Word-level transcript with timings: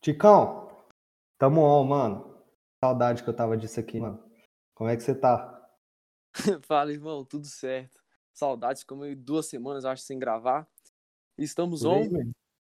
Ticão, 0.00 0.68
tamo 1.36 1.60
on, 1.60 1.84
mano. 1.84 2.44
Saudade 2.80 3.24
que 3.24 3.28
eu 3.28 3.34
tava 3.34 3.56
disso 3.56 3.80
aqui, 3.80 3.98
mano. 3.98 4.22
Como 4.74 4.88
é 4.88 4.96
que 4.96 5.02
você 5.02 5.12
tá? 5.12 5.68
Fala, 6.62 6.92
irmão, 6.92 7.24
tudo 7.24 7.46
certo. 7.46 8.00
Saudades, 8.32 8.84
como 8.84 9.02
duas 9.16 9.46
semanas, 9.46 9.84
acho, 9.84 10.04
sem 10.04 10.20
gravar. 10.20 10.68
Estamos 11.36 11.84
on. 11.84 12.02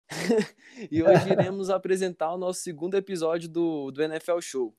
e 0.91 1.01
hoje 1.01 1.31
iremos 1.31 1.71
apresentar 1.71 2.31
o 2.31 2.37
nosso 2.37 2.61
segundo 2.61 2.95
episódio 2.95 3.49
do, 3.49 3.89
do 3.89 4.03
NFL 4.03 4.39
Show. 4.39 4.77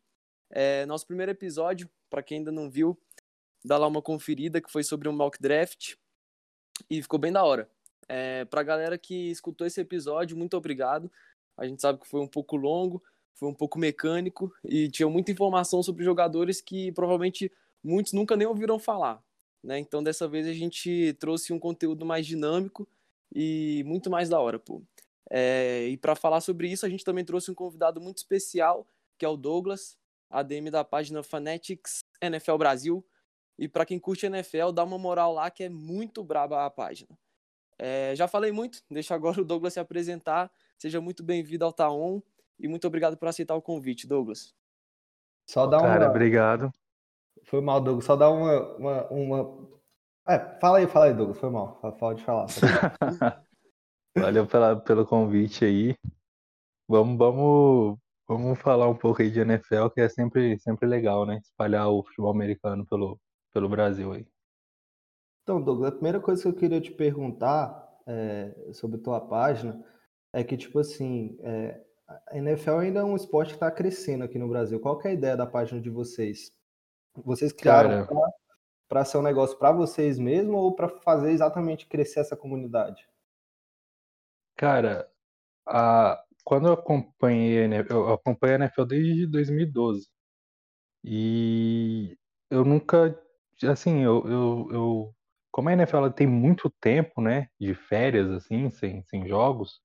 É, 0.51 0.87
nosso 0.87 1.05
primeiro 1.05 1.33
episódio, 1.33 1.91
para 2.09 2.23
quem 2.23 2.39
ainda 2.39 2.53
não 2.53 2.71
viu, 2.71 2.97
dá 3.65 3.77
lá 3.77 3.89
uma 3.89 4.01
conferida 4.01 4.61
que 4.61 4.71
foi 4.71 4.85
sobre 4.85 5.09
um 5.09 5.13
mock 5.13 5.37
draft 5.41 5.95
e 6.89 7.03
ficou 7.03 7.19
bem 7.19 7.33
da 7.33 7.43
hora. 7.43 7.69
É, 8.13 8.45
pra 8.47 8.65
galera 8.65 8.99
que 8.99 9.31
escutou 9.31 9.65
esse 9.65 9.81
episódio, 9.81 10.37
muito 10.37 10.57
obrigado. 10.57 11.09
A 11.57 11.65
gente 11.65 11.81
sabe 11.81 12.01
que 12.01 12.09
foi 12.09 12.21
um 12.21 12.27
pouco 12.27 12.57
longo, 12.57 13.01
foi 13.35 13.49
um 13.49 13.55
pouco 13.55 13.79
mecânico 13.79 14.53
e 14.65 14.91
tinha 14.91 15.09
muita 15.09 15.31
informação 15.31 15.81
sobre 15.81 16.05
jogadores 16.05 16.61
que 16.61 16.91
provavelmente 16.91 17.53
muitos 17.85 18.13
nunca 18.13 18.37
nem 18.37 18.49
ouviram 18.49 18.81
falar. 18.81 19.23
Né? 19.63 19.79
Então 19.79 20.03
dessa 20.03 20.27
vez 20.27 20.45
a 20.49 20.53
gente 20.53 21.17
trouxe 21.21 21.53
um 21.53 21.59
conteúdo 21.61 22.05
mais 22.05 22.27
dinâmico 22.27 22.89
e 23.33 23.85
muito 23.87 24.11
mais 24.11 24.29
da 24.29 24.41
hora, 24.41 24.59
pô. 24.59 24.83
É, 25.31 25.87
e 25.87 25.97
para 25.97 26.17
falar 26.17 26.41
sobre 26.41 26.67
isso, 26.67 26.85
a 26.85 26.89
gente 26.89 27.05
também 27.05 27.25
trouxe 27.25 27.49
um 27.49 27.55
convidado 27.55 28.01
muito 28.01 28.19
especial, 28.19 28.85
que 29.17 29.25
é 29.25 29.29
o 29.29 29.37
Douglas, 29.37 29.97
ADM 30.29 30.69
da 30.69 30.83
página 30.83 31.23
Fanatics 31.23 32.01
NFL 32.21 32.57
Brasil. 32.57 33.07
E 33.57 33.69
para 33.69 33.87
quem 33.87 34.01
curte 34.01 34.27
NFL, 34.27 34.73
dá 34.73 34.83
uma 34.83 34.99
moral 34.99 35.33
lá 35.33 35.49
que 35.49 35.63
é 35.63 35.69
muito 35.69 36.25
braba 36.25 36.67
a 36.67 36.71
página. 36.71 37.17
É, 37.83 38.15
já 38.15 38.29
falei 38.29 38.53
muito, 38.53 38.83
deixa 38.91 39.15
agora 39.15 39.41
o 39.41 39.45
Douglas 39.45 39.73
se 39.73 39.81
apresentar. 39.81 40.51
Seja 40.79 41.01
muito 41.01 41.23
bem-vindo 41.23 41.65
ao 41.65 41.73
Taon 41.73 42.21
e 42.59 42.69
muito 42.69 42.87
obrigado 42.87 43.17
por 43.17 43.27
aceitar 43.27 43.55
o 43.55 43.63
convite, 43.63 44.07
Douglas. 44.07 44.55
Só 45.49 45.67
dá 45.67 45.81
Cara, 45.81 46.05
uma... 46.05 46.11
obrigado. 46.11 46.71
Foi 47.45 47.63
mal, 47.63 47.81
Douglas. 47.81 48.05
Só 48.05 48.17
dá 48.17 48.29
uma, 48.31 48.77
uma, 48.77 49.07
uma... 49.09 49.69
É, 50.29 50.39
fala 50.61 50.79
aí, 50.79 50.87
fala 50.87 51.07
aí, 51.07 51.15
Douglas. 51.15 51.39
Foi 51.39 51.49
mal. 51.49 51.81
Pode 51.99 52.23
falar. 52.23 52.47
Valeu 54.15 54.47
pela, 54.47 54.79
pelo 54.79 55.07
convite 55.07 55.65
aí. 55.65 55.97
Vamos, 56.87 57.17
vamos, 57.17 57.99
vamos 58.29 58.59
falar 58.61 58.89
um 58.89 58.97
pouco 58.97 59.23
aí 59.23 59.31
de 59.31 59.41
NFL, 59.41 59.89
que 59.95 60.03
é 60.03 60.09
sempre, 60.09 60.59
sempre 60.59 60.87
legal, 60.87 61.25
né? 61.25 61.39
Espalhar 61.39 61.89
o 61.89 62.03
futebol 62.03 62.31
americano 62.31 62.85
pelo, 62.85 63.19
pelo 63.53 63.69
Brasil 63.69 64.13
aí. 64.13 64.27
Então, 65.51 65.61
Douglas, 65.61 65.89
a 65.89 65.93
primeira 65.93 66.21
coisa 66.21 66.41
que 66.41 66.47
eu 66.47 66.55
queria 66.55 66.81
te 66.81 66.93
perguntar 66.93 67.99
é, 68.07 68.55
sobre 68.73 69.01
a 69.01 69.03
tua 69.03 69.21
página 69.21 69.85
é 70.33 70.45
que, 70.45 70.57
tipo 70.57 70.79
assim, 70.79 71.37
é, 71.43 71.83
a 72.07 72.39
NFL 72.39 72.77
ainda 72.77 73.01
é 73.01 73.05
um 73.05 73.17
esporte 73.17 73.49
que 73.49 73.57
está 73.57 73.69
crescendo 73.69 74.23
aqui 74.23 74.39
no 74.39 74.47
Brasil. 74.47 74.79
Qual 74.79 75.01
é 75.03 75.09
a 75.09 75.13
ideia 75.13 75.37
da 75.37 75.49
página 75.49 75.81
de 75.81 75.91
vocês? 75.91 76.53
Vocês 77.17 77.53
criaram 77.53 78.07
para 78.89 79.05
ser 79.05 79.19
um 79.19 79.23
negócio 79.23 79.59
para 79.59 79.73
vocês 79.73 80.21
mesmo 80.21 80.57
ou 80.57 80.73
para 80.73 80.89
fazer 81.01 81.33
exatamente 81.33 81.89
crescer 81.89 82.21
essa 82.21 82.37
comunidade? 82.37 83.05
Cara, 84.55 85.11
a, 85.67 86.23
quando 86.45 86.69
eu 86.69 86.75
acompanhei, 86.75 87.67
eu 87.91 88.13
acompanhei 88.13 88.55
a 88.55 88.59
NFL 88.61 88.85
desde 88.85 89.27
2012. 89.27 90.09
E 91.03 92.17
eu 92.49 92.65
nunca, 92.65 93.21
assim, 93.69 94.05
eu, 94.05 94.25
eu, 94.29 94.69
eu 94.71 95.15
como 95.51 95.69
a 95.69 95.73
NFL 95.73 96.09
tem 96.11 96.27
muito 96.27 96.71
tempo, 96.81 97.21
né, 97.21 97.49
de 97.61 97.75
férias, 97.75 98.31
assim, 98.31 98.71
sem, 98.71 99.03
sem 99.05 99.27
jogos, 99.27 99.81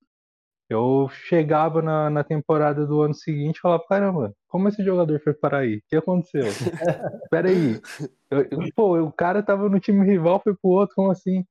eu 0.70 1.08
chegava 1.12 1.82
na, 1.82 2.10
na 2.10 2.24
temporada 2.24 2.86
do 2.86 3.02
ano 3.02 3.14
seguinte 3.14 3.58
e 3.58 3.62
falava, 3.62 3.84
caramba, 3.88 4.34
como 4.48 4.68
esse 4.68 4.84
jogador 4.84 5.20
foi 5.22 5.34
parar 5.34 5.60
aí? 5.60 5.78
O 5.78 5.82
que 5.88 5.96
aconteceu? 5.96 6.44
Peraí. 7.30 7.80
Eu, 8.32 8.42
eu, 8.50 8.60
pô, 8.76 9.00
o 9.00 9.12
cara 9.12 9.44
tava 9.44 9.70
no 9.70 9.80
time 9.80 10.06
rival, 10.06 10.42
foi 10.44 10.56
pro 10.56 10.72
outro, 10.72 10.96
como 10.96 11.12
assim? 11.12 11.46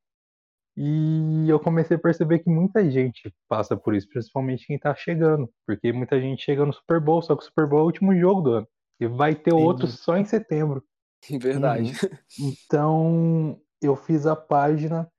E 0.76 1.48
eu 1.48 1.60
comecei 1.60 1.96
a 1.96 2.00
perceber 2.00 2.40
que 2.40 2.50
muita 2.50 2.90
gente 2.90 3.32
passa 3.48 3.76
por 3.76 3.94
isso, 3.94 4.08
principalmente 4.08 4.66
quem 4.66 4.78
tá 4.78 4.92
chegando. 4.94 5.48
Porque 5.64 5.92
muita 5.92 6.20
gente 6.20 6.42
chega 6.42 6.66
no 6.66 6.72
Super 6.72 7.00
Bowl, 7.00 7.22
só 7.22 7.36
que 7.36 7.42
o 7.42 7.46
Super 7.46 7.68
Bowl 7.68 7.80
é 7.80 7.82
o 7.82 7.86
último 7.86 8.18
jogo 8.18 8.40
do 8.40 8.50
ano. 8.50 8.68
E 8.98 9.06
vai 9.06 9.36
ter 9.36 9.54
outro 9.54 9.86
só 9.86 10.16
em 10.16 10.24
setembro. 10.24 10.82
Verdade. 11.30 11.92
Uhum. 12.38 12.52
Então, 12.66 13.60
eu 13.82 13.96
fiz 13.96 14.26
a 14.26 14.36
página. 14.36 15.10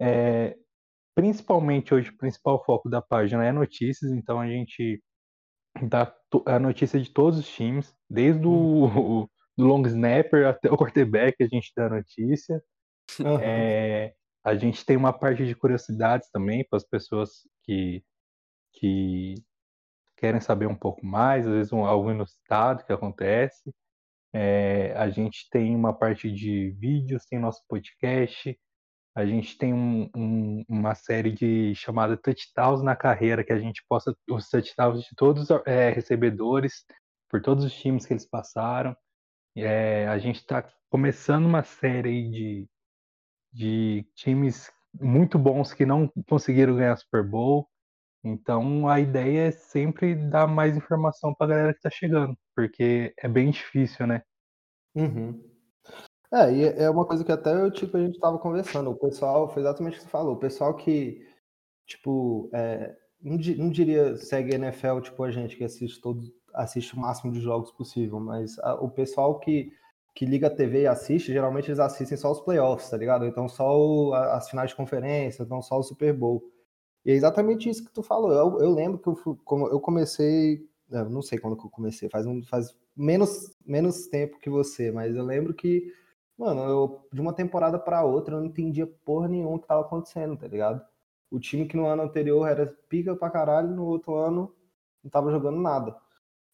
É, 0.00 0.56
principalmente 1.14 1.92
hoje, 1.92 2.10
o 2.10 2.16
principal 2.16 2.64
foco 2.64 2.88
da 2.88 3.02
página 3.02 3.44
é 3.44 3.52
notícias, 3.52 4.12
então 4.12 4.40
a 4.40 4.46
gente 4.46 5.02
dá 5.82 6.14
a 6.46 6.58
notícia 6.58 7.00
de 7.00 7.10
todos 7.10 7.38
os 7.38 7.48
times, 7.48 7.94
desde 8.08 8.46
o 8.46 8.50
uhum. 8.50 9.28
do 9.58 9.66
long 9.66 9.84
snapper 9.86 10.46
até 10.46 10.70
o 10.70 10.76
quarterback, 10.76 11.42
a 11.42 11.48
gente 11.48 11.72
dá 11.76 11.86
a 11.86 11.90
notícia. 11.90 12.62
Uhum. 13.18 13.38
É, 13.40 14.14
a 14.44 14.54
gente 14.54 14.84
tem 14.86 14.96
uma 14.96 15.12
parte 15.12 15.44
de 15.44 15.54
curiosidades 15.54 16.30
também 16.30 16.64
para 16.68 16.76
as 16.76 16.84
pessoas 16.84 17.30
que, 17.64 18.04
que 18.74 19.34
querem 20.16 20.40
saber 20.40 20.66
um 20.66 20.76
pouco 20.76 21.04
mais, 21.04 21.46
às 21.46 21.52
vezes 21.52 21.72
um, 21.72 21.84
algo 21.84 22.10
inusitado 22.10 22.84
que 22.84 22.92
acontece. 22.92 23.74
É, 24.32 24.92
a 24.96 25.08
gente 25.10 25.48
tem 25.50 25.74
uma 25.74 25.92
parte 25.92 26.30
de 26.30 26.70
vídeos, 26.78 27.24
tem 27.26 27.38
nosso 27.38 27.62
podcast, 27.68 28.58
a 29.16 29.26
gente 29.26 29.56
tem 29.58 29.72
um, 29.74 30.08
um, 30.16 30.64
uma 30.68 30.94
série 30.94 31.32
de 31.32 31.74
chamada 31.74 32.16
Touchdowns 32.16 32.82
na 32.82 32.94
carreira, 32.94 33.42
que 33.42 33.52
a 33.52 33.58
gente 33.58 33.82
posta 33.88 34.14
os 34.30 34.48
touchdowns 34.48 35.02
de 35.02 35.14
todos 35.16 35.50
os 35.50 35.62
é, 35.66 35.90
recebedores, 35.90 36.84
por 37.28 37.42
todos 37.42 37.64
os 37.64 37.72
times 37.74 38.06
que 38.06 38.12
eles 38.12 38.28
passaram. 38.28 38.96
É, 39.56 40.06
a 40.06 40.18
gente 40.18 40.36
está 40.36 40.62
começando 40.90 41.46
uma 41.46 41.64
série 41.64 42.30
de 42.30 42.68
de 43.52 44.06
times 44.14 44.70
muito 45.00 45.38
bons 45.38 45.72
que 45.72 45.86
não 45.86 46.08
conseguiram 46.28 46.76
ganhar 46.76 46.96
Super 46.96 47.22
Bowl. 47.22 47.68
Então 48.28 48.88
a 48.88 49.00
ideia 49.00 49.48
é 49.48 49.50
sempre 49.50 50.14
dar 50.14 50.46
mais 50.46 50.76
informação 50.76 51.34
para 51.34 51.46
a 51.46 51.50
galera 51.50 51.72
que 51.72 51.78
está 51.78 51.90
chegando, 51.90 52.36
porque 52.54 53.14
é 53.18 53.28
bem 53.28 53.50
difícil, 53.50 54.06
né? 54.06 54.22
Uhum. 54.94 55.42
É, 56.32 56.52
e 56.52 56.64
é 56.64 56.90
uma 56.90 57.06
coisa 57.06 57.24
que 57.24 57.32
até 57.32 57.54
eu, 57.54 57.70
tipo, 57.70 57.96
a 57.96 58.00
gente 58.00 58.16
estava 58.16 58.38
conversando. 58.38 58.90
O 58.90 58.96
pessoal, 58.96 59.48
foi 59.48 59.62
exatamente 59.62 59.94
o 59.94 59.96
que 59.96 60.04
você 60.04 60.10
falou. 60.10 60.34
O 60.34 60.38
pessoal 60.38 60.74
que, 60.74 61.26
tipo, 61.86 62.50
é, 62.52 62.94
não, 63.22 63.36
não, 63.36 63.70
diria 63.70 64.16
segue 64.16 64.54
NFL, 64.54 65.00
tipo, 65.00 65.22
a 65.24 65.30
gente 65.30 65.56
que 65.56 65.64
assiste 65.64 66.00
todos, 66.00 66.30
assiste 66.54 66.94
o 66.94 67.00
máximo 67.00 67.32
de 67.32 67.40
jogos 67.40 67.70
possível, 67.72 68.20
mas 68.20 68.58
a, 68.58 68.74
o 68.74 68.90
pessoal 68.90 69.38
que 69.40 69.72
que 70.18 70.26
liga 70.26 70.48
a 70.48 70.50
TV 70.50 70.82
e 70.82 70.86
assiste, 70.88 71.32
geralmente 71.32 71.68
eles 71.68 71.78
assistem 71.78 72.18
só 72.18 72.32
os 72.32 72.40
playoffs, 72.40 72.90
tá 72.90 72.96
ligado? 72.96 73.24
Então 73.24 73.48
só 73.48 73.78
o, 73.78 74.12
as 74.12 74.50
finais 74.50 74.70
de 74.70 74.74
conferência, 74.74 75.44
então 75.44 75.62
só 75.62 75.78
o 75.78 75.82
Super 75.84 76.12
Bowl. 76.12 76.42
E 77.04 77.10
é 77.10 77.14
exatamente 77.14 77.68
isso 77.68 77.84
que 77.84 77.92
tu 77.92 78.02
falou. 78.02 78.32
Eu, 78.32 78.60
eu 78.60 78.70
lembro 78.72 78.98
que 78.98 79.08
eu, 79.08 79.36
como 79.44 79.68
eu 79.68 79.80
comecei, 79.80 80.68
eu 80.90 81.08
não 81.08 81.22
sei 81.22 81.38
quando 81.38 81.56
que 81.56 81.64
eu 81.64 81.70
comecei, 81.70 82.08
faz, 82.08 82.26
um, 82.26 82.42
faz 82.42 82.76
menos, 82.96 83.54
menos 83.64 84.06
tempo 84.06 84.38
que 84.38 84.50
você, 84.50 84.90
mas 84.90 85.14
eu 85.14 85.24
lembro 85.24 85.54
que, 85.54 85.92
mano, 86.36 86.62
eu, 86.62 87.08
de 87.12 87.20
uma 87.20 87.32
temporada 87.32 87.78
para 87.78 88.04
outra 88.04 88.34
eu 88.34 88.40
não 88.40 88.46
entendia 88.46 88.86
porra 89.04 89.28
nenhuma 89.28 89.58
que 89.58 89.66
tava 89.66 89.82
acontecendo, 89.82 90.36
tá 90.36 90.46
ligado? 90.46 90.84
O 91.30 91.38
time 91.38 91.66
que 91.66 91.76
no 91.76 91.86
ano 91.86 92.02
anterior 92.02 92.46
era 92.46 92.66
pica 92.88 93.14
pra 93.16 93.30
caralho, 93.30 93.68
no 93.68 93.84
outro 93.84 94.14
ano 94.14 94.54
não 95.02 95.10
tava 95.10 95.30
jogando 95.30 95.60
nada. 95.60 95.96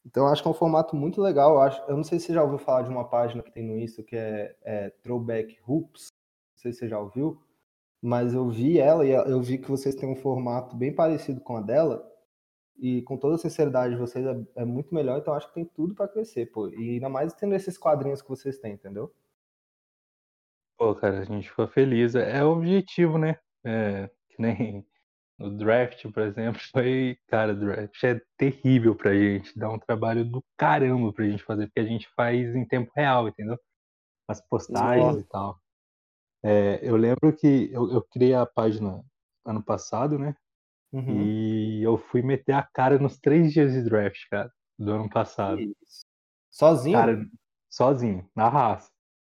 Então, 0.05 0.27
acho 0.27 0.41
que 0.41 0.47
é 0.47 0.51
um 0.51 0.55
formato 0.55 0.95
muito 0.95 1.21
legal. 1.21 1.55
Eu, 1.55 1.61
acho, 1.61 1.81
eu 1.87 1.97
não 1.97 2.03
sei 2.03 2.19
se 2.19 2.27
você 2.27 2.33
já 2.33 2.43
ouviu 2.43 2.59
falar 2.59 2.83
de 2.83 2.89
uma 2.89 3.07
página 3.07 3.41
que 3.41 3.51
tem 3.51 3.63
no 3.63 3.77
Insta 3.77 4.03
que 4.03 4.15
é, 4.15 4.55
é 4.61 4.89
Throwback 5.01 5.57
Hoops. 5.67 6.09
Não 6.53 6.61
sei 6.61 6.71
se 6.71 6.79
você 6.79 6.87
já 6.87 6.99
ouviu. 6.99 7.41
Mas 8.05 8.35
eu 8.35 8.47
vi 8.47 8.77
ela 8.77 9.03
e 9.03 9.09
eu 9.09 9.41
vi 9.41 9.57
que 9.57 9.67
vocês 9.67 9.95
têm 9.95 10.07
um 10.07 10.15
formato 10.15 10.75
bem 10.75 10.93
parecido 10.93 11.41
com 11.41 11.57
a 11.57 11.61
dela. 11.61 12.07
E 12.77 13.01
com 13.01 13.17
toda 13.17 13.33
a 13.33 13.39
sinceridade 13.39 13.95
de 13.95 13.99
vocês 13.99 14.23
é, 14.23 14.45
é 14.57 14.63
muito 14.63 14.93
melhor. 14.93 15.17
Então, 15.17 15.33
acho 15.33 15.47
que 15.47 15.55
tem 15.55 15.65
tudo 15.65 15.95
para 15.95 16.07
crescer, 16.07 16.45
pô. 16.51 16.69
E 16.69 16.91
ainda 16.91 17.09
mais 17.09 17.33
tendo 17.33 17.55
esses 17.55 17.79
quadrinhos 17.79 18.21
que 18.21 18.29
vocês 18.29 18.59
têm, 18.59 18.73
entendeu? 18.73 19.11
Pô, 20.77 20.93
cara, 20.93 21.21
a 21.21 21.23
gente 21.23 21.49
ficou 21.49 21.67
feliz. 21.67 22.13
É 22.13 22.43
o 22.43 22.51
objetivo, 22.51 23.17
né? 23.17 23.39
É, 23.63 24.07
que 24.29 24.39
nem 24.39 24.85
no 25.39 25.57
draft, 25.57 26.05
por 26.11 26.21
exemplo, 26.21 26.61
foi, 26.71 27.17
cara, 27.25 27.53
o 27.53 27.59
draft 27.59 28.03
é 28.03 28.21
terrível 28.37 28.93
pra 28.93 29.15
gente, 29.15 29.57
dá 29.57 29.67
um 29.67 29.79
trabalho 29.79 30.23
do 30.23 30.45
caramba 30.55 31.11
pra 31.11 31.25
gente 31.25 31.43
fazer, 31.43 31.65
porque 31.65 31.79
a 31.79 31.85
gente 31.85 32.07
faz 32.15 32.55
em 32.55 32.67
tempo 32.67 32.91
real, 32.95 33.27
entendeu? 33.27 33.57
As 34.27 34.39
postagens 34.41 35.07
Nossa. 35.07 35.19
e 35.21 35.23
tal. 35.23 35.64
É, 36.47 36.79
eu 36.83 36.95
lembro 36.95 37.35
que 37.35 37.71
eu, 37.73 37.91
eu, 37.91 38.03
criei 38.03 38.35
a 38.35 38.45
página 38.45 39.03
ano 39.43 39.63
passado, 39.63 40.19
né? 40.19 40.35
Uhum. 40.93 41.23
E 41.23 41.81
eu 41.81 41.97
fui 41.97 42.21
meter 42.21 42.53
a 42.53 42.61
cara 42.61 42.99
nos 42.99 43.17
três 43.17 43.51
dias 43.51 43.73
de 43.73 43.81
draft, 43.81 44.19
cara, 44.29 44.51
do 44.77 44.91
ano 44.91 45.09
passado. 45.09 45.59
Sozinho? 46.51 46.95
Cara, 46.95 47.25
sozinho, 47.67 48.29
na 48.35 48.47
raça. 48.47 48.91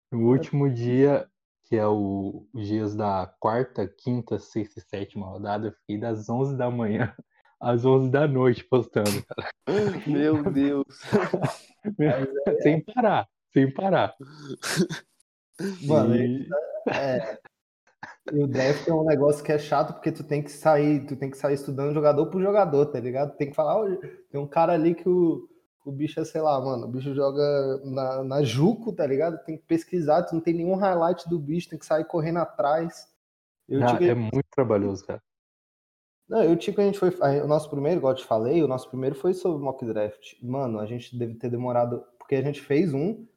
No 0.09 0.29
último 0.29 0.69
dia, 0.69 1.27
que 1.65 1.75
é 1.75 1.85
o, 1.85 2.47
os 2.53 2.65
dias 2.65 2.95
da 2.95 3.27
quarta, 3.41 3.85
quinta, 3.85 4.39
sexta 4.39 4.79
e 4.79 4.81
sétima 4.81 5.27
rodada, 5.27 5.67
eu 5.67 5.73
fiquei 5.73 5.99
das 5.99 6.29
11 6.29 6.55
da 6.55 6.71
manhã 6.71 7.13
às 7.59 7.83
11 7.83 8.09
da 8.09 8.25
noite 8.25 8.63
postando, 8.63 9.21
cara. 9.25 9.51
Meu 10.07 10.49
Deus. 10.49 10.87
sem 12.63 12.81
parar, 12.81 13.27
sem 13.51 13.69
parar. 13.73 14.15
Mano, 15.83 16.15
e... 16.15 16.47
é, 16.93 17.39
e 18.31 18.43
o 18.43 18.47
draft 18.47 18.87
é 18.87 18.93
um 18.93 19.03
negócio 19.03 19.43
que 19.43 19.51
é 19.51 19.57
chato 19.57 19.93
porque 19.93 20.11
tu 20.11 20.23
tem 20.23 20.41
que 20.41 20.51
sair, 20.51 21.05
tu 21.05 21.15
tem 21.15 21.29
que 21.29 21.37
sair 21.37 21.55
estudando 21.55 21.93
jogador 21.93 22.27
por 22.27 22.41
jogador, 22.41 22.85
tá 22.85 22.99
ligado? 22.99 23.35
Tem 23.35 23.49
que 23.49 23.55
falar, 23.55 23.81
oh, 23.81 23.97
tem 24.29 24.39
um 24.39 24.47
cara 24.47 24.73
ali 24.73 24.93
que 24.93 25.07
o, 25.09 25.49
o 25.85 25.91
bicho 25.91 26.19
é, 26.19 26.25
sei 26.25 26.41
lá, 26.41 26.59
mano, 26.61 26.85
o 26.85 26.89
bicho 26.89 27.13
joga 27.13 27.41
na, 27.83 28.23
na 28.23 28.43
Juco, 28.43 28.93
tá 28.93 29.05
ligado? 29.05 29.43
Tem 29.43 29.57
que 29.57 29.63
pesquisar, 29.63 30.23
tu 30.23 30.35
não 30.35 30.41
tem 30.41 30.53
nenhum 30.53 30.75
highlight 30.75 31.27
do 31.27 31.39
bicho, 31.39 31.69
tem 31.69 31.79
que 31.79 31.85
sair 31.85 32.05
correndo 32.05 32.39
atrás. 32.39 33.07
Eu 33.67 33.83
ah, 33.83 33.97
É 34.01 34.13
muito 34.13 34.47
trabalhoso, 34.51 35.05
cara. 35.05 35.21
Não, 36.29 36.43
eu 36.43 36.55
tipo, 36.55 36.79
a 36.79 36.85
gente 36.85 36.97
foi. 36.97 37.09
o 37.41 37.47
nosso 37.47 37.69
primeiro, 37.69 37.99
igual 37.99 38.13
eu 38.13 38.17
te 38.17 38.25
falei, 38.25 38.63
o 38.63 38.67
nosso 38.67 38.87
primeiro 38.89 39.15
foi 39.15 39.33
sobre 39.33 39.61
mock 39.61 39.85
draft. 39.85 40.35
Mano, 40.41 40.79
a 40.79 40.85
gente 40.85 41.17
deve 41.17 41.35
ter 41.35 41.49
demorado. 41.49 42.05
Porque 42.17 42.35
a 42.35 42.41
gente 42.41 42.61
fez 42.61 42.93
um, 42.93 43.27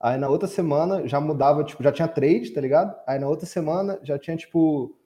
aí 0.00 0.18
na 0.18 0.28
outra 0.28 0.48
semana 0.48 1.06
já 1.06 1.20
mudava, 1.20 1.64
tipo, 1.64 1.82
já 1.82 1.92
tinha 1.92 2.08
trade, 2.08 2.50
tá 2.52 2.60
ligado? 2.60 2.96
Aí 3.06 3.18
na 3.18 3.28
outra 3.28 3.46
semana 3.46 3.98
já 4.02 4.18
tinha, 4.18 4.36
tipo, 4.36 4.98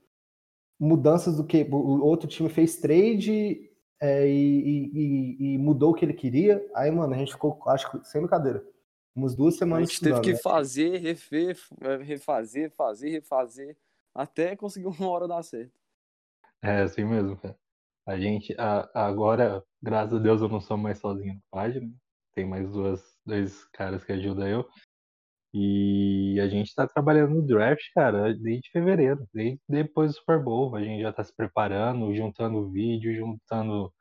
mudanças 0.78 1.36
do 1.36 1.44
que. 1.44 1.62
O 1.70 2.04
outro 2.04 2.28
time 2.28 2.48
fez 2.48 2.76
trade 2.76 3.70
é, 4.00 4.26
e, 4.26 4.90
e, 4.94 5.54
e, 5.54 5.58
mudou 5.58 5.90
o 5.90 5.94
que 5.94 6.04
ele 6.04 6.14
queria. 6.14 6.66
Aí, 6.74 6.90
mano, 6.90 7.14
a 7.14 7.18
gente 7.18 7.32
ficou, 7.32 7.58
acho 7.66 7.90
que, 7.90 8.08
sem 8.08 8.20
brincadeira, 8.20 8.64
umas 9.14 9.34
duas 9.36 9.56
semanas. 9.56 9.88
A 9.88 9.92
gente 9.92 10.02
teve 10.02 10.20
que 10.20 10.32
né? 10.32 10.38
fazer, 10.38 10.98
refer, 10.98 11.56
refazer, 12.02 12.70
fazer, 12.70 13.10
refazer, 13.10 13.76
até 14.14 14.56
conseguir 14.56 14.86
uma 14.86 15.08
hora 15.08 15.28
dar 15.28 15.42
certo. 15.42 15.78
É 16.62 16.82
assim 16.82 17.04
mesmo, 17.04 17.36
cara. 17.36 17.56
A 18.06 18.18
gente, 18.18 18.54
a, 18.58 18.90
agora, 18.94 19.62
graças 19.82 20.14
a 20.14 20.18
Deus, 20.18 20.40
eu 20.40 20.48
não 20.48 20.60
sou 20.60 20.76
mais 20.76 20.98
sozinho 20.98 21.34
na 21.34 21.40
página. 21.50 21.90
Tem 22.34 22.46
mais 22.46 22.70
duas, 22.70 23.02
dois 23.24 23.64
caras 23.72 24.04
que 24.04 24.12
ajudam 24.12 24.46
eu. 24.46 24.68
E 25.52 26.38
a 26.40 26.48
gente 26.48 26.72
tá 26.74 26.86
trabalhando 26.86 27.34
no 27.34 27.46
draft, 27.46 27.82
cara, 27.92 28.32
desde 28.34 28.70
fevereiro, 28.70 29.26
desde 29.34 29.60
depois 29.68 30.12
do 30.12 30.18
Super 30.18 30.42
Bowl. 30.42 30.76
A 30.76 30.82
gente 30.82 31.02
já 31.02 31.12
tá 31.12 31.24
se 31.24 31.34
preparando, 31.34 32.14
juntando 32.14 32.70
vídeo, 32.70 33.14
juntando 33.14 33.92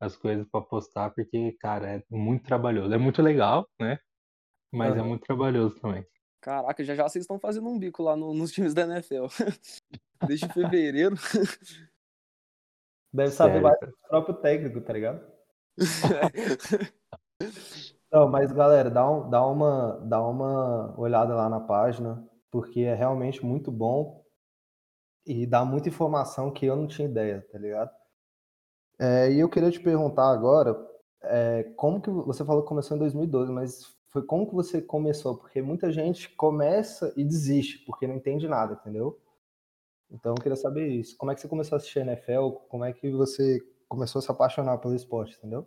as 0.00 0.16
coisas 0.16 0.46
para 0.50 0.60
postar, 0.60 1.10
porque, 1.10 1.52
cara, 1.60 1.96
é 1.96 2.02
muito 2.10 2.44
trabalhoso. 2.44 2.92
É 2.92 2.98
muito 2.98 3.22
legal, 3.22 3.68
né? 3.80 3.98
Mas 4.72 4.94
uhum. 4.94 5.00
é 5.00 5.02
muito 5.04 5.22
trabalhoso 5.22 5.78
também. 5.80 6.04
Caraca, 6.40 6.84
já 6.84 6.94
já 6.94 7.08
vocês 7.08 7.22
estão 7.22 7.38
fazendo 7.38 7.68
um 7.68 7.78
bico 7.78 8.02
lá 8.02 8.16
no, 8.16 8.34
nos 8.34 8.52
times 8.52 8.74
da 8.74 8.82
NFL. 8.82 9.26
Desde 10.26 10.48
fevereiro. 10.52 11.16
Deve 13.12 13.30
saber 13.30 13.60
Sério? 13.60 13.62
mais 13.62 13.80
do 13.80 13.96
próprio 14.08 14.34
técnico, 14.36 14.80
tá 14.80 14.92
ligado? 14.92 15.24
Não, 18.10 18.28
mas 18.28 18.52
galera, 18.52 18.90
dá, 18.90 19.10
um, 19.10 19.28
dá, 19.28 19.46
uma, 19.46 20.00
dá 20.06 20.26
uma 20.26 20.98
olhada 20.98 21.34
lá 21.34 21.48
na 21.48 21.60
página, 21.60 22.26
porque 22.50 22.80
é 22.80 22.94
realmente 22.94 23.44
muito 23.44 23.70
bom 23.70 24.24
e 25.26 25.46
dá 25.46 25.64
muita 25.64 25.88
informação 25.88 26.50
que 26.52 26.64
eu 26.66 26.76
não 26.76 26.86
tinha 26.86 27.08
ideia, 27.08 27.46
tá 27.50 27.58
ligado? 27.58 27.90
É, 28.98 29.30
e 29.30 29.40
eu 29.40 29.48
queria 29.48 29.70
te 29.70 29.80
perguntar 29.80 30.30
agora, 30.30 30.74
é, 31.22 31.64
como 31.76 32.00
que 32.00 32.10
você 32.10 32.44
falou 32.44 32.62
que 32.62 32.68
começou 32.68 32.96
em 32.96 33.00
2012, 33.00 33.52
mas 33.52 33.96
foi 34.08 34.24
como 34.24 34.46
que 34.48 34.54
você 34.54 34.80
começou? 34.80 35.36
Porque 35.36 35.60
muita 35.60 35.92
gente 35.92 36.34
começa 36.36 37.12
e 37.16 37.24
desiste, 37.24 37.84
porque 37.84 38.06
não 38.06 38.14
entende 38.14 38.48
nada, 38.48 38.74
entendeu? 38.80 39.20
Então 40.10 40.32
eu 40.32 40.42
queria 40.42 40.56
saber 40.56 40.88
isso. 40.88 41.16
Como 41.18 41.30
é 41.30 41.34
que 41.34 41.40
você 41.40 41.48
começou 41.48 41.76
a 41.76 41.78
assistir 41.78 41.98
NFL? 41.98 42.50
Como 42.70 42.84
é 42.84 42.92
que 42.92 43.10
você 43.10 43.60
começou 43.88 44.20
a 44.20 44.22
se 44.22 44.30
apaixonar 44.30 44.78
pelo 44.78 44.94
esporte, 44.94 45.36
entendeu? 45.36 45.66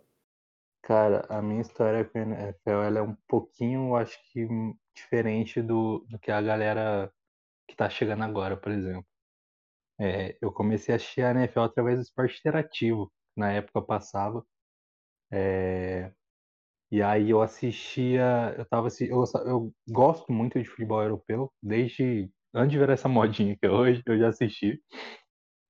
Cara, 0.82 1.26
a 1.28 1.42
minha 1.42 1.60
história 1.60 2.04
com 2.04 2.18
a 2.18 2.22
NFL 2.22 2.82
ela 2.84 2.98
é 3.00 3.02
um 3.02 3.16
pouquinho, 3.28 3.94
acho 3.96 4.18
que, 4.32 4.46
diferente 4.94 5.62
do, 5.62 6.04
do 6.08 6.18
que 6.18 6.30
a 6.30 6.40
galera 6.42 7.12
que 7.68 7.76
tá 7.76 7.88
chegando 7.90 8.24
agora, 8.24 8.56
por 8.56 8.72
exemplo. 8.72 9.06
É, 10.00 10.36
eu 10.40 10.52
comecei 10.52 10.94
a 10.94 10.96
assistir 10.96 11.22
a 11.22 11.30
NFL 11.32 11.60
através 11.60 11.98
do 11.98 12.02
esporte 12.02 12.38
interativo. 12.38 13.12
Na 13.36 13.52
época 13.52 13.82
passava. 13.82 14.44
É, 15.32 16.12
e 16.90 17.02
aí 17.02 17.30
eu 17.30 17.42
assistia, 17.42 18.54
eu 18.58 18.66
tava 18.66 18.88
eu, 19.00 19.24
eu 19.46 19.72
gosto 19.90 20.32
muito 20.32 20.60
de 20.60 20.68
futebol 20.68 21.02
europeu, 21.02 21.52
desde 21.62 22.30
antes 22.54 22.72
de 22.72 22.78
ver 22.78 22.90
essa 22.90 23.08
modinha 23.08 23.56
que 23.56 23.66
é 23.66 23.70
hoje, 23.70 24.02
eu 24.06 24.18
já 24.18 24.28
assisti. 24.28 24.80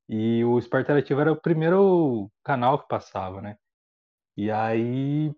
E 0.09 0.45
o 0.45 0.59
Esporte 0.59 0.85
Interativo 0.85 1.21
era 1.21 1.33
o 1.33 1.41
primeiro 1.41 2.31
canal 2.45 2.81
que 2.81 2.89
passava, 2.89 3.41
né? 3.41 3.57
E 4.37 4.51
aí 4.51 5.35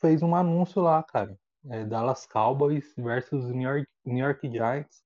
fez 0.00 0.22
um 0.22 0.34
anúncio 0.34 0.82
lá, 0.82 1.02
cara. 1.02 1.38
É 1.70 1.84
Dallas 1.84 2.26
Cowboys 2.26 2.92
versus 2.96 3.46
New 3.50 3.62
York, 3.62 3.88
New 4.04 4.24
York 4.24 4.50
Giants. 4.50 5.02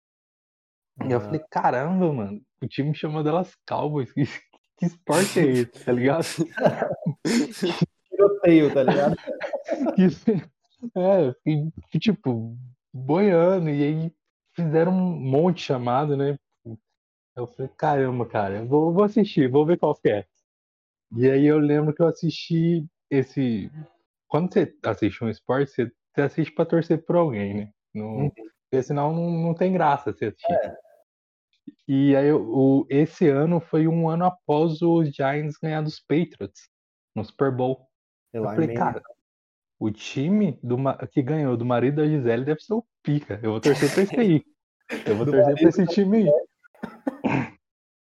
Uhum. 1.01 1.09
E 1.09 1.13
eu 1.13 1.21
falei, 1.21 1.41
caramba, 1.51 2.13
mano, 2.13 2.41
o 2.63 2.67
time 2.67 2.95
chama 2.95 3.23
Dallas 3.23 3.55
Cowboys. 3.67 4.13
Que, 4.13 4.25
que 4.79 4.87
esporte 4.87 5.41
é 5.41 5.47
esse, 5.47 5.85
tá 5.85 5.93
ligado? 5.93 6.25
Tiroteio, 8.11 8.73
tá 8.73 8.83
ligado? 8.83 9.17
é, 10.97 11.35
que, 11.91 11.99
tipo, 11.99 12.57
boiando, 12.93 13.69
e 13.69 13.83
aí 13.83 14.13
fizeram 14.55 14.93
um 14.93 15.21
monte 15.21 15.59
de 15.59 15.63
chamado, 15.65 16.17
né? 16.17 16.39
Eu 17.37 17.47
falei, 17.47 17.71
caramba, 17.77 18.27
cara, 18.27 18.57
eu 18.57 18.67
vou, 18.67 18.93
vou 18.93 19.05
assistir, 19.05 19.51
vou 19.51 19.67
ver 19.67 19.79
qual 19.79 19.95
que 19.95 20.09
é. 20.09 20.27
E 21.15 21.31
aí 21.31 21.45
eu 21.45 21.59
lembro 21.59 21.95
que 21.95 22.01
eu 22.01 22.07
assisti 22.07 22.87
esse. 23.11 23.71
Quando 24.29 24.53
você 24.53 24.75
assiste 24.85 25.23
um 25.23 25.29
esporte, 25.29 25.71
você, 25.71 25.93
você 26.15 26.23
assiste 26.23 26.55
pra 26.55 26.67
torcer 26.67 27.05
por 27.05 27.17
alguém, 27.17 27.55
né? 27.55 27.71
Não, 27.95 28.17
uhum. 28.17 28.31
Porque 28.31 28.83
senão 28.83 29.13
não, 29.15 29.31
não 29.31 29.55
tem 29.55 29.73
graça 29.73 30.13
você 30.13 30.27
assistir. 30.27 30.53
É. 30.53 30.77
E 31.89 32.17
aí 32.17 32.33
o, 32.33 32.87
esse 32.91 33.29
ano 33.29 33.61
foi 33.61 33.87
um 33.87 34.09
ano 34.09 34.25
após 34.25 34.83
os 34.83 35.09
Giants 35.15 35.57
ganhar 35.57 35.83
dos 35.83 36.01
Patriots 36.01 36.69
no 37.15 37.25
Super 37.25 37.53
Bowl. 37.55 37.89
Eu, 38.33 38.45
eu 38.45 38.51
falei, 38.51 38.75
cara, 38.75 39.01
o 39.79 39.91
time 39.91 40.59
do, 40.63 40.77
que 41.13 41.23
ganhou 41.23 41.57
do 41.57 41.65
marido 41.65 41.97
da 41.97 42.09
Gisele 42.09 42.45
deve 42.45 42.61
ser 42.61 42.75
o 42.75 42.85
pica. 43.03 43.39
Eu 43.43 43.53
vou 43.53 43.61
torcer 43.61 43.93
pra 43.93 44.03
esse 44.03 44.19
aí. 44.19 44.45
Eu 45.07 45.17
vou 45.17 45.27
torcer 45.31 45.55
pra 45.55 45.69
esse 45.69 45.87
time 45.87 46.29
aí. 46.29 47.57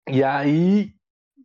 E 0.09 0.23
aí, 0.23 0.93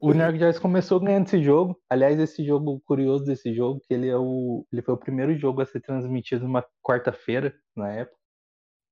o 0.00 0.12
New 0.12 0.22
York 0.22 0.38
Giants 0.38 0.58
começou 0.58 1.00
ganhando 1.00 1.26
esse 1.26 1.42
jogo. 1.42 1.80
Aliás, 1.88 2.18
esse 2.18 2.44
jogo, 2.44 2.80
curioso 2.84 3.24
desse 3.24 3.54
jogo, 3.54 3.80
que 3.80 3.94
ele, 3.94 4.08
é 4.08 4.16
o, 4.16 4.66
ele 4.72 4.82
foi 4.82 4.94
o 4.94 4.98
primeiro 4.98 5.36
jogo 5.36 5.60
a 5.60 5.66
ser 5.66 5.80
transmitido 5.80 6.44
numa 6.44 6.64
quarta-feira, 6.82 7.54
na 7.74 7.92
época. 7.92 8.16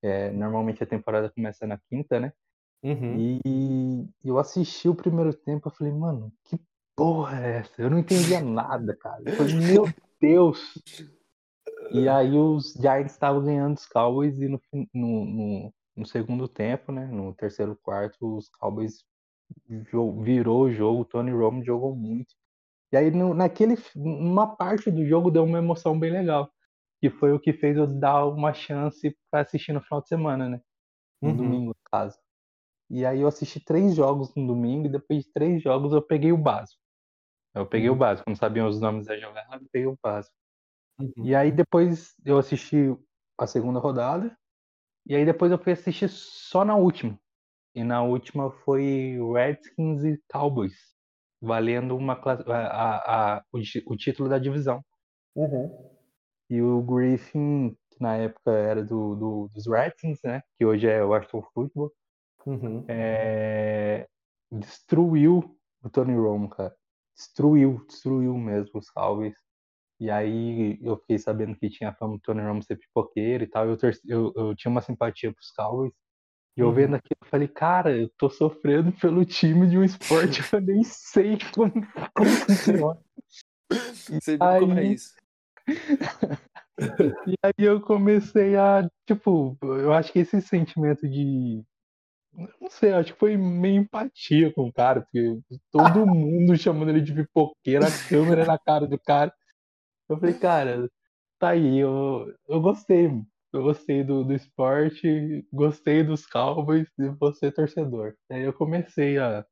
É, 0.02 0.30
normalmente 0.30 0.82
a 0.82 0.86
temporada 0.86 1.30
começa 1.30 1.66
na 1.66 1.78
quinta, 1.78 2.20
né? 2.20 2.32
Uhum. 2.82 3.40
E 3.46 4.06
eu 4.22 4.38
assisti 4.38 4.88
o 4.88 4.94
primeiro 4.94 5.32
tempo, 5.32 5.68
eu 5.68 5.72
falei, 5.72 5.92
mano, 5.92 6.30
que 6.44 6.60
porra 6.94 7.40
é 7.40 7.56
essa? 7.58 7.80
Eu 7.80 7.88
não 7.88 7.98
entendia 7.98 8.42
nada, 8.42 8.94
cara. 8.96 9.22
Eu 9.24 9.32
falei, 9.32 9.54
meu 9.54 9.88
Deus! 10.20 10.74
E 11.90 12.08
aí 12.08 12.36
os 12.36 12.74
Giants 12.74 13.12
estavam 13.12 13.44
ganhando 13.44 13.76
os 13.76 13.86
Cowboys 13.86 14.38
e 14.38 14.48
no, 14.48 14.60
no, 14.92 15.24
no, 15.24 15.74
no, 15.96 16.06
segundo 16.06 16.46
tempo, 16.46 16.92
né? 16.92 17.06
No 17.06 17.34
terceiro 17.34 17.78
quarto, 17.82 18.36
os 18.36 18.48
Cowboys 18.50 19.04
virou 19.68 20.62
o 20.62 20.70
jogo, 20.70 21.02
o 21.02 21.04
Tony 21.04 21.30
Romo 21.30 21.64
jogou 21.64 21.94
muito. 21.94 22.34
E 22.92 22.96
aí 22.96 23.10
no, 23.10 23.34
naquele, 23.34 23.76
numa 23.96 24.56
parte 24.56 24.90
do 24.90 25.04
jogo 25.04 25.30
deu 25.30 25.44
uma 25.44 25.58
emoção 25.58 25.98
bem 25.98 26.12
legal. 26.12 26.50
Que 27.00 27.10
foi 27.10 27.32
o 27.32 27.40
que 27.40 27.52
fez 27.52 27.76
eu 27.76 27.86
dar 27.86 28.26
uma 28.26 28.54
chance 28.54 29.16
para 29.30 29.40
assistir 29.40 29.72
no 29.72 29.82
final 29.82 30.00
de 30.00 30.08
semana, 30.08 30.48
né? 30.48 30.60
No 31.20 31.30
uhum. 31.30 31.36
domingo, 31.36 31.66
no 31.68 31.90
caso. 31.90 32.16
E 32.90 33.04
aí 33.04 33.20
eu 33.20 33.28
assisti 33.28 33.60
três 33.60 33.94
jogos 33.94 34.34
no 34.34 34.46
domingo 34.46 34.86
e 34.86 34.90
depois 34.90 35.24
de 35.24 35.32
três 35.32 35.62
jogos 35.62 35.92
eu 35.92 36.00
peguei 36.00 36.32
o 36.32 36.38
básico. 36.38 36.80
Eu 37.54 37.66
peguei 37.66 37.88
uhum. 37.88 37.96
o 37.96 37.98
básico, 37.98 38.28
não 38.28 38.36
sabia 38.36 38.66
os 38.66 38.80
nomes 38.80 39.06
da 39.06 39.18
jogada, 39.18 39.56
eu 39.56 39.68
peguei 39.70 39.86
o 39.86 39.98
básico. 40.02 40.34
Uhum. 40.98 41.24
E 41.24 41.34
aí 41.34 41.50
depois 41.50 42.14
eu 42.24 42.38
assisti 42.38 42.96
a 43.38 43.46
segunda 43.46 43.80
rodada. 43.80 44.36
E 45.06 45.14
aí 45.14 45.24
depois 45.24 45.52
eu 45.52 45.58
fui 45.58 45.72
assistir 45.72 46.08
só 46.08 46.64
na 46.64 46.76
última. 46.76 47.18
E 47.74 47.82
na 47.82 48.02
última 48.02 48.50
foi 48.50 49.18
Redskins 49.32 50.04
e 50.04 50.20
Cowboys. 50.30 50.74
Valendo 51.42 51.96
uma 51.96 52.14
a, 52.14 52.54
a, 52.56 53.36
a, 53.36 53.44
o, 53.52 53.58
o, 53.92 53.96
título 53.96 54.28
da 54.28 54.38
divisão. 54.38 54.82
Uhum. 55.34 55.90
E 56.48 56.62
o 56.62 56.80
Griffin, 56.82 57.76
que 57.90 58.00
na 58.00 58.16
época 58.16 58.52
era 58.52 58.82
do, 58.82 59.16
do, 59.16 59.50
dos 59.52 59.66
Redskins, 59.66 60.20
né? 60.24 60.40
Que 60.56 60.64
hoje 60.64 60.86
é 60.86 61.02
o 61.02 61.08
Washington 61.08 61.42
Football. 61.52 61.92
Uhum. 62.46 62.84
É, 62.88 64.06
destruiu 64.52 65.58
o 65.82 65.90
Tony 65.90 66.14
Romo, 66.14 66.48
cara. 66.48 66.74
Destruiu, 67.14 67.84
destruiu 67.88 68.36
mesmo 68.36 68.78
os 68.78 68.90
Cowboys. 68.90 69.34
E 70.00 70.10
aí 70.10 70.78
eu 70.82 70.96
fiquei 70.98 71.18
sabendo 71.18 71.56
que 71.56 71.70
tinha 71.70 71.90
a 71.90 71.94
fama 71.94 72.14
do 72.14 72.20
Tony 72.20 72.42
Romo 72.42 72.62
ser 72.62 72.76
pipoqueiro 72.76 73.44
e 73.44 73.46
tal. 73.46 73.66
Eu, 73.68 73.76
eu, 74.06 74.32
eu 74.36 74.54
tinha 74.54 74.70
uma 74.70 74.80
simpatia 74.80 75.32
pros 75.32 75.50
Cowboys. 75.50 75.92
E 76.56 76.60
eu 76.60 76.72
vendo 76.72 76.94
aquilo, 76.94 77.18
eu 77.20 77.28
falei, 77.28 77.48
cara, 77.48 77.96
eu 77.96 78.08
tô 78.16 78.30
sofrendo 78.30 78.92
pelo 78.92 79.24
time 79.24 79.68
de 79.68 79.76
um 79.76 79.82
esporte 79.82 80.42
que 80.48 80.54
eu 80.54 80.60
nem 80.60 80.84
sei 80.84 81.36
como, 81.52 81.72
como 82.14 82.30
funciona. 82.30 82.98
Você 83.68 84.36
viu 84.36 84.60
como 84.60 84.78
é 84.78 84.84
isso? 84.84 85.14
e 87.26 87.34
aí 87.42 87.54
eu 87.58 87.80
comecei 87.80 88.56
a, 88.56 88.88
tipo, 89.06 89.56
eu 89.62 89.92
acho 89.92 90.12
que 90.12 90.20
esse 90.20 90.40
sentimento 90.40 91.08
de. 91.08 91.62
Não 92.60 92.68
sei, 92.68 92.92
acho 92.92 93.12
que 93.12 93.18
foi 93.18 93.36
meio 93.36 93.80
empatia 93.80 94.52
com 94.52 94.68
o 94.68 94.72
cara, 94.72 95.02
porque 95.02 95.40
todo 95.70 96.04
mundo 96.06 96.56
chamando 96.56 96.90
ele 96.90 97.00
de 97.00 97.14
pipoqueiro, 97.14 97.84
a 97.84 98.08
câmera 98.08 98.44
na 98.44 98.58
cara 98.58 98.86
do 98.86 98.98
cara. 98.98 99.32
Eu 100.08 100.18
falei, 100.18 100.34
cara, 100.34 100.88
tá 101.38 101.50
aí, 101.50 101.78
eu, 101.78 102.32
eu 102.48 102.60
gostei, 102.60 103.08
eu 103.54 103.62
gostei 103.62 104.02
do, 104.02 104.24
do 104.24 104.34
esporte, 104.34 105.46
gostei 105.52 106.02
dos 106.02 106.26
Cowboys 106.26 106.88
e 106.98 107.08
você 107.10 107.52
torcedor. 107.52 108.14
Aí 108.30 108.42
eu 108.42 108.52
comecei 108.52 109.18
a, 109.18 109.46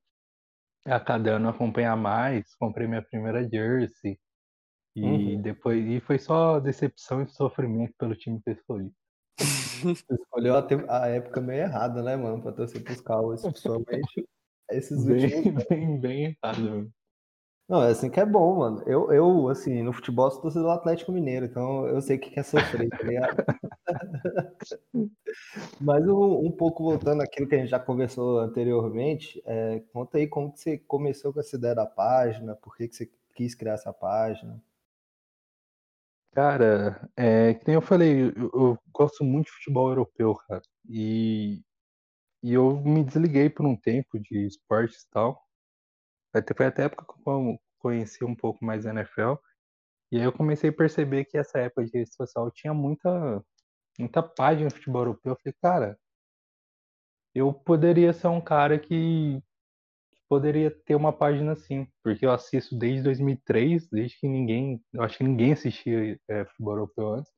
a 0.86 0.98
cada 0.98 1.36
ano 1.36 1.48
acompanhar 1.48 1.96
mais, 1.96 2.54
comprei 2.56 2.86
minha 2.86 3.02
primeira 3.02 3.48
jersey, 3.48 4.18
e 4.94 5.04
uhum. 5.04 5.42
depois 5.42 5.86
e 5.86 6.00
foi 6.00 6.18
só 6.18 6.60
decepção 6.60 7.22
e 7.22 7.28
sofrimento 7.28 7.94
pelo 7.98 8.14
time 8.14 8.40
que 8.42 8.50
eu 8.50 8.54
escolhi. 8.54 8.92
Você 9.82 10.14
escolheu 10.14 10.56
a, 10.56 10.66
a, 10.88 11.08
época 11.08 11.40
meio 11.40 11.62
errada, 11.62 12.02
né, 12.02 12.14
mano, 12.16 12.42
pra 12.42 12.52
torcer 12.52 12.82
pros 12.82 13.00
Cowboys, 13.00 13.42
principalmente 13.42 14.28
esses 14.70 15.04
bem, 15.04 15.36
últimos. 15.36 15.64
Bem, 15.64 16.00
bem 16.00 16.38
errado, 16.42 16.60
mano. 16.60 16.92
Não, 17.72 17.82
é 17.82 17.92
assim 17.92 18.10
que 18.10 18.20
é 18.20 18.26
bom, 18.26 18.58
mano. 18.58 18.82
Eu, 18.86 19.10
eu 19.10 19.48
assim, 19.48 19.82
no 19.82 19.94
futebol 19.94 20.30
sou 20.30 20.42
torcedor 20.42 20.68
do 20.68 20.72
Atlético 20.72 21.10
Mineiro, 21.10 21.46
então 21.46 21.86
eu 21.86 22.02
sei 22.02 22.18
o 22.18 22.20
que 22.20 22.38
é 22.38 22.42
sofrer, 22.42 22.90
tá 22.90 23.02
ligado? 23.02 23.34
Mas 25.80 26.06
um, 26.06 26.48
um, 26.48 26.52
pouco 26.52 26.84
voltando 26.84 27.22
àquilo 27.22 27.48
que 27.48 27.54
a 27.54 27.58
gente 27.58 27.70
já 27.70 27.80
conversou 27.80 28.40
anteriormente, 28.40 29.42
é, 29.46 29.80
conta 29.90 30.18
aí 30.18 30.28
como 30.28 30.52
que 30.52 30.60
você 30.60 30.76
começou 30.76 31.32
com 31.32 31.40
essa 31.40 31.56
ideia 31.56 31.74
da 31.74 31.86
página, 31.86 32.54
por 32.56 32.76
que, 32.76 32.88
que 32.88 32.94
você 32.94 33.10
quis 33.34 33.54
criar 33.54 33.72
essa 33.72 33.90
página. 33.90 34.62
Cara, 36.32 37.08
é, 37.16 37.54
que 37.54 37.66
nem 37.66 37.76
eu 37.76 37.80
falei, 37.80 38.34
eu, 38.36 38.50
eu, 38.52 38.78
gosto 38.92 39.24
muito 39.24 39.46
de 39.46 39.52
futebol 39.52 39.88
europeu, 39.88 40.34
cara. 40.34 40.60
E, 40.86 41.62
e 42.42 42.52
eu 42.52 42.78
me 42.82 43.02
desliguei 43.02 43.48
por 43.48 43.64
um 43.64 43.74
tempo 43.74 44.20
de 44.20 44.46
esportes 44.46 45.04
e 45.04 45.10
tal. 45.10 45.42
Foi 46.56 46.66
até 46.66 46.82
a 46.82 46.86
época 46.86 47.04
que 47.06 47.28
eu 47.28 47.58
conheci 47.78 48.24
um 48.24 48.34
pouco 48.34 48.64
mais 48.64 48.86
a 48.86 48.90
NFL. 48.90 49.34
E 50.10 50.18
aí 50.18 50.24
eu 50.24 50.32
comecei 50.32 50.70
a 50.70 50.72
perceber 50.72 51.24
que 51.24 51.38
essa 51.38 51.58
época 51.58 51.84
de 51.84 51.92
rede 51.92 52.14
social 52.14 52.50
tinha 52.50 52.72
muita, 52.72 53.44
muita 53.98 54.22
página 54.22 54.68
de 54.68 54.74
futebol 54.74 55.02
europeu. 55.02 55.32
Eu 55.32 55.36
falei, 55.36 55.56
cara, 55.60 55.98
eu 57.34 57.52
poderia 57.52 58.12
ser 58.12 58.28
um 58.28 58.40
cara 58.40 58.78
que 58.78 59.42
poderia 60.28 60.70
ter 60.70 60.94
uma 60.94 61.12
página 61.12 61.52
assim, 61.52 61.86
porque 62.02 62.24
eu 62.24 62.32
assisto 62.32 62.76
desde 62.76 63.02
2003, 63.02 63.88
desde 63.90 64.18
que 64.18 64.26
ninguém, 64.26 64.82
eu 64.92 65.02
acho 65.02 65.18
que 65.18 65.24
ninguém 65.24 65.52
assistia 65.52 66.18
é, 66.28 66.44
futebol 66.46 66.74
europeu 66.74 67.08
antes. 67.14 67.32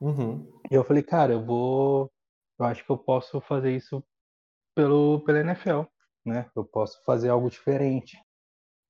Uhum. 0.00 0.60
E 0.70 0.74
eu 0.74 0.84
falei, 0.84 1.02
cara, 1.02 1.32
eu 1.32 1.44
vou, 1.44 2.12
eu 2.58 2.66
acho 2.66 2.84
que 2.84 2.90
eu 2.90 2.98
posso 2.98 3.40
fazer 3.40 3.74
isso 3.74 4.04
pelo 4.74 5.20
pela 5.24 5.40
NFL, 5.40 5.82
né? 6.24 6.48
Eu 6.54 6.64
posso 6.64 7.02
fazer 7.04 7.30
algo 7.30 7.50
diferente. 7.50 8.16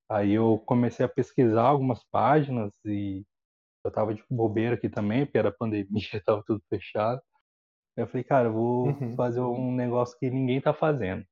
Aí 0.09 0.33
eu 0.33 0.59
comecei 0.67 1.05
a 1.05 1.09
pesquisar 1.09 1.63
algumas 1.63 2.05
páginas 2.05 2.73
e 2.85 3.25
eu 3.85 3.91
tava 3.91 4.15
de 4.15 4.25
bobeira 4.31 4.75
aqui 4.75 4.89
também, 4.89 5.25
porque 5.25 5.39
era 5.39 5.53
pandemia, 5.53 5.87
tava 6.25 6.43
tudo 6.47 6.63
fechado. 6.69 7.21
Aí 7.97 8.05
eu 8.05 8.07
falei, 8.09 8.25
cara, 8.25 8.49
eu 8.49 8.53
vou 8.53 8.87
uhum. 8.89 9.17
fazer 9.17 9.41
um 9.41 9.75
negócio 9.75 10.19
que 10.19 10.31
ninguém 10.31 10.61
tá 10.61 10.73
fazendo. 10.73 11.25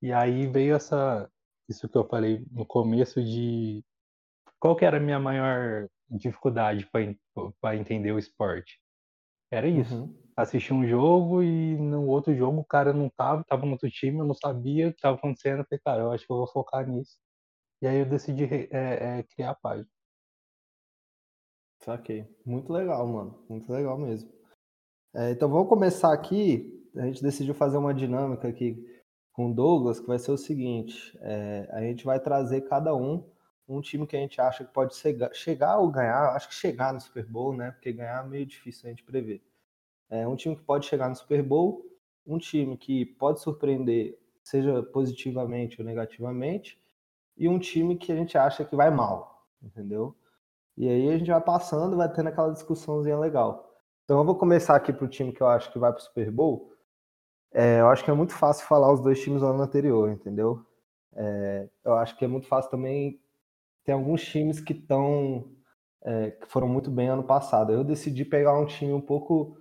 E 0.00 0.12
aí 0.12 0.46
veio 0.46 0.74
essa 0.74 1.30
isso 1.68 1.88
que 1.88 1.96
eu 1.96 2.06
falei 2.06 2.44
no 2.50 2.66
começo 2.66 3.22
de 3.22 3.82
qual 4.58 4.76
que 4.76 4.84
era 4.84 4.98
a 4.98 5.00
minha 5.00 5.18
maior 5.18 5.88
dificuldade 6.10 6.88
para 7.60 7.76
entender 7.76 8.12
o 8.12 8.18
esporte. 8.18 8.78
Era 9.50 9.68
isso. 9.68 10.02
Uhum. 10.02 10.22
Assistir 10.36 10.72
um 10.72 10.86
jogo 10.86 11.42
e 11.42 11.76
no 11.76 12.06
outro 12.06 12.34
jogo 12.34 12.60
o 12.60 12.64
cara 12.64 12.92
não 12.92 13.08
tava, 13.10 13.44
tava 13.44 13.66
no 13.66 13.72
outro 13.72 13.90
time, 13.90 14.18
eu 14.18 14.24
não 14.24 14.34
sabia 14.34 14.88
o 14.88 14.90
que 14.90 14.98
estava 14.98 15.16
acontecendo. 15.16 15.60
Eu 15.60 15.64
falei, 15.64 15.80
cara, 15.84 16.02
eu 16.02 16.12
acho 16.12 16.26
que 16.26 16.32
eu 16.32 16.36
vou 16.36 16.46
focar 16.46 16.86
nisso. 16.88 17.16
E 17.82 17.86
aí 17.86 17.98
eu 17.98 18.06
decidi 18.06 18.44
é, 18.70 19.18
é, 19.18 19.22
criar 19.24 19.50
a 19.50 19.54
página. 19.54 19.88
Saquei. 21.80 22.24
Muito 22.46 22.72
legal, 22.72 23.04
mano. 23.08 23.44
Muito 23.48 23.70
legal 23.72 23.98
mesmo. 23.98 24.32
É, 25.12 25.32
então 25.32 25.50
vamos 25.50 25.68
começar 25.68 26.12
aqui. 26.12 26.80
A 26.96 27.04
gente 27.06 27.22
decidiu 27.22 27.54
fazer 27.54 27.76
uma 27.78 27.92
dinâmica 27.92 28.46
aqui 28.46 28.76
com 29.32 29.50
o 29.50 29.54
Douglas, 29.54 29.98
que 29.98 30.06
vai 30.06 30.18
ser 30.18 30.30
o 30.30 30.38
seguinte: 30.38 31.18
é, 31.22 31.68
a 31.72 31.80
gente 31.80 32.04
vai 32.04 32.20
trazer 32.20 32.62
cada 32.62 32.94
um 32.94 33.28
um 33.68 33.80
time 33.80 34.06
que 34.06 34.16
a 34.16 34.20
gente 34.20 34.40
acha 34.40 34.64
que 34.64 34.72
pode 34.72 34.94
chegar, 34.96 35.32
chegar 35.32 35.78
ou 35.78 35.90
ganhar, 35.90 36.34
acho 36.34 36.48
que 36.48 36.54
chegar 36.54 36.92
no 36.92 37.00
Super 37.00 37.24
Bowl, 37.24 37.56
né? 37.56 37.70
Porque 37.70 37.92
ganhar 37.92 38.24
é 38.24 38.28
meio 38.28 38.44
difícil 38.44 38.86
a 38.86 38.90
gente 38.90 39.02
prever. 39.02 39.42
É 40.10 40.26
um 40.28 40.36
time 40.36 40.54
que 40.54 40.62
pode 40.62 40.86
chegar 40.86 41.08
no 41.08 41.16
Super 41.16 41.42
Bowl, 41.42 41.84
um 42.26 42.38
time 42.38 42.76
que 42.76 43.06
pode 43.06 43.40
surpreender, 43.40 44.18
seja 44.42 44.82
positivamente 44.82 45.80
ou 45.80 45.86
negativamente, 45.86 46.81
e 47.36 47.48
um 47.48 47.58
time 47.58 47.96
que 47.96 48.12
a 48.12 48.16
gente 48.16 48.36
acha 48.36 48.64
que 48.64 48.76
vai 48.76 48.90
mal, 48.90 49.46
entendeu? 49.62 50.16
E 50.76 50.88
aí 50.88 51.08
a 51.10 51.18
gente 51.18 51.30
vai 51.30 51.40
passando, 51.40 51.96
vai 51.96 52.10
tendo 52.12 52.28
aquela 52.28 52.52
discussãozinha 52.52 53.18
legal. 53.18 53.70
Então 54.04 54.18
eu 54.18 54.24
vou 54.24 54.36
começar 54.36 54.74
aqui 54.76 54.92
pro 54.92 55.08
time 55.08 55.32
que 55.32 55.42
eu 55.42 55.46
acho 55.46 55.70
que 55.72 55.78
vai 55.78 55.92
pro 55.92 56.02
Super 56.02 56.30
Bowl. 56.30 56.72
É, 57.52 57.80
eu 57.80 57.88
acho 57.88 58.04
que 58.04 58.10
é 58.10 58.14
muito 58.14 58.32
fácil 58.34 58.66
falar 58.66 58.92
os 58.92 59.00
dois 59.00 59.20
times 59.20 59.40
do 59.40 59.46
ano 59.46 59.62
anterior, 59.62 60.10
entendeu? 60.10 60.64
É, 61.14 61.68
eu 61.84 61.94
acho 61.94 62.16
que 62.16 62.24
é 62.24 62.28
muito 62.28 62.46
fácil 62.46 62.70
também. 62.70 63.20
Tem 63.84 63.94
alguns 63.94 64.22
times 64.24 64.60
que 64.60 64.72
estão. 64.72 65.50
É, 66.04 66.30
que 66.32 66.46
foram 66.48 66.68
muito 66.68 66.90
bem 66.90 67.08
ano 67.08 67.22
passado. 67.22 67.72
Eu 67.72 67.84
decidi 67.84 68.24
pegar 68.24 68.58
um 68.58 68.66
time 68.66 68.92
um 68.92 69.00
pouco. 69.00 69.56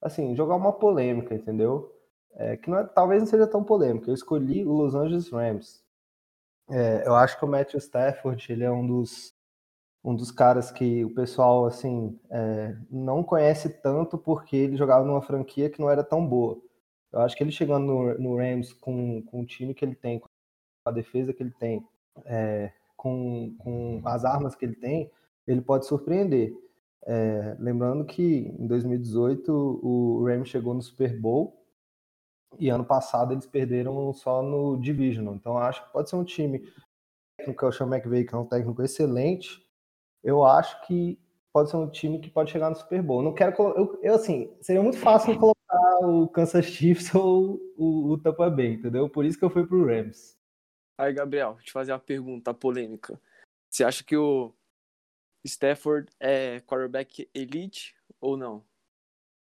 Assim, 0.00 0.34
jogar 0.34 0.56
uma 0.56 0.72
polêmica, 0.72 1.34
entendeu? 1.34 1.92
É, 2.34 2.56
que 2.56 2.70
não 2.70 2.78
é, 2.78 2.84
talvez 2.86 3.22
não 3.22 3.26
seja 3.28 3.46
tão 3.46 3.62
polêmica. 3.62 4.10
Eu 4.10 4.14
escolhi 4.14 4.64
o 4.64 4.72
Los 4.72 4.94
Angeles 4.94 5.30
Rams. 5.30 5.84
É, 6.70 7.06
eu 7.06 7.14
acho 7.14 7.38
que 7.38 7.44
o 7.44 7.48
Matthew 7.48 7.78
Stafford 7.78 8.52
ele 8.52 8.64
é 8.64 8.70
um 8.70 8.86
dos 8.86 9.34
um 10.02 10.14
dos 10.14 10.30
caras 10.30 10.70
que 10.70 11.04
o 11.04 11.14
pessoal 11.14 11.66
assim 11.66 12.18
é, 12.30 12.74
não 12.90 13.22
conhece 13.22 13.68
tanto 13.68 14.16
porque 14.16 14.56
ele 14.56 14.76
jogava 14.76 15.04
numa 15.04 15.20
franquia 15.20 15.68
que 15.68 15.80
não 15.80 15.90
era 15.90 16.02
tão 16.02 16.26
boa. 16.26 16.58
Eu 17.12 17.20
acho 17.20 17.36
que 17.36 17.42
ele 17.42 17.52
chegando 17.52 17.86
no, 17.86 18.18
no 18.18 18.36
Rams 18.36 18.72
com, 18.72 19.22
com 19.22 19.40
o 19.42 19.46
time 19.46 19.74
que 19.74 19.84
ele 19.84 19.94
tem, 19.94 20.18
com 20.20 20.28
a 20.86 20.90
defesa 20.90 21.34
que 21.34 21.42
ele 21.42 21.52
tem, 21.58 21.84
é, 22.24 22.72
com, 22.96 23.54
com 23.58 24.00
as 24.04 24.24
armas 24.24 24.54
que 24.54 24.64
ele 24.64 24.76
tem, 24.76 25.10
ele 25.46 25.60
pode 25.60 25.86
surpreender. 25.86 26.54
É, 27.06 27.56
lembrando 27.58 28.04
que 28.04 28.54
em 28.58 28.66
2018 28.66 29.52
o 29.52 30.24
Rams 30.24 30.48
chegou 30.48 30.72
no 30.72 30.82
Super 30.82 31.18
Bowl 31.18 31.59
e 32.58 32.68
ano 32.68 32.84
passado 32.84 33.32
eles 33.32 33.46
perderam 33.46 34.12
só 34.12 34.42
no 34.42 34.76
Divisional. 34.80 35.34
Então 35.34 35.58
acho 35.58 35.84
que 35.84 35.92
pode 35.92 36.10
ser 36.10 36.16
um 36.16 36.24
time 36.24 36.60
técnico, 37.38 37.64
é 37.64 37.68
o 37.68 37.72
Sean 37.72 37.86
McVay, 37.86 38.24
que 38.24 38.34
é 38.34 38.38
um 38.38 38.46
técnico 38.46 38.82
excelente. 38.82 39.66
Eu 40.22 40.44
acho 40.44 40.86
que 40.86 41.18
pode 41.52 41.70
ser 41.70 41.76
um 41.76 41.88
time 41.88 42.20
que 42.20 42.30
pode 42.30 42.50
chegar 42.50 42.70
no 42.70 42.76
Super 42.76 43.02
Bowl. 43.02 43.22
Não 43.22 43.34
quero 43.34 43.54
eu, 43.76 43.98
eu 44.02 44.14
assim, 44.14 44.54
seria 44.60 44.82
muito 44.82 44.98
fácil 44.98 45.38
colocar 45.38 45.98
o 46.02 46.28
Kansas 46.28 46.66
Chiefs 46.66 47.12
ou 47.14 47.60
o, 47.76 48.12
o 48.12 48.18
Tampa 48.18 48.50
Bay, 48.50 48.74
entendeu? 48.74 49.08
Por 49.08 49.24
isso 49.24 49.38
que 49.38 49.44
eu 49.44 49.50
fui 49.50 49.66
pro 49.66 49.86
Rams. 49.86 50.38
Aí, 50.98 51.12
Gabriel, 51.12 51.56
te 51.62 51.72
fazer 51.72 51.92
uma 51.92 51.98
pergunta 51.98 52.52
polêmica. 52.52 53.18
Você 53.70 53.84
acha 53.84 54.04
que 54.04 54.16
o 54.16 54.52
Stafford 55.44 56.10
é 56.20 56.60
quarterback 56.60 57.28
elite 57.34 57.94
ou 58.20 58.36
não? 58.36 58.62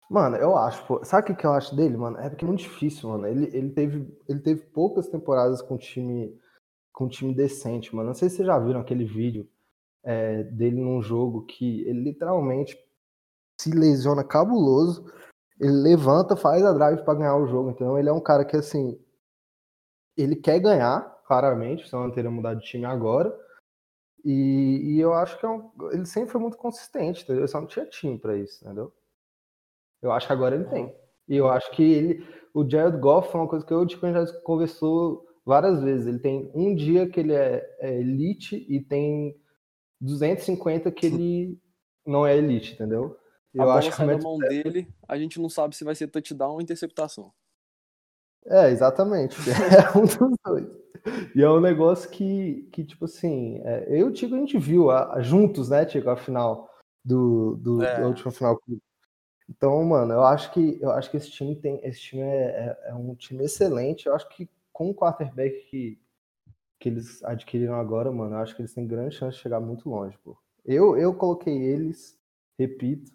Mano, 0.09 0.35
eu 0.37 0.55
acho, 0.55 0.85
pô. 0.85 1.03
Sabe 1.03 1.31
o 1.31 1.35
que 1.35 1.45
eu 1.45 1.53
acho 1.53 1.75
dele, 1.75 1.97
mano? 1.97 2.17
É 2.19 2.29
porque 2.29 2.45
é 2.45 2.47
muito 2.47 2.61
difícil, 2.61 3.09
mano. 3.09 3.27
Ele, 3.27 3.45
ele, 3.55 3.71
teve, 3.71 4.17
ele 4.27 4.39
teve 4.39 4.61
poucas 4.67 5.07
temporadas 5.07 5.61
com 5.61 5.77
time 5.77 6.39
com 6.93 7.09
time 7.09 7.35
decente, 7.35 7.93
mano. 7.93 8.07
Não 8.07 8.13
sei 8.13 8.29
se 8.29 8.37
vocês 8.37 8.47
já 8.47 8.57
viram 8.57 8.79
aquele 8.79 9.03
vídeo 9.03 9.49
é, 10.03 10.43
dele 10.43 10.79
num 10.79 11.01
jogo 11.01 11.45
que 11.45 11.81
ele 11.81 12.03
literalmente 12.03 12.77
se 13.59 13.69
lesiona 13.71 14.23
cabuloso 14.23 15.05
ele 15.59 15.71
levanta, 15.71 16.35
faz 16.35 16.63
a 16.63 16.73
drive 16.73 17.03
para 17.03 17.15
ganhar 17.15 17.37
o 17.37 17.47
jogo. 17.47 17.69
Então 17.71 17.97
ele 17.97 18.09
é 18.09 18.13
um 18.13 18.21
cara 18.21 18.45
que 18.45 18.55
assim, 18.55 18.99
ele 20.17 20.35
quer 20.35 20.59
ganhar, 20.59 21.01
claramente, 21.25 21.87
senão 21.87 22.03
não 22.03 22.11
teria 22.11 22.31
mudado 22.31 22.59
de 22.59 22.65
time 22.65 22.85
agora. 22.85 23.35
E, 24.23 24.95
e 24.95 24.99
eu 24.99 25.13
acho 25.13 25.39
que 25.39 25.45
é 25.45 25.49
um, 25.49 25.71
ele 25.91 26.05
sempre 26.05 26.31
foi 26.31 26.41
muito 26.41 26.57
consistente, 26.57 27.23
entendeu? 27.23 27.43
Ele 27.43 27.47
só 27.47 27.61
não 27.61 27.67
tinha 27.67 27.85
time 27.85 28.17
para 28.17 28.35
isso, 28.35 28.63
entendeu? 28.63 28.91
Eu 30.01 30.11
acho 30.11 30.27
que 30.27 30.33
agora 30.33 30.55
ele 30.55 30.65
tem. 30.65 30.95
E 31.27 31.35
eu 31.35 31.49
acho 31.49 31.71
que 31.71 31.83
ele, 31.83 32.27
o 32.53 32.69
Jared 32.69 32.97
Goff 32.97 33.31
foi 33.31 33.41
uma 33.41 33.47
coisa 33.47 33.65
que 33.65 33.73
eu 33.73 33.85
tipo, 33.85 34.07
já 34.11 34.25
conversou 34.41 35.25
várias 35.45 35.81
vezes. 35.81 36.07
Ele 36.07 36.19
tem 36.19 36.51
um 36.53 36.75
dia 36.75 37.07
que 37.07 37.19
ele 37.19 37.33
é, 37.33 37.65
é 37.79 37.99
elite 37.99 38.65
e 38.69 38.79
tem 38.79 39.35
250 40.01 40.91
que 40.91 41.05
ele 41.05 41.59
não 42.05 42.25
é 42.25 42.37
elite, 42.37 42.73
entendeu? 42.73 43.17
Eu 43.53 43.61
a 43.61 43.65
bola 43.65 43.79
acho 43.79 43.89
que 43.89 43.95
sai 43.95 44.07
da 44.07 44.17
mão 44.17 44.37
dele, 44.37 44.87
a 45.07 45.17
gente 45.17 45.39
não 45.39 45.49
sabe 45.49 45.75
se 45.75 45.83
vai 45.83 45.95
ser 45.95 46.07
touchdown 46.07 46.53
ou 46.53 46.61
interceptação. 46.61 47.31
É, 48.45 48.69
exatamente. 48.69 49.37
É 49.95 49.97
um 49.97 50.03
dos 50.03 50.37
dois. 50.45 50.85
E 51.35 51.41
é 51.41 51.49
um 51.49 51.59
negócio 51.59 52.09
que, 52.09 52.67
que 52.71 52.83
tipo 52.83 53.05
assim, 53.05 53.61
é, 53.63 53.85
eu 53.87 53.97
e 53.97 54.03
o 54.03 54.11
Tico 54.11 54.35
a 54.35 54.39
gente 54.39 54.57
viu 54.57 54.89
a, 54.89 55.13
a, 55.13 55.21
juntos, 55.21 55.69
né, 55.69 55.85
Tico, 55.85 56.09
a 56.09 56.17
final 56.17 56.69
do, 57.03 57.55
do, 57.57 57.83
é. 57.83 58.01
do 58.01 58.07
último 58.07 58.31
final. 58.31 58.59
Então, 59.49 59.83
mano, 59.83 60.13
eu 60.13 60.23
acho 60.23 60.51
que 60.51 60.79
eu 60.81 60.91
acho 60.91 61.09
que 61.11 61.17
esse 61.17 61.29
time 61.31 61.55
tem, 61.55 61.79
esse 61.83 61.99
time 62.01 62.21
é, 62.21 62.77
é, 62.85 62.89
é 62.89 62.95
um 62.95 63.15
time 63.15 63.43
excelente. 63.45 64.07
Eu 64.07 64.15
acho 64.15 64.27
que 64.29 64.49
com 64.73 64.89
o 64.89 64.95
quarterback 64.95 65.69
que, 65.69 65.99
que 66.79 66.89
eles 66.89 67.23
adquiriram 67.23 67.75
agora, 67.75 68.11
mano, 68.11 68.35
eu 68.35 68.39
acho 68.39 68.55
que 68.55 68.61
eles 68.61 68.73
têm 68.73 68.87
grande 68.87 69.15
chance 69.15 69.37
de 69.37 69.43
chegar 69.43 69.59
muito 69.59 69.89
longe, 69.89 70.17
pô. 70.23 70.37
Eu, 70.65 70.97
eu 70.97 71.13
coloquei 71.13 71.55
eles, 71.55 72.17
repito, 72.57 73.11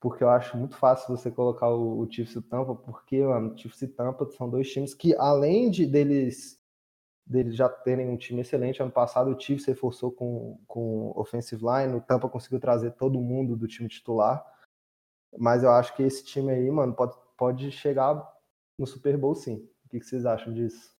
porque 0.00 0.24
eu 0.24 0.30
acho 0.30 0.56
muito 0.56 0.76
fácil 0.76 1.16
você 1.16 1.30
colocar 1.30 1.68
o, 1.70 2.00
o 2.00 2.10
Chiefs 2.10 2.34
e 2.34 2.38
o 2.38 2.42
Tampa, 2.42 2.74
porque, 2.74 3.22
mano, 3.22 3.52
o 3.54 3.58
Chiefs 3.58 3.82
e 3.82 3.88
Tampa 3.88 4.26
são 4.30 4.48
dois 4.48 4.70
times 4.72 4.94
que, 4.94 5.14
além 5.16 5.70
de 5.70 5.86
deles 5.86 6.58
deles 7.26 7.54
já 7.54 7.68
terem 7.68 8.08
um 8.08 8.16
time 8.16 8.40
excelente, 8.40 8.80
ano 8.80 8.90
passado 8.90 9.30
o 9.30 9.38
Chiefs 9.38 9.66
reforçou 9.66 10.10
com, 10.10 10.58
com 10.66 11.12
offensive 11.14 11.62
line, 11.62 11.94
o 11.94 12.00
Tampa 12.00 12.28
conseguiu 12.28 12.58
trazer 12.58 12.92
todo 12.92 13.20
mundo 13.20 13.54
do 13.54 13.68
time 13.68 13.88
titular, 13.88 14.42
mas 15.36 15.62
eu 15.62 15.70
acho 15.70 15.94
que 15.94 16.02
esse 16.02 16.24
time 16.24 16.52
aí, 16.52 16.70
mano, 16.70 16.94
pode, 16.94 17.16
pode 17.36 17.70
chegar 17.72 18.14
no 18.78 18.86
Super 18.86 19.16
Bowl 19.16 19.34
sim. 19.34 19.56
O 19.84 19.88
que, 19.88 20.00
que 20.00 20.06
vocês 20.06 20.24
acham 20.24 20.52
disso? 20.52 20.96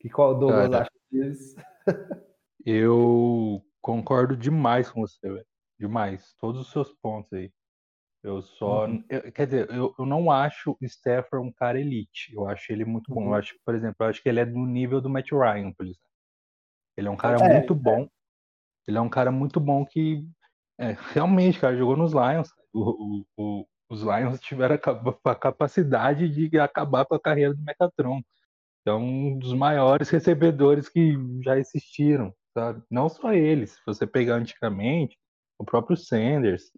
Que 0.00 0.10
qual 0.10 0.38
Douglas 0.38 0.68
Cara, 0.68 0.82
acha 0.82 0.90
disso? 1.10 1.56
eu 2.64 3.64
concordo 3.80 4.36
demais 4.36 4.90
com 4.90 5.00
você, 5.00 5.28
velho. 5.28 5.46
Demais. 5.78 6.34
Todos 6.38 6.62
os 6.62 6.70
seus 6.70 6.92
pontos 6.92 7.32
aí. 7.32 7.52
Eu 8.22 8.42
só. 8.42 8.86
Uhum. 8.86 9.04
Eu, 9.08 9.30
quer 9.30 9.46
dizer, 9.46 9.70
eu, 9.70 9.94
eu 9.96 10.04
não 10.04 10.30
acho 10.30 10.76
o 10.80 10.84
Stafford 10.84 11.46
um 11.46 11.52
cara 11.52 11.80
elite. 11.80 12.34
Eu 12.34 12.48
acho 12.48 12.72
ele 12.72 12.84
muito 12.84 13.12
bom. 13.14 13.22
Uhum. 13.22 13.28
Eu 13.28 13.34
acho, 13.34 13.54
por 13.64 13.74
exemplo, 13.74 13.96
eu 14.00 14.06
acho 14.06 14.22
que 14.22 14.28
ele 14.28 14.40
é 14.40 14.44
do 14.44 14.58
nível 14.58 15.00
do 15.00 15.08
Matt 15.08 15.30
Ryan, 15.30 15.72
por 15.72 15.84
exemplo. 15.84 16.10
Ele 16.96 17.08
é 17.08 17.10
um 17.10 17.16
cara 17.16 17.36
é, 17.44 17.52
muito 17.52 17.72
é. 17.72 17.76
bom. 17.76 18.08
Ele 18.88 18.98
é 18.98 19.00
um 19.00 19.08
cara 19.08 19.30
muito 19.30 19.60
bom 19.60 19.84
que. 19.84 20.26
É, 20.78 20.96
realmente, 21.12 21.60
cara, 21.60 21.76
jogou 21.76 21.96
nos 21.96 22.12
Lions. 22.12 22.48
O, 22.78 23.24
o, 23.36 23.66
os 23.88 24.02
Lions 24.02 24.40
tiveram 24.40 24.74
a, 24.76 25.30
a 25.30 25.34
capacidade 25.34 26.28
de 26.28 26.58
acabar 26.58 27.06
com 27.06 27.14
a 27.14 27.20
carreira 27.20 27.54
do 27.54 27.62
Metatron. 27.62 28.20
Então, 28.82 29.02
um 29.02 29.38
dos 29.38 29.52
maiores 29.54 30.10
recebedores 30.10 30.88
que 30.88 31.16
já 31.42 31.58
existiram, 31.58 32.34
sabe? 32.54 32.82
Não 32.90 33.08
só 33.08 33.32
eles. 33.32 33.72
Se 33.72 33.80
você 33.86 34.06
pegar 34.06 34.36
antigamente, 34.36 35.18
o 35.58 35.64
próprio 35.64 35.96
Sanders, 35.96 36.70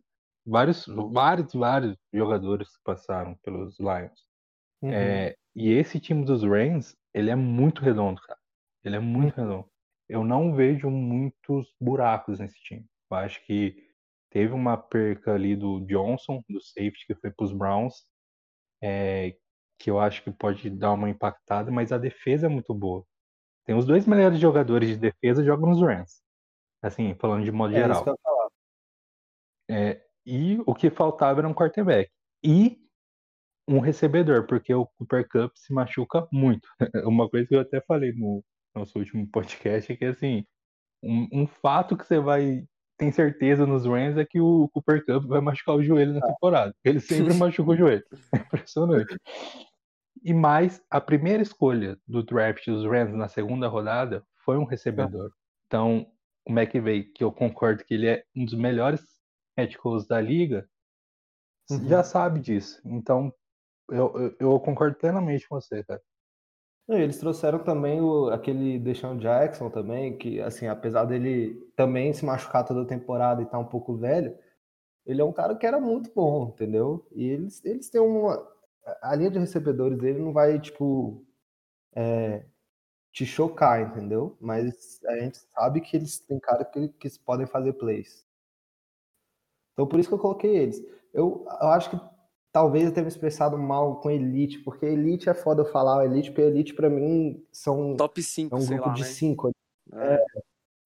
vários, 0.46 0.86
vários, 0.86 1.52
vários 1.52 1.96
jogadores 2.14 2.68
que 2.68 2.82
passaram 2.84 3.34
pelos 3.42 3.78
Lions. 3.78 4.26
Uhum. 4.80 4.92
É, 4.92 5.36
e 5.54 5.70
esse 5.70 5.98
time 6.00 6.24
dos 6.24 6.42
Rams, 6.42 6.96
ele 7.12 7.30
é 7.30 7.36
muito 7.36 7.82
redondo, 7.82 8.20
cara. 8.22 8.38
Ele 8.84 8.96
é 8.96 9.00
muito 9.00 9.38
uhum. 9.38 9.44
redondo. 9.44 9.68
Eu 10.08 10.24
não 10.24 10.54
vejo 10.54 10.88
muitos 10.88 11.74
buracos 11.78 12.38
nesse 12.38 12.58
time. 12.62 12.86
Eu 13.10 13.16
acho 13.18 13.44
que 13.44 13.87
teve 14.30 14.52
uma 14.52 14.76
perca 14.76 15.34
ali 15.34 15.56
do 15.56 15.80
Johnson, 15.80 16.42
do 16.48 16.60
safety, 16.60 17.06
que 17.06 17.14
foi 17.14 17.30
para 17.30 17.44
os 17.44 17.52
Browns, 17.52 18.06
é, 18.82 19.36
que 19.78 19.90
eu 19.90 20.00
acho 20.00 20.22
que 20.22 20.30
pode 20.30 20.68
dar 20.70 20.92
uma 20.92 21.08
impactada, 21.08 21.70
mas 21.70 21.92
a 21.92 21.98
defesa 21.98 22.46
é 22.46 22.48
muito 22.48 22.74
boa. 22.74 23.04
Tem 23.64 23.76
os 23.76 23.84
dois 23.84 24.06
melhores 24.06 24.38
jogadores 24.40 24.88
de 24.88 24.96
defesa 24.96 25.44
jogam 25.44 25.70
nos 25.70 25.80
Rams. 25.80 26.22
Assim, 26.82 27.14
falando 27.16 27.44
de 27.44 27.52
modo 27.52 27.74
é 27.74 27.80
geral. 27.80 28.04
É, 29.70 30.02
e 30.24 30.58
o 30.66 30.74
que 30.74 30.90
faltava 30.90 31.40
era 31.40 31.48
um 31.48 31.54
quarterback. 31.54 32.10
E 32.42 32.78
um 33.68 33.80
recebedor, 33.80 34.46
porque 34.46 34.72
o 34.72 34.86
Cooper 34.86 35.28
Cup 35.28 35.52
se 35.54 35.72
machuca 35.72 36.26
muito. 36.32 36.68
Uma 37.04 37.28
coisa 37.28 37.46
que 37.46 37.54
eu 37.54 37.60
até 37.60 37.80
falei 37.82 38.12
no 38.12 38.42
nosso 38.74 38.98
último 38.98 39.28
podcast 39.30 39.92
é 39.92 39.96
que, 39.96 40.04
assim, 40.06 40.46
um, 41.02 41.42
um 41.42 41.46
fato 41.46 41.96
que 41.96 42.06
você 42.06 42.18
vai 42.18 42.64
tem 42.98 43.12
certeza 43.12 43.64
nos 43.64 43.86
Rams 43.86 44.18
é 44.18 44.24
que 44.24 44.40
o 44.40 44.68
Cooper 44.68 45.04
Cup 45.06 45.24
vai 45.24 45.40
machucar 45.40 45.76
o 45.76 45.82
joelho 45.82 46.14
na 46.14 46.20
temporada. 46.20 46.74
Ele 46.84 47.00
sempre 47.00 47.32
machuca 47.34 47.70
o 47.70 47.76
joelho. 47.76 48.04
É 48.34 48.38
impressionante. 48.38 49.16
E 50.22 50.34
mais, 50.34 50.82
a 50.90 51.00
primeira 51.00 51.42
escolha 51.42 51.96
do 52.06 52.24
draft 52.24 52.66
dos 52.66 52.84
Rams 52.84 53.14
na 53.14 53.28
segunda 53.28 53.68
rodada 53.68 54.24
foi 54.44 54.58
um 54.58 54.64
recebedor. 54.64 55.30
Então, 55.66 56.06
o 56.46 56.52
McVay, 56.52 57.04
que 57.04 57.22
eu 57.22 57.30
concordo 57.30 57.84
que 57.84 57.94
ele 57.94 58.08
é 58.08 58.24
um 58.36 58.44
dos 58.44 58.54
melhores 58.54 59.00
coach 59.80 60.06
da 60.06 60.20
liga 60.20 60.68
uhum. 61.70 61.88
já 61.88 62.02
sabe 62.02 62.40
disso. 62.40 62.80
Então, 62.84 63.32
eu, 63.90 64.12
eu, 64.16 64.36
eu, 64.38 64.60
concordo 64.60 64.96
plenamente 64.96 65.48
com 65.48 65.60
você, 65.60 65.82
cara. 65.84 66.00
Eles 66.88 67.18
trouxeram 67.18 67.58
também 67.58 68.00
o, 68.00 68.28
aquele 68.30 68.78
Deshaun 68.78 69.18
Jackson 69.18 69.68
também, 69.68 70.16
que, 70.16 70.40
assim, 70.40 70.66
apesar 70.66 71.04
dele 71.04 71.54
também 71.76 72.12
se 72.14 72.24
machucar 72.24 72.64
toda 72.64 72.82
a 72.82 72.86
temporada 72.86 73.42
e 73.42 73.44
estar 73.44 73.58
tá 73.58 73.62
um 73.62 73.68
pouco 73.68 73.94
velho, 73.94 74.36
ele 75.04 75.20
é 75.20 75.24
um 75.24 75.32
cara 75.32 75.54
que 75.54 75.66
era 75.66 75.78
muito 75.78 76.10
bom, 76.14 76.48
entendeu? 76.48 77.06
E 77.12 77.24
eles, 77.28 77.64
eles 77.64 77.90
têm 77.90 78.00
uma... 78.00 78.46
A 79.02 79.14
linha 79.14 79.30
de 79.30 79.38
recebedores 79.38 79.98
dele 79.98 80.18
não 80.18 80.32
vai, 80.32 80.58
tipo, 80.58 81.22
é, 81.94 82.44
te 83.12 83.26
chocar, 83.26 83.80
entendeu? 83.82 84.36
Mas 84.40 85.00
a 85.04 85.16
gente 85.18 85.38
sabe 85.38 85.80
que 85.80 85.96
eles 85.96 86.18
têm 86.20 86.38
cara 86.38 86.64
que, 86.64 86.88
que 86.88 87.18
podem 87.20 87.46
fazer 87.46 87.72
plays. 87.74 88.26
Então 89.72 89.86
por 89.86 89.98
isso 89.98 90.08
que 90.08 90.14
eu 90.14 90.18
coloquei 90.18 90.56
eles. 90.56 90.80
Eu, 91.12 91.44
eu 91.60 91.68
acho 91.68 91.90
que 91.90 92.00
talvez 92.52 92.84
eu 92.84 92.92
tenha 92.92 93.04
me 93.04 93.08
expressado 93.08 93.58
mal 93.58 94.00
com 94.00 94.10
Elite, 94.10 94.58
porque 94.60 94.86
Elite 94.86 95.28
é 95.28 95.34
foda 95.34 95.62
eu 95.62 95.66
falar 95.66 96.04
Elite, 96.04 96.30
porque 96.30 96.42
Elite 96.42 96.74
para 96.74 96.90
mim 96.90 97.44
são 97.52 97.96
top 97.96 98.22
5, 98.22 98.54
é 98.54 98.58
um 98.58 98.66
grupo 98.66 98.88
lá, 98.88 98.94
de 98.94 99.04
5. 99.04 99.50
Né? 99.86 100.18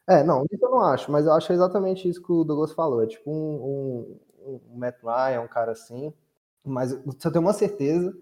É. 0.09 0.21
é. 0.21 0.25
não, 0.25 0.45
isso 0.51 0.65
eu 0.65 0.71
não 0.71 0.81
acho, 0.81 1.11
mas 1.11 1.27
eu 1.27 1.33
acho 1.33 1.53
exatamente 1.53 2.09
isso 2.09 2.23
que 2.23 2.33
o 2.33 2.45
Douglas 2.45 2.73
falou. 2.73 3.03
É 3.03 3.07
tipo 3.07 3.31
um, 3.31 4.21
um, 4.45 4.61
um 4.73 4.79
Matt 4.79 4.97
Ryan, 5.03 5.43
um 5.43 5.49
cara 5.49 5.73
assim. 5.73 6.13
Mas 6.65 6.91
se 6.91 7.27
eu 7.27 7.33
tenho 7.33 7.45
uma 7.45 7.53
certeza, 7.53 8.17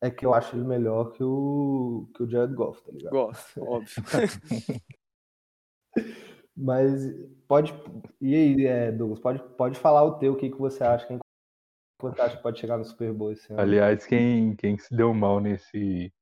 é 0.00 0.10
que 0.10 0.26
eu 0.26 0.34
acho 0.34 0.56
ele 0.56 0.64
melhor 0.64 1.12
que 1.12 1.22
o, 1.22 2.08
que 2.14 2.22
o 2.22 2.28
Jared 2.28 2.54
Goff, 2.54 2.82
tá 2.82 2.92
ligado? 2.92 3.12
Goff, 3.12 3.60
óbvio. 3.60 4.02
Mas 6.56 7.02
pode. 7.46 7.74
E 8.20 8.34
aí, 8.34 8.66
é, 8.66 8.90
Douglas, 8.90 9.20
pode, 9.20 9.42
pode 9.56 9.78
falar 9.78 10.04
o 10.04 10.18
teu, 10.18 10.32
o 10.32 10.36
que, 10.36 10.50
que 10.50 10.56
você 10.56 10.82
acha? 10.82 11.06
Quem 11.06 11.18
você 11.98 12.20
acha 12.20 12.36
que 12.36 12.42
pode 12.42 12.60
chegar 12.60 12.76
no 12.76 12.84
Super 12.84 13.12
Bowl 13.12 13.32
esse 13.32 13.50
ano? 13.52 13.60
Aliás, 13.60 14.06
quem, 14.06 14.54
quem 14.56 14.76
se 14.78 14.94
deu 14.94 15.14
mal 15.14 15.40
nesse, 15.40 16.12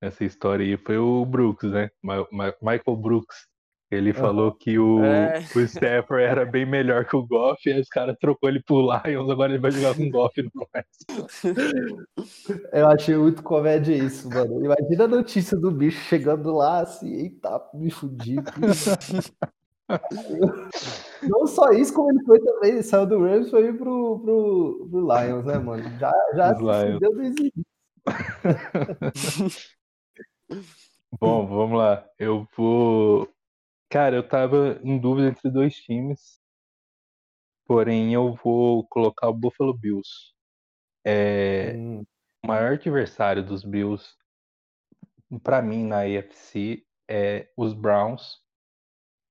nessa 0.00 0.24
história 0.24 0.64
aí 0.64 0.76
foi 0.76 0.98
o 0.98 1.24
Brooks, 1.24 1.70
né? 1.70 1.90
Michael 2.02 2.96
Brooks. 2.96 3.46
Ele 3.90 4.14
falou 4.14 4.52
que 4.52 4.78
o, 4.78 5.04
é. 5.04 5.44
o 5.54 5.60
Stafford 5.60 6.24
era 6.24 6.46
bem 6.46 6.64
melhor 6.64 7.04
que 7.04 7.14
o 7.14 7.26
Goff, 7.26 7.60
e 7.68 7.74
aí 7.74 7.78
os 7.78 7.90
caras 7.90 8.16
trocou 8.18 8.48
ele 8.48 8.62
pro 8.62 8.80
Lions, 8.80 9.28
agora 9.28 9.52
ele 9.52 9.60
vai 9.60 9.70
jogar 9.70 9.94
com 9.94 10.04
o 10.04 10.10
Goff 10.10 10.42
no 10.42 10.66
mais. 10.72 10.86
Eu 12.72 12.88
achei 12.88 13.14
muito 13.18 13.42
comédia 13.42 13.94
isso, 13.94 14.30
mano. 14.30 14.64
Imagina 14.64 15.04
a 15.04 15.08
notícia 15.08 15.58
do 15.58 15.70
bicho 15.70 16.00
chegando 16.04 16.54
lá 16.54 16.80
assim, 16.80 17.12
eita, 17.12 17.60
me 17.74 17.90
fudi. 17.90 18.36
Não 21.22 21.46
só 21.46 21.70
isso, 21.72 21.92
como 21.94 22.10
ele 22.10 22.24
foi 22.24 22.40
também, 22.40 22.72
ele 22.72 22.82
saiu 22.82 23.06
do 23.06 23.22
Rams 23.22 23.50
foi 23.50 23.72
pro, 23.72 24.18
pro, 24.20 24.88
pro 24.90 25.00
Lions, 25.00 25.44
né, 25.44 25.58
mano? 25.58 25.82
Já, 25.98 26.12
já 26.34 26.54
se 26.54 26.98
deu 26.98 27.14
desde 27.16 27.52
Bom, 31.20 31.46
vamos 31.46 31.78
lá. 31.78 32.04
Eu 32.18 32.46
vou. 32.56 33.28
Cara, 33.88 34.16
eu 34.16 34.26
tava 34.26 34.80
em 34.82 34.98
dúvida 34.98 35.28
entre 35.28 35.50
dois 35.50 35.74
times. 35.76 36.40
Porém, 37.66 38.12
eu 38.12 38.34
vou 38.34 38.86
colocar 38.88 39.28
o 39.28 39.34
Buffalo 39.34 39.72
Bills. 39.72 40.32
É... 41.04 41.74
Hum. 41.76 42.04
O 42.44 42.48
maior 42.48 42.72
adversário 42.72 43.44
dos 43.44 43.62
Bills, 43.62 44.16
para 45.44 45.62
mim, 45.62 45.84
na 45.84 46.00
AFC, 46.00 46.84
é 47.08 47.48
os 47.56 47.72
Browns 47.72 48.41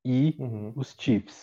e 0.05 0.35
uhum. 0.39 0.73
os 0.75 0.95
Chiefs. 0.99 1.41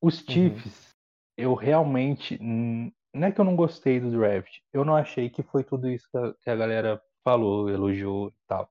Os 0.00 0.20
uhum. 0.20 0.32
Chiefs, 0.32 0.88
uhum. 0.88 0.94
eu 1.36 1.54
realmente. 1.54 2.38
Não 2.40 3.26
é 3.26 3.32
que 3.32 3.40
eu 3.40 3.44
não 3.44 3.56
gostei 3.56 3.98
do 3.98 4.10
draft. 4.10 4.58
Eu 4.72 4.84
não 4.84 4.94
achei 4.94 5.30
que 5.30 5.42
foi 5.42 5.64
tudo 5.64 5.88
isso 5.88 6.08
que 6.10 6.50
a, 6.50 6.56
galera 6.56 7.02
falou, 7.24 7.68
elogiou 7.68 8.28
e 8.28 8.46
tal. 8.46 8.70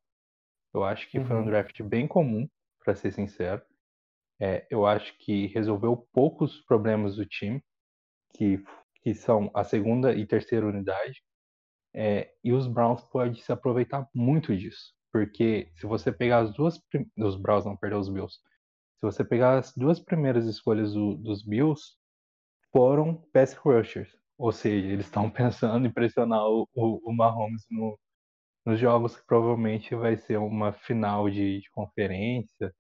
Eu 0.74 0.84
acho 0.84 1.10
que 1.10 1.18
uhum. 1.20 1.26
foi 1.26 1.36
um 1.36 1.40
uhum. 1.40 1.46
draft 1.46 1.82
bem 1.82 2.08
comum, 2.08 2.48
para 2.84 2.96
ser 2.96 3.12
sincero. 3.12 3.62
É, 4.40 4.68
eu 4.70 4.86
acho 4.86 5.18
que 5.18 5.48
resolveu 5.48 6.08
poucos 6.14 6.62
problemas 6.62 7.16
do 7.16 7.26
time, 7.26 7.62
que, 8.36 8.64
que 9.02 9.16
são 9.16 9.50
a 9.54 9.64
segunda 9.64 10.14
e 10.14 10.26
terceira 10.26 10.68
unidade. 10.68 11.24
É, 11.94 12.32
e 12.44 12.54
os 12.54 12.68
Browns 12.68 13.04
podem 13.06 13.42
se 13.42 13.52
aproveitar 13.52 14.08
muito 14.14 14.56
disso. 14.56 14.94
Porque 15.18 15.68
se 15.74 15.88
você 15.88 16.12
pegar 16.12 16.40
as 16.40 16.54
duas. 16.54 16.80
Os 17.18 17.36
Browns, 17.36 17.66
não, 17.66 17.76
perdeu 17.76 17.98
os 17.98 18.08
Bills. 18.08 18.38
Se 19.00 19.02
você 19.02 19.26
pegar 19.26 19.58
as 19.58 19.74
duas 19.76 20.00
primeiras 20.00 20.46
escolhas 20.46 20.94
do, 20.94 21.16
dos 21.16 21.44
Bills, 21.44 21.96
foram 22.72 23.16
pass 23.34 23.56
rushers. 23.56 24.16
Ou 24.38 24.52
seja, 24.52 24.88
eles 24.88 25.08
estão 25.08 25.28
pensando 25.32 25.88
em 25.88 25.92
pressionar 25.92 26.46
o, 26.46 26.70
o, 26.76 27.10
o 27.10 27.12
Mahomes 27.12 27.66
no, 27.72 27.98
nos 28.64 28.80
jogos 28.80 29.18
que 29.18 29.26
provavelmente 29.26 29.96
vai 29.96 30.16
ser 30.18 30.38
uma 30.38 30.72
final 30.72 31.28
de, 31.32 31.62
de, 31.62 31.70
conferência 31.72 32.72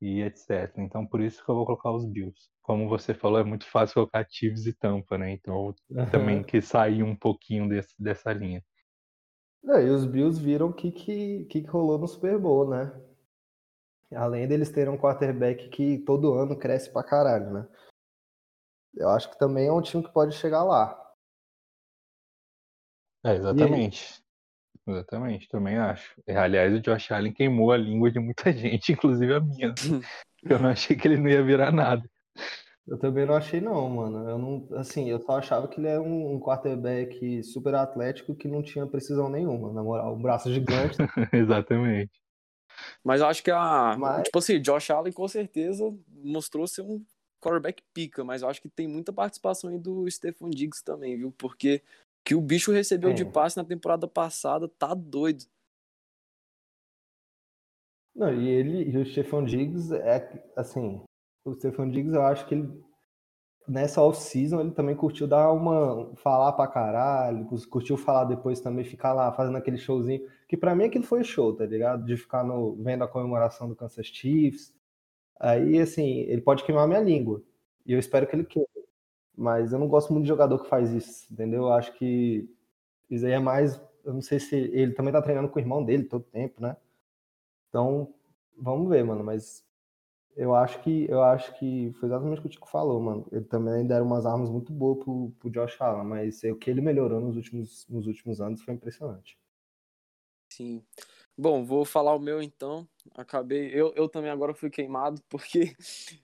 e 0.00 0.22
etc. 0.22 0.72
Então 0.78 1.06
por 1.06 1.20
isso 1.20 1.44
que 1.44 1.50
eu 1.50 1.54
vou 1.54 1.66
colocar 1.66 1.90
os 1.92 2.06
Bills. 2.06 2.48
Como 2.62 2.88
você 2.88 3.12
falou, 3.12 3.38
é 3.40 3.44
muito 3.44 3.66
fácil 3.66 3.94
colocar 3.94 4.26
Chiefs 4.30 4.64
e 4.64 4.72
Tampa, 4.72 5.18
né? 5.18 5.32
Então 5.32 5.74
também 6.10 6.42
que 6.42 6.62
sair 6.62 7.02
um 7.02 7.14
pouquinho 7.14 7.68
desse, 7.68 7.94
dessa 8.02 8.32
linha. 8.32 8.64
É, 9.66 9.82
e 9.82 9.90
os 9.90 10.06
Bills 10.06 10.40
viram 10.40 10.68
o 10.68 10.72
que, 10.72 10.90
que, 10.90 11.44
que 11.44 11.60
rolou 11.62 11.98
no 11.98 12.08
Super 12.08 12.38
Bowl, 12.38 12.68
né? 12.68 12.92
Além 14.14 14.48
deles 14.48 14.70
terem 14.70 14.92
um 14.92 14.98
quarterback 14.98 15.68
que 15.68 15.98
todo 15.98 16.34
ano 16.34 16.58
cresce 16.58 16.90
pra 16.90 17.04
caralho, 17.04 17.50
né? 17.50 17.68
Eu 18.94 19.10
acho 19.10 19.30
que 19.30 19.38
também 19.38 19.66
é 19.66 19.72
um 19.72 19.82
time 19.82 20.02
que 20.02 20.12
pode 20.12 20.34
chegar 20.34 20.64
lá. 20.64 20.96
É, 23.24 23.34
exatamente. 23.34 24.22
Exatamente, 24.86 25.48
também 25.48 25.76
acho. 25.76 26.18
Aliás, 26.26 26.72
o 26.72 26.80
Josh 26.80 27.12
Allen 27.12 27.32
queimou 27.32 27.72
a 27.72 27.76
língua 27.76 28.10
de 28.10 28.18
muita 28.18 28.50
gente, 28.52 28.92
inclusive 28.92 29.34
a 29.34 29.40
minha. 29.40 29.68
Né? 29.68 29.74
eu 30.42 30.58
não 30.58 30.70
achei 30.70 30.96
que 30.96 31.06
ele 31.06 31.18
não 31.18 31.28
ia 31.28 31.42
virar 31.42 31.70
nada. 31.70 32.08
Eu 32.88 32.98
também 32.98 33.26
não 33.26 33.34
achei 33.34 33.60
não, 33.60 33.88
mano. 33.88 34.28
Eu 34.28 34.38
não, 34.38 34.68
assim, 34.78 35.10
eu 35.10 35.20
só 35.20 35.38
achava 35.38 35.68
que 35.68 35.78
ele 35.78 35.88
é 35.88 36.00
um, 36.00 36.34
um 36.34 36.40
quarterback 36.40 37.42
super 37.42 37.74
atlético 37.74 38.34
que 38.34 38.48
não 38.48 38.62
tinha 38.62 38.86
precisão 38.86 39.28
nenhuma, 39.28 39.72
na 39.72 39.82
moral, 39.82 40.14
um 40.14 40.22
braço 40.22 40.52
gigante. 40.52 40.96
Exatamente. 41.32 42.10
Mas 43.04 43.20
eu 43.20 43.26
acho 43.26 43.42
que 43.42 43.50
a, 43.50 43.96
mas... 43.98 44.22
tipo 44.24 44.38
assim, 44.38 44.60
Josh 44.60 44.90
Allen 44.90 45.12
com 45.12 45.28
certeza 45.28 45.84
mostrou 46.08 46.66
ser 46.66 46.82
um 46.82 47.04
quarterback 47.42 47.82
pica, 47.92 48.24
mas 48.24 48.42
eu 48.42 48.48
acho 48.48 48.62
que 48.62 48.68
tem 48.68 48.88
muita 48.88 49.12
participação 49.12 49.68
aí 49.68 49.78
do 49.78 50.10
Stephon 50.10 50.48
Diggs 50.48 50.82
também, 50.82 51.16
viu? 51.16 51.32
Porque 51.36 51.82
que 52.24 52.34
o 52.34 52.40
bicho 52.40 52.72
recebeu 52.72 53.10
é. 53.10 53.14
de 53.14 53.24
passe 53.24 53.56
na 53.56 53.64
temporada 53.64 54.08
passada 54.08 54.68
tá 54.68 54.94
doido. 54.94 55.44
Não, 58.14 58.32
e 58.34 58.48
ele 58.48 58.90
e 58.90 58.96
o 58.96 59.06
Stephon 59.06 59.44
Diggs 59.44 59.94
é 59.94 60.50
assim, 60.56 61.00
o 61.48 61.54
Stephon 61.54 61.88
Diggs 61.88 62.14
eu 62.14 62.22
acho 62.22 62.46
que 62.46 62.54
ele 62.54 62.88
nessa 63.68 64.00
off-season 64.00 64.60
ele 64.60 64.70
também 64.70 64.96
curtiu 64.96 65.26
dar 65.26 65.52
uma 65.52 66.10
falar 66.16 66.52
pra 66.52 66.66
caralho, 66.66 67.46
curtiu 67.68 67.96
falar 67.96 68.24
depois 68.24 68.60
também 68.60 68.84
ficar 68.84 69.12
lá 69.12 69.30
fazendo 69.32 69.58
aquele 69.58 69.76
showzinho, 69.76 70.26
que 70.48 70.56
para 70.56 70.74
mim 70.74 70.84
aquilo 70.84 71.04
foi 71.04 71.22
show, 71.22 71.54
tá 71.54 71.66
ligado? 71.66 72.04
De 72.04 72.16
ficar 72.16 72.42
no 72.42 72.74
vendo 72.76 73.04
a 73.04 73.08
comemoração 73.08 73.68
do 73.68 73.76
Kansas 73.76 74.06
Chiefs. 74.06 74.74
Aí 75.38 75.78
assim, 75.80 76.20
ele 76.20 76.40
pode 76.40 76.64
queimar 76.64 76.88
minha 76.88 77.00
língua. 77.00 77.42
E 77.86 77.92
eu 77.92 77.98
espero 77.98 78.26
que 78.26 78.34
ele 78.34 78.44
queime. 78.44 78.66
Mas 79.36 79.72
eu 79.72 79.78
não 79.78 79.88
gosto 79.88 80.12
muito 80.12 80.24
de 80.24 80.28
jogador 80.28 80.58
que 80.58 80.68
faz 80.68 80.92
isso, 80.92 81.32
entendeu? 81.32 81.64
Eu 81.64 81.72
acho 81.72 81.92
que 81.94 82.50
isso 83.08 83.24
aí 83.24 83.32
é 83.32 83.38
mais. 83.38 83.80
Eu 84.04 84.14
não 84.14 84.22
sei 84.22 84.40
se 84.40 84.56
ele 84.56 84.94
também 84.94 85.12
tá 85.12 85.22
treinando 85.22 85.48
com 85.48 85.58
o 85.58 85.62
irmão 85.62 85.84
dele 85.84 86.04
todo 86.04 86.24
tempo, 86.24 86.60
né? 86.60 86.76
Então, 87.68 88.12
vamos 88.56 88.88
ver, 88.88 89.04
mano. 89.04 89.22
Mas 89.22 89.64
eu 90.38 90.54
acho 90.54 90.80
que 90.82 91.04
eu 91.10 91.20
acho 91.20 91.52
que 91.58 91.92
foi 91.98 92.08
exatamente 92.08 92.38
o 92.38 92.42
que 92.42 92.46
o 92.46 92.50
Tico 92.50 92.70
falou, 92.70 93.00
mano. 93.02 93.26
Ele 93.32 93.44
também 93.44 93.84
deram 93.84 94.06
umas 94.06 94.24
armas 94.24 94.48
muito 94.48 94.72
boas 94.72 95.02
pro, 95.02 95.32
pro 95.40 95.50
Josh 95.50 95.80
Allen, 95.80 96.04
mas 96.04 96.44
o 96.44 96.54
que 96.54 96.70
ele 96.70 96.80
melhorou 96.80 97.20
nos 97.20 97.34
últimos, 97.34 97.84
nos 97.88 98.06
últimos 98.06 98.40
anos 98.40 98.62
foi 98.62 98.72
impressionante. 98.72 99.36
Sim. 100.52 100.84
Bom, 101.36 101.64
vou 101.64 101.84
falar 101.84 102.14
o 102.14 102.20
meu 102.20 102.40
então. 102.40 102.88
Acabei. 103.16 103.68
Eu, 103.74 103.92
eu 103.96 104.08
também 104.08 104.30
agora 104.30 104.54
fui 104.54 104.70
queimado, 104.70 105.20
porque 105.28 105.74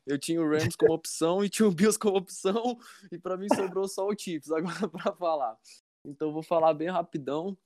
eu 0.07 0.17
tinha 0.17 0.41
o 0.41 0.49
Rams 0.49 0.77
como 0.77 0.95
opção 0.95 1.45
e 1.45 1.49
tinha 1.49 1.69
o 1.69 1.73
Bills 1.73 1.99
como 1.99 2.17
opção, 2.17 2.79
e 3.11 3.19
para 3.19 3.37
mim 3.37 3.49
sobrou 3.53 3.89
só 3.89 4.07
o 4.07 4.17
Chiefs 4.17 4.53
agora 4.53 4.89
para 4.89 5.13
falar. 5.13 5.59
Então 6.07 6.33
vou 6.33 6.43
falar 6.43 6.73
bem 6.73 6.89
rapidão. 6.89 7.59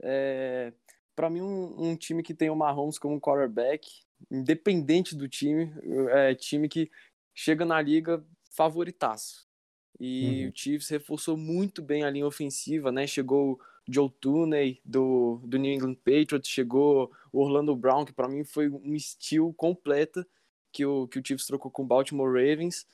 É, 0.00 0.72
para 1.16 1.28
mim, 1.28 1.40
um, 1.40 1.90
um, 1.90 1.96
time 1.96 2.22
que 2.22 2.34
tem 2.34 2.48
o 2.48 2.54
Mahomes 2.54 2.96
como 2.96 3.20
quarterback, 3.20 4.05
independente 4.30 5.14
do 5.14 5.28
time, 5.28 5.72
é 6.10 6.34
time 6.34 6.68
que 6.68 6.90
chega 7.34 7.64
na 7.64 7.80
liga 7.80 8.24
favoritaço. 8.50 9.46
E 9.98 10.44
uhum. 10.44 10.50
o 10.50 10.52
Chiefs 10.54 10.88
reforçou 10.88 11.36
muito 11.36 11.82
bem 11.82 12.04
a 12.04 12.10
linha 12.10 12.26
ofensiva, 12.26 12.92
né? 12.92 13.06
Chegou 13.06 13.60
Joe 13.88 14.10
Tooney 14.20 14.80
do, 14.84 15.40
do 15.44 15.58
New 15.58 15.72
England 15.72 15.94
Patriots, 15.96 16.48
chegou 16.48 17.12
o 17.32 17.40
Orlando 17.40 17.74
Brown, 17.74 18.04
que 18.04 18.12
para 18.12 18.28
mim 18.28 18.44
foi 18.44 18.68
um 18.68 18.94
estilo 18.94 19.52
completa 19.54 20.26
que 20.72 20.84
o, 20.84 21.06
que 21.08 21.18
o 21.18 21.22
Chiefs 21.24 21.46
trocou 21.46 21.70
com 21.70 21.82
o 21.82 21.86
Baltimore 21.86 22.32
Ravens. 22.32 22.86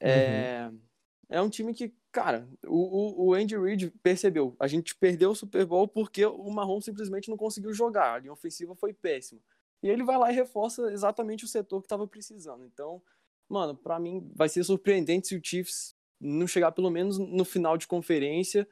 É, 0.00 0.68
uhum. 0.70 0.80
é 1.28 1.42
um 1.42 1.50
time 1.50 1.74
que, 1.74 1.92
cara, 2.10 2.48
o, 2.66 3.28
o 3.28 3.34
Andy 3.34 3.56
Reid 3.56 3.92
percebeu, 4.02 4.56
a 4.58 4.66
gente 4.66 4.94
perdeu 4.94 5.30
o 5.30 5.36
Super 5.36 5.64
Bowl 5.66 5.86
porque 5.86 6.24
o 6.24 6.50
Mahomes 6.50 6.86
simplesmente 6.86 7.28
não 7.28 7.36
conseguiu 7.36 7.72
jogar, 7.72 8.14
a 8.14 8.18
linha 8.18 8.32
ofensiva 8.32 8.74
foi 8.74 8.92
péssima. 8.92 9.40
E 9.82 9.88
ele 9.88 10.04
vai 10.04 10.18
lá 10.18 10.30
e 10.30 10.34
reforça 10.34 10.92
exatamente 10.92 11.44
o 11.44 11.48
setor 11.48 11.80
que 11.80 11.86
estava 11.86 12.06
precisando. 12.06 12.64
Então, 12.64 13.02
mano, 13.48 13.74
para 13.74 13.98
mim 13.98 14.30
vai 14.34 14.48
ser 14.48 14.62
surpreendente 14.64 15.28
se 15.28 15.36
o 15.36 15.40
Chiefs 15.42 15.94
não 16.20 16.46
chegar 16.46 16.72
pelo 16.72 16.90
menos 16.90 17.18
no 17.18 17.44
final 17.44 17.78
de 17.78 17.86
conferência 17.86 18.68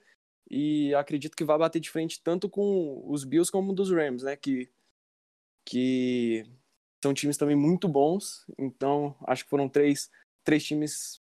e 0.50 0.94
acredito 0.94 1.36
que 1.36 1.44
vai 1.44 1.58
bater 1.58 1.80
de 1.80 1.90
frente 1.90 2.22
tanto 2.22 2.48
com 2.48 3.02
os 3.06 3.24
Bills 3.24 3.50
como 3.50 3.72
dos 3.72 3.90
Rams, 3.90 4.22
né? 4.22 4.36
Que, 4.36 4.70
que 5.64 6.44
são 7.02 7.14
times 7.14 7.36
também 7.36 7.56
muito 7.56 7.88
bons. 7.88 8.46
Então, 8.58 9.16
acho 9.26 9.44
que 9.44 9.50
foram 9.50 9.68
três, 9.68 10.10
três 10.44 10.64
times 10.64 11.22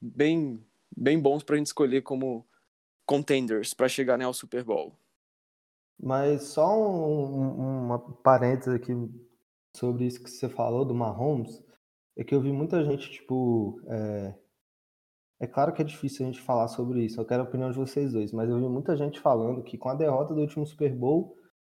bem, 0.00 0.64
bem 0.96 1.20
bons 1.20 1.42
para 1.42 1.56
a 1.56 1.58
gente 1.58 1.66
escolher 1.66 2.02
como 2.02 2.46
contenders 3.04 3.74
para 3.74 3.88
chegar 3.88 4.16
né, 4.16 4.24
ao 4.24 4.34
Super 4.34 4.62
Bowl. 4.62 4.96
Mas 6.02 6.44
só 6.44 6.78
um, 6.78 7.84
uma 7.84 7.98
parêntese 7.98 8.74
aqui 8.74 8.92
sobre 9.76 10.06
isso 10.06 10.22
que 10.22 10.30
você 10.30 10.48
falou 10.48 10.84
do 10.84 10.94
Mahomes, 10.94 11.62
é 12.16 12.24
que 12.24 12.34
eu 12.34 12.40
vi 12.40 12.52
muita 12.52 12.84
gente, 12.84 13.10
tipo, 13.10 13.80
é, 13.86 14.34
é 15.40 15.46
claro 15.46 15.72
que 15.72 15.82
é 15.82 15.84
difícil 15.84 16.24
a 16.24 16.30
gente 16.30 16.40
falar 16.40 16.68
sobre 16.68 17.04
isso, 17.04 17.20
eu 17.20 17.24
quero 17.24 17.42
a 17.42 17.46
opinião 17.46 17.70
de 17.70 17.78
vocês 17.78 18.12
dois, 18.12 18.32
mas 18.32 18.48
eu 18.48 18.58
vi 18.58 18.68
muita 18.68 18.96
gente 18.96 19.20
falando 19.20 19.62
que 19.62 19.78
com 19.78 19.88
a 19.88 19.94
derrota 19.94 20.34
do 20.34 20.40
último 20.40 20.66
Super 20.66 20.94
Bowl, 20.94 21.36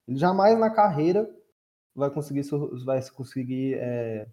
ele 0.06 0.18
jamais 0.18 0.58
na 0.58 0.70
carreira 0.70 1.28
vai 1.94 2.10
conseguir, 2.10 2.42
vai 2.84 3.00
conseguir 3.10 3.74
é, 3.74 4.28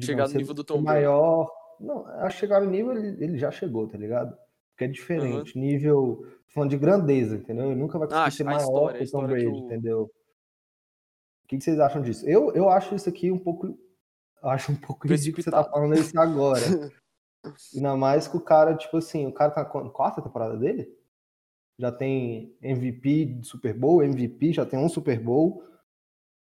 chegar 0.00 0.28
no 0.28 0.34
nível 0.34 0.54
do 0.54 0.64
Tom 0.64 0.80
maior. 0.80 1.50
Não, 1.80 2.06
a 2.06 2.30
chegar 2.30 2.60
no 2.60 2.70
nível 2.70 2.96
ele, 2.96 3.24
ele, 3.24 3.38
já 3.38 3.50
chegou, 3.50 3.88
tá 3.88 3.98
ligado? 3.98 4.36
Porque 4.82 4.84
é 4.84 4.86
diferente. 4.88 5.56
Uhum. 5.56 5.62
Nível, 5.62 6.26
falando 6.48 6.70
de 6.70 6.78
grandeza, 6.78 7.36
entendeu? 7.36 7.66
Ele 7.66 7.80
nunca 7.80 7.98
vai 7.98 8.08
conseguir 8.08 8.26
ah, 8.26 8.30
ser 8.30 8.44
maior 8.44 8.60
história, 8.60 8.98
que 8.98 9.04
o 9.04 9.10
Tom 9.10 9.26
Brady, 9.26 9.46
o... 9.46 9.56
entendeu? 9.58 10.02
O 10.02 11.48
que, 11.48 11.58
que 11.58 11.64
vocês 11.64 11.78
acham 11.78 12.02
disso? 12.02 12.26
Eu, 12.26 12.52
eu 12.52 12.68
acho 12.68 12.94
isso 12.94 13.08
aqui 13.08 13.30
um 13.30 13.38
pouco. 13.38 13.78
Acho 14.42 14.72
um 14.72 14.76
pouco 14.76 15.06
ridículo 15.06 15.42
você 15.42 15.50
tá 15.50 15.62
falando 15.62 15.94
isso 15.94 16.18
agora. 16.18 16.60
Ainda 17.74 17.96
mais 17.96 18.26
que 18.26 18.36
o 18.36 18.40
cara, 18.40 18.76
tipo 18.76 18.96
assim, 18.96 19.26
o 19.26 19.32
cara 19.32 19.50
tá 19.50 19.62
na 19.62 19.90
quarta 19.90 20.22
temporada 20.22 20.56
dele. 20.56 20.88
Já 21.78 21.90
tem 21.90 22.56
MVP 22.62 23.24
de 23.24 23.46
Super 23.46 23.74
Bowl, 23.74 24.02
MVP, 24.02 24.52
já 24.52 24.64
tem 24.64 24.78
um 24.78 24.88
Super 24.88 25.18
Bowl. 25.20 25.64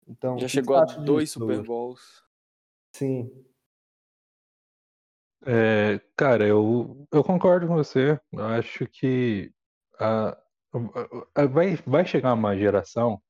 Então, 0.07 0.37
já 0.39 0.47
chegou 0.47 0.75
a 0.75 0.85
dois 0.85 1.25
disso, 1.25 1.39
Super 1.39 1.61
Bowls. 1.63 2.23
Sim. 2.93 3.29
É, 5.49 6.01
cara, 6.17 6.45
eu, 6.45 7.07
eu 7.11 7.23
concordo 7.23 7.67
com 7.67 7.75
você. 7.75 8.19
Eu 8.33 8.45
acho 8.45 8.85
que 8.87 9.51
a, 9.99 10.31
a, 10.31 10.37
a, 11.35 11.45
vai, 11.45 11.75
vai 11.85 12.05
chegar 12.05 12.33
uma 12.33 12.57
geração 12.57 13.21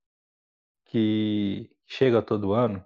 que 0.86 1.70
chega 1.86 2.22
todo 2.22 2.54
ano 2.54 2.86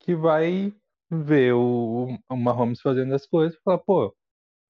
que 0.00 0.14
vai 0.16 0.74
ver 1.10 1.54
o, 1.54 2.08
o 2.30 2.36
Mahomes 2.36 2.80
fazendo 2.80 3.14
as 3.14 3.26
coisas 3.26 3.58
e 3.58 3.62
falar, 3.62 3.78
pô, 3.78 4.16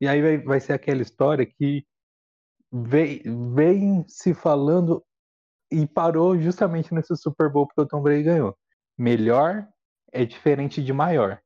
e 0.01 0.09
aí 0.09 0.22
vai, 0.22 0.38
vai 0.38 0.61
ser 0.61 0.75
aquela 0.75 1.03
história 1.03 1.46
que 1.46 1.87
vem, 2.72 3.22
vem 3.55 4.05
se 4.09 4.35
falando 4.35 5.05
e 5.70 5.87
parou 5.87 6.38
justamente 6.38 6.94
nesse 6.94 7.16
Super 7.16 7.51
Bowl 7.51 7.66
porque 7.66 7.83
o 7.83 7.87
Tom 7.87 8.03
Brady 8.03 8.25
ganhou. 8.25 8.59
Melhor 8.99 9.68
é 10.12 10.25
diferente 10.25 10.83
de 10.83 10.92
maior. 10.92 11.40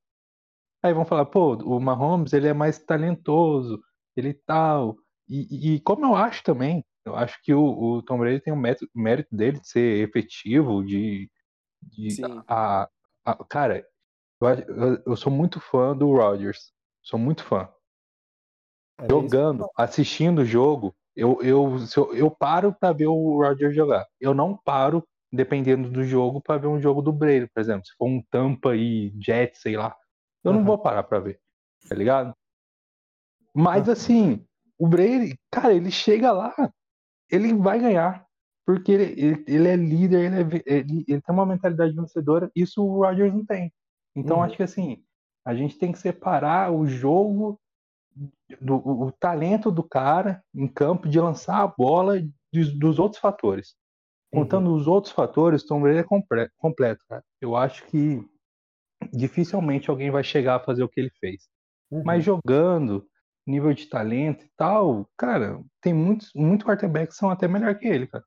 Aí 0.82 0.94
vão 0.94 1.04
falar, 1.04 1.26
pô, 1.26 1.54
o 1.56 1.78
Mahomes 1.78 2.32
ele 2.32 2.48
é 2.48 2.54
mais 2.54 2.78
talentoso, 2.78 3.82
ele 4.16 4.34
tal. 4.34 4.96
E, 5.28 5.74
e 5.74 5.80
como 5.80 6.06
eu 6.06 6.14
acho 6.14 6.42
também, 6.42 6.84
eu 7.04 7.14
acho 7.16 7.40
que 7.42 7.52
o, 7.52 7.62
o 7.62 8.02
Tom 8.02 8.18
Brady 8.18 8.40
tem 8.40 8.52
o 8.52 8.56
mérito, 8.56 8.88
mérito 8.94 9.34
dele 9.34 9.60
de 9.60 9.68
ser 9.68 10.08
efetivo, 10.08 10.84
de, 10.84 11.30
de 11.82 12.22
a, 12.48 12.88
a, 13.24 13.44
cara, 13.44 13.86
eu, 14.40 15.02
eu, 15.06 15.16
sou 15.16 15.32
muito 15.32 15.60
fã 15.60 15.96
do 15.96 16.10
Rodgers. 16.10 16.72
Sou 17.02 17.18
muito 17.18 17.44
fã. 17.44 17.68
É 18.98 19.08
Jogando, 19.08 19.66
assistindo 19.76 20.40
o 20.40 20.44
jogo, 20.44 20.94
eu, 21.16 21.38
eu, 21.42 21.76
eu, 21.96 22.14
eu 22.14 22.30
paro 22.30 22.74
para 22.74 22.92
ver 22.92 23.06
o 23.06 23.42
Rodgers 23.42 23.74
jogar. 23.74 24.06
Eu 24.20 24.34
não 24.34 24.56
paro, 24.56 25.06
dependendo 25.32 25.90
do 25.90 26.04
jogo, 26.04 26.40
para 26.40 26.58
ver 26.58 26.66
um 26.66 26.80
jogo 26.80 27.02
do 27.02 27.12
Brady, 27.12 27.46
por 27.48 27.60
exemplo. 27.60 27.86
Se 27.86 27.94
for 27.96 28.06
um 28.06 28.22
Tampa 28.30 28.74
e 28.76 29.12
Jets, 29.20 29.60
sei 29.60 29.76
lá. 29.76 29.94
Eu 30.44 30.52
uhum. 30.52 30.58
não 30.58 30.64
vou 30.64 30.78
parar 30.78 31.02
para 31.02 31.20
ver. 31.20 31.40
Tá 31.88 31.94
ligado? 31.94 32.34
Mas 33.54 33.88
assim, 33.88 34.44
o 34.78 34.86
Brady, 34.88 35.38
cara, 35.50 35.74
ele 35.74 35.90
chega 35.90 36.32
lá, 36.32 36.54
ele 37.30 37.54
vai 37.54 37.78
ganhar. 37.78 38.26
Porque 38.66 38.92
ele, 38.92 39.20
ele, 39.20 39.44
ele 39.48 39.68
é 39.68 39.76
líder, 39.76 40.32
ele, 40.32 40.62
é, 40.66 40.72
ele, 40.78 41.04
ele, 41.08 41.20
tem 41.20 41.34
uma 41.34 41.46
mentalidade 41.46 41.92
vencedora, 41.92 42.50
isso 42.54 42.84
o 42.84 43.02
Rodgers 43.02 43.32
não 43.32 43.44
tem. 43.44 43.72
Então 44.14 44.36
uhum. 44.36 44.42
acho 44.44 44.56
que 44.56 44.62
assim, 44.62 45.02
a 45.44 45.54
gente 45.54 45.78
tem 45.78 45.90
que 45.90 45.98
separar 45.98 46.72
o 46.72 46.86
jogo, 46.86 47.58
do, 48.60 48.76
o, 48.76 49.06
o 49.06 49.12
talento 49.12 49.70
do 49.70 49.82
cara 49.82 50.42
em 50.54 50.68
campo 50.68 51.08
de 51.08 51.18
lançar 51.18 51.62
a 51.62 51.66
bola 51.66 52.20
de, 52.20 52.78
dos 52.78 52.98
outros 52.98 53.20
fatores. 53.20 53.74
Contando 54.32 54.70
uhum. 54.70 54.76
os 54.76 54.86
outros 54.86 55.12
fatores, 55.12 55.64
Tom 55.64 55.80
Brady 55.80 55.98
é 55.98 56.46
completo, 56.56 57.04
cara. 57.08 57.24
Eu 57.40 57.56
acho 57.56 57.84
que 57.86 58.24
dificilmente 59.12 59.90
alguém 59.90 60.10
vai 60.10 60.22
chegar 60.22 60.56
a 60.56 60.64
fazer 60.64 60.82
o 60.82 60.88
que 60.88 61.00
ele 61.00 61.10
fez. 61.20 61.48
Uhum. 61.90 62.02
Mas 62.04 62.24
jogando, 62.24 63.06
nível 63.46 63.72
de 63.72 63.86
talento 63.86 64.44
e 64.44 64.50
tal, 64.56 65.08
cara, 65.16 65.60
tem 65.80 65.92
muitos, 65.92 66.30
muitos 66.34 66.66
quarterbacks 66.66 67.14
que 67.14 67.20
são 67.20 67.30
até 67.30 67.48
melhor 67.48 67.76
que 67.78 67.86
ele, 67.86 68.06
cara. 68.06 68.24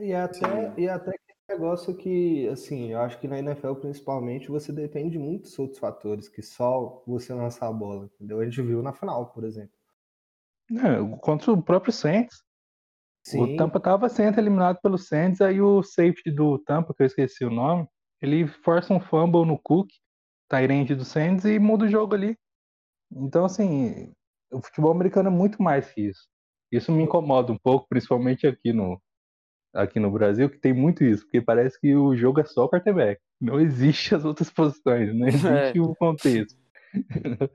E 0.00 0.12
até, 0.12 0.74
e 0.76 0.88
até 0.88 1.12
que 1.12 1.34
negócio 1.48 1.96
que, 1.96 2.46
assim, 2.48 2.92
eu 2.92 3.00
acho 3.00 3.18
que 3.18 3.26
na 3.26 3.38
NFL 3.38 3.74
principalmente 3.74 4.48
você 4.48 4.70
depende 4.70 5.12
de 5.12 5.18
muitos 5.18 5.58
outros 5.58 5.78
fatores 5.78 6.28
que 6.28 6.42
só 6.42 7.02
você 7.06 7.32
lançar 7.32 7.68
a 7.68 7.72
bola, 7.72 8.04
entendeu? 8.04 8.40
A 8.40 8.44
gente 8.44 8.60
viu 8.60 8.82
na 8.82 8.92
final, 8.92 9.32
por 9.32 9.44
exemplo. 9.44 9.72
É, 10.70 11.18
contra 11.20 11.50
o 11.50 11.62
próprio 11.62 11.92
Saints. 11.92 12.42
Sim. 13.24 13.54
O 13.54 13.56
Tampa 13.56 13.80
tava 13.80 14.08
sendo 14.08 14.38
eliminado 14.38 14.78
pelo 14.82 14.98
Saints, 14.98 15.40
aí 15.40 15.60
o 15.60 15.82
safety 15.82 16.30
do 16.30 16.58
Tampa, 16.58 16.94
que 16.94 17.02
eu 17.02 17.06
esqueci 17.06 17.44
o 17.44 17.50
nome, 17.50 17.86
ele 18.20 18.46
força 18.46 18.92
um 18.92 19.00
fumble 19.00 19.44
no 19.44 19.58
Cook, 19.58 19.88
Tyrande 20.48 20.94
do 20.94 21.04
Saints, 21.04 21.44
e 21.44 21.58
muda 21.58 21.84
o 21.84 21.88
jogo 21.88 22.14
ali. 22.14 22.36
Então, 23.10 23.44
assim, 23.44 24.12
o 24.52 24.60
futebol 24.60 24.92
americano 24.92 25.28
é 25.28 25.32
muito 25.32 25.62
mais 25.62 25.90
que 25.92 26.02
isso. 26.02 26.28
Isso 26.70 26.92
me 26.92 27.02
incomoda 27.02 27.52
um 27.52 27.58
pouco, 27.58 27.86
principalmente 27.88 28.46
aqui 28.46 28.72
no, 28.72 29.00
aqui 29.74 29.98
no 29.98 30.10
Brasil, 30.10 30.50
que 30.50 30.58
tem 30.58 30.72
muito 30.72 31.04
isso, 31.04 31.22
porque 31.24 31.40
parece 31.40 31.80
que 31.80 31.94
o 31.94 32.14
jogo 32.16 32.40
é 32.40 32.44
só 32.44 32.64
o 32.64 32.68
quarterback. 32.68 33.20
Não 33.40 33.58
existe 33.60 34.14
as 34.14 34.24
outras 34.24 34.50
posições, 34.50 35.14
não 35.14 35.26
existe 35.26 35.78
é. 35.78 35.80
o 35.80 35.94
contexto. 35.94 36.58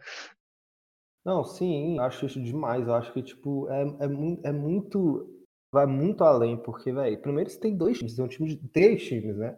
Não, 1.25 1.41
sim, 1.45 1.97
acho 1.99 2.25
isso 2.25 2.43
demais. 2.43 2.85
Eu 2.85 2.95
acho 2.95 3.13
que, 3.13 3.23
tipo, 3.23 3.69
é, 3.69 3.83
é, 3.83 4.49
é 4.49 4.51
muito. 4.51 5.29
Vai 5.71 5.85
muito 5.85 6.21
além, 6.21 6.57
porque, 6.57 6.91
velho, 6.91 7.17
primeiro 7.21 7.49
você 7.49 7.57
tem 7.57 7.77
dois 7.77 7.97
times, 7.97 8.15
tem 8.15 8.25
um 8.25 8.27
time 8.27 8.49
de 8.49 8.67
três 8.67 9.03
times, 9.07 9.37
né? 9.37 9.57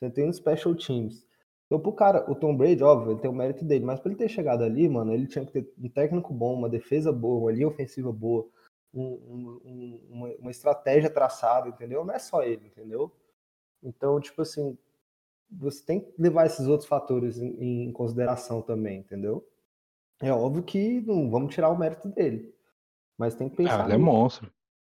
Você 0.00 0.10
tem 0.10 0.28
um 0.28 0.32
special 0.32 0.74
teams. 0.74 1.26
Então, 1.66 1.78
pro 1.78 1.92
cara, 1.92 2.28
o 2.28 2.34
Tom 2.34 2.56
Brady, 2.56 2.82
óbvio, 2.82 3.12
ele 3.12 3.20
tem 3.20 3.30
o 3.30 3.34
mérito 3.34 3.64
dele, 3.64 3.84
mas 3.84 4.00
pra 4.00 4.10
ele 4.10 4.18
ter 4.18 4.28
chegado 4.28 4.64
ali, 4.64 4.88
mano, 4.88 5.12
ele 5.12 5.26
tinha 5.26 5.44
que 5.44 5.52
ter 5.52 5.72
um 5.78 5.88
técnico 5.88 6.32
bom, 6.32 6.54
uma 6.54 6.68
defesa 6.68 7.12
boa, 7.12 7.42
uma 7.42 7.52
linha 7.52 7.68
ofensiva 7.68 8.10
boa, 8.10 8.48
um, 8.92 9.60
um, 9.64 10.00
uma, 10.10 10.28
uma, 10.40 10.50
estratégia 10.50 11.08
traçada, 11.08 11.68
entendeu? 11.68 12.04
Não 12.04 12.12
é 12.12 12.18
só 12.18 12.42
ele, 12.42 12.66
entendeu? 12.66 13.12
Então, 13.80 14.18
tipo 14.20 14.42
assim, 14.42 14.76
você 15.48 15.84
tem 15.84 16.00
que 16.00 16.12
levar 16.20 16.46
esses 16.46 16.66
outros 16.66 16.88
fatores 16.88 17.38
em, 17.38 17.84
em 17.86 17.92
consideração 17.92 18.62
também, 18.62 18.98
entendeu? 18.98 19.46
É 20.20 20.32
óbvio 20.32 20.64
que 20.64 21.00
não 21.02 21.30
vamos 21.30 21.54
tirar 21.54 21.70
o 21.70 21.78
mérito 21.78 22.08
dele, 22.08 22.52
mas 23.16 23.36
tem 23.36 23.48
que 23.48 23.56
pensar. 23.56 23.82
Ah, 23.82 23.84
ele 23.84 23.94
é 23.94 23.98
monstro. 23.98 24.52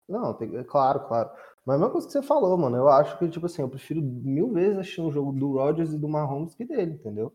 Não, 0.10 0.34
tem, 0.34 0.56
é 0.58 0.64
claro, 0.64 1.02
claro. 1.08 1.30
Mas 1.66 1.76
a 1.76 1.80
mesma 1.80 1.92
coisa 1.92 2.08
que 2.08 2.14
você 2.14 2.22
falou, 2.22 2.58
mano, 2.58 2.76
eu 2.78 2.90
acho 2.90 3.18
que, 3.18 3.30
tipo 3.30 3.46
assim, 3.46 3.62
eu 3.62 3.70
prefiro 3.70 4.02
mil 4.02 4.52
vezes 4.52 4.78
assistir 4.78 5.02
um 5.02 5.12
jogo 5.12 5.32
do 5.32 5.54
Rodgers 5.54 5.94
e 5.94 5.98
do 5.98 6.10
Mahomes 6.10 6.54
que 6.54 6.66
dele, 6.66 6.94
entendeu? 6.94 7.34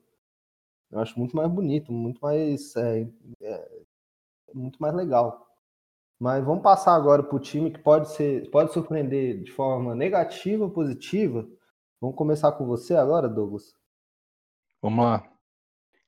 Eu 0.91 1.01
acho 1.01 1.19
muito 1.19 1.37
mais 1.37 1.51
bonito, 1.51 1.93
muito 1.93 2.21
mais. 2.21 2.75
É, 2.77 3.09
é, 3.43 3.69
muito 4.55 4.81
mais 4.81 4.95
legal. 4.95 5.47
Mas 6.19 6.45
vamos 6.45 6.63
passar 6.63 6.95
agora 6.95 7.23
para 7.23 7.37
o 7.37 7.41
time 7.41 7.71
que 7.71 7.79
pode 7.79 8.11
ser, 8.11 8.51
pode 8.51 8.73
surpreender 8.73 9.43
de 9.43 9.53
forma 9.53 9.95
negativa 9.95 10.65
ou 10.65 10.71
positiva. 10.71 11.49
Vamos 12.01 12.17
começar 12.17 12.53
com 12.53 12.67
você 12.67 12.95
agora, 12.95 13.29
Douglas. 13.29 13.75
Vamos 14.83 15.05
lá. 15.05 15.31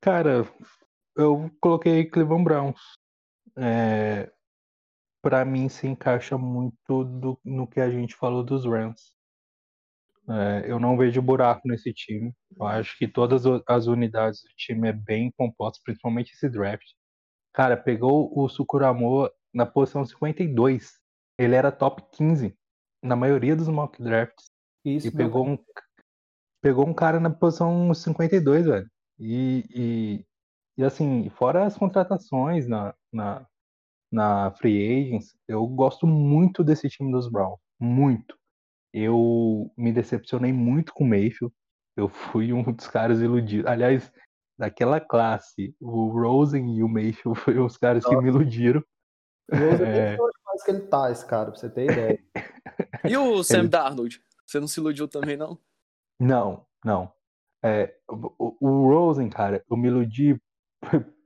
Cara, 0.01 0.49
eu 1.17 1.51
coloquei 1.61 2.05
Cleveland 2.05 2.45
Browns. 2.45 2.81
É, 3.57 4.33
para 5.23 5.45
mim 5.45 5.69
se 5.69 5.87
encaixa 5.87 6.37
muito 6.39 7.05
do, 7.05 7.39
no 7.45 7.67
que 7.67 7.81
a 7.81 7.91
gente 7.91 8.15
falou 8.15 8.43
dos 8.43 8.65
Rams. 8.65 9.15
É, 10.29 10.71
eu 10.71 10.79
não 10.79 10.97
vejo 10.97 11.21
buraco 11.21 11.67
nesse 11.67 11.93
time. 11.93 12.33
Eu 12.57 12.67
acho 12.67 12.97
que 12.97 13.09
todas 13.09 13.43
as 13.67 13.87
unidades 13.87 14.43
do 14.43 14.49
time 14.57 14.89
é 14.89 14.93
bem 14.93 15.31
composto, 15.37 15.83
principalmente 15.85 16.33
esse 16.33 16.49
draft. 16.49 16.87
Cara, 17.53 17.77
pegou 17.77 18.33
o 18.39 18.49
Sukuramor 18.49 19.31
na 19.53 19.67
posição 19.67 20.05
52. 20.05 20.93
Ele 21.39 21.55
era 21.55 21.73
top 21.73 22.03
15 22.13 22.57
na 23.03 23.17
maioria 23.17 23.57
dos 23.57 23.69
mock 23.69 24.01
drafts. 24.03 24.51
Isso, 24.85 25.09
e 25.09 25.11
pegou 25.11 25.47
um, 25.47 25.59
pegou 26.63 26.87
um 26.87 26.95
cara 26.95 27.19
na 27.19 27.31
posição 27.31 27.93
52, 27.93 28.67
velho. 28.67 28.91
E, 29.19 29.65
e, 29.71 30.27
e 30.79 30.85
assim, 30.85 31.29
fora 31.31 31.67
as 31.67 31.77
contratações 31.77 32.67
na, 32.69 32.95
na, 33.13 33.47
na 34.11 34.51
Free 34.53 35.07
Agents, 35.07 35.37
eu 35.47 35.67
gosto 35.67 36.07
muito 36.07 36.65
desse 36.65 36.89
time 36.89 37.13
dos 37.13 37.29
Browns. 37.29 37.61
Muito. 37.79 38.37
Eu 38.93 39.73
me 39.77 39.93
decepcionei 39.93 40.53
muito 40.53 40.93
com 40.93 41.05
o 41.05 41.09
Mayfield. 41.09 41.55
Eu 41.97 42.09
fui 42.09 42.53
um 42.53 42.63
dos 42.73 42.89
caras 42.89 43.21
iludidos. 43.21 43.71
Aliás, 43.71 44.13
daquela 44.59 45.01
classe, 45.01 45.75
o 45.81 46.09
Rosen 46.09 46.77
e 46.77 46.83
o 46.83 46.89
Mayfield 46.89 47.39
foram 47.39 47.67
os 47.67 47.77
caras 47.77 48.05
que 48.05 48.17
me 48.17 48.29
iludiram. 48.29 48.83
O 49.51 49.57
Rosen 49.57 49.87
é... 49.87 50.17
mais 50.45 50.65
que 50.65 50.71
ele 50.71 50.81
tá, 50.83 51.11
esse 51.11 51.27
cara, 51.27 51.51
pra 51.51 51.61
você 51.61 51.71
ter 51.71 51.91
ideia. 51.91 52.25
e 53.09 53.17
o 53.17 53.43
Sam 53.45 53.61
ele... 53.61 53.69
Darnold? 53.69 54.23
Você 54.45 54.59
não 54.59 54.67
se 54.67 54.81
iludiu 54.81 55.07
também, 55.07 55.37
não? 55.37 55.59
Não, 56.19 56.67
não. 56.85 57.13
É, 57.63 57.95
o, 58.09 58.57
o 58.61 58.89
Rosen, 58.89 59.29
cara, 59.31 59.65
eu 59.71 59.77
me 59.77 59.89
iludi 59.89 60.41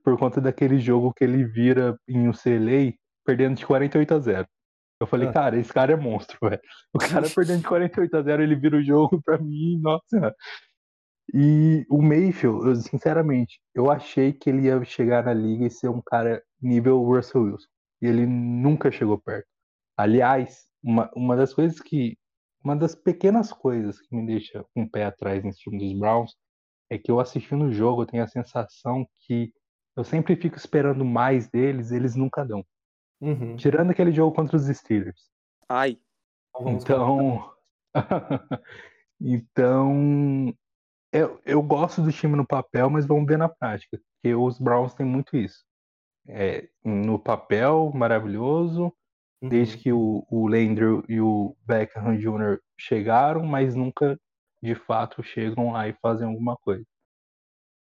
por 0.05 0.19
conta 0.19 0.40
daquele 0.40 0.79
jogo 0.79 1.14
que 1.14 1.25
ele 1.25 1.45
vira 1.45 1.99
em 2.07 2.29
UCLA 2.29 2.95
perdendo 3.25 3.57
de 3.57 3.67
48 3.67 4.14
a 4.14 4.19
0. 4.19 4.49
Eu 5.01 5.07
falei, 5.07 5.29
ah. 5.29 5.33
cara, 5.33 5.59
esse 5.59 5.73
cara 5.73 5.93
é 5.93 5.97
monstro, 5.97 6.38
velho. 6.43 6.61
O 6.93 6.99
cara 6.99 7.27
perdendo 7.35 7.62
de 7.62 7.67
48 7.67 8.17
a 8.17 8.23
0, 8.23 8.43
ele 8.43 8.55
vira 8.55 8.77
o 8.77 8.83
jogo 8.83 9.21
pra 9.23 9.38
mim, 9.38 9.81
nossa. 9.81 10.35
E 11.33 11.87
o 11.88 12.03
Mayfield, 12.03 12.67
eu, 12.67 12.77
sinceramente, 12.77 13.61
eu 13.75 13.90
achei 13.90 14.33
que 14.33 14.51
ele 14.51 14.67
ia 14.67 14.85
chegar 14.85 15.25
na 15.25 15.33
liga 15.33 15.67
e 15.67 15.71
ser 15.71 15.88
um 15.88 16.03
cara 16.03 16.43
nível 16.61 17.03
Russell 17.03 17.43
Wilson. 17.43 17.67
E 18.03 18.07
ele 18.07 18.27
nunca 18.27 18.90
chegou 18.90 19.19
perto. 19.19 19.47
Aliás, 19.97 20.67
uma, 20.83 21.11
uma 21.17 21.37
das 21.37 21.55
coisas 21.55 21.81
que. 21.81 22.17
Uma 22.62 22.77
das 22.77 22.95
pequenas 22.95 23.53
coisas 23.53 24.01
que 24.01 24.17
me 24.17 24.25
deixa 24.25 24.64
um 24.75 24.88
pé 24.88 25.05
atrás 25.05 25.45
nesse 25.45 25.59
time 25.61 25.79
dos 25.79 25.93
Browns 25.93 26.35
é 26.88 26.99
que 26.99 27.11
eu 27.11 27.21
assistindo 27.21 27.67
o 27.67 27.73
jogo, 27.73 28.03
eu 28.03 28.07
tenho 28.07 28.23
a 28.23 28.27
sensação 28.27 29.07
que 29.21 29.53
eu 29.97 30.05
sempre 30.05 30.37
fico 30.37 30.57
esperando 30.57 31.05
mais 31.05 31.49
deles, 31.49 31.93
eles 31.93 32.15
nunca 32.15 32.45
dão. 32.45 32.65
Uhum. 33.21 33.57
Tirando 33.57 33.91
aquele 33.91 34.13
jogo 34.13 34.35
contra 34.35 34.57
os 34.57 34.67
Steelers. 34.67 35.31
Ai. 35.69 35.99
Então. 36.61 37.53
então. 39.21 40.55
Eu, 41.13 41.41
eu 41.45 41.63
gosto 41.63 42.03
do 42.03 42.11
time 42.11 42.35
no 42.35 42.47
papel, 42.47 42.91
mas 42.91 43.07
vamos 43.07 43.27
ver 43.27 43.39
na 43.39 43.49
prática. 43.49 44.01
Porque 44.17 44.35
os 44.35 44.59
Browns 44.59 44.95
têm 44.95 45.07
muito 45.07 45.37
isso. 45.37 45.65
É, 46.27 46.69
no 46.85 47.19
papel, 47.19 47.93
maravilhoso. 47.95 48.93
Uhum. 49.41 49.49
Desde 49.49 49.79
que 49.79 49.93
o, 49.93 50.27
o 50.29 50.49
Landry 50.49 51.05
e 51.09 51.21
o 51.21 51.57
Beckham 51.65 52.17
Jr. 52.17 52.59
chegaram, 52.79 53.45
mas 53.45 53.75
nunca 53.75 54.19
de 54.63 54.75
fato 54.75 55.23
chegam 55.23 55.73
lá 55.73 55.87
e 55.87 55.93
fazem 56.01 56.27
alguma 56.27 56.57
coisa. 56.57 56.85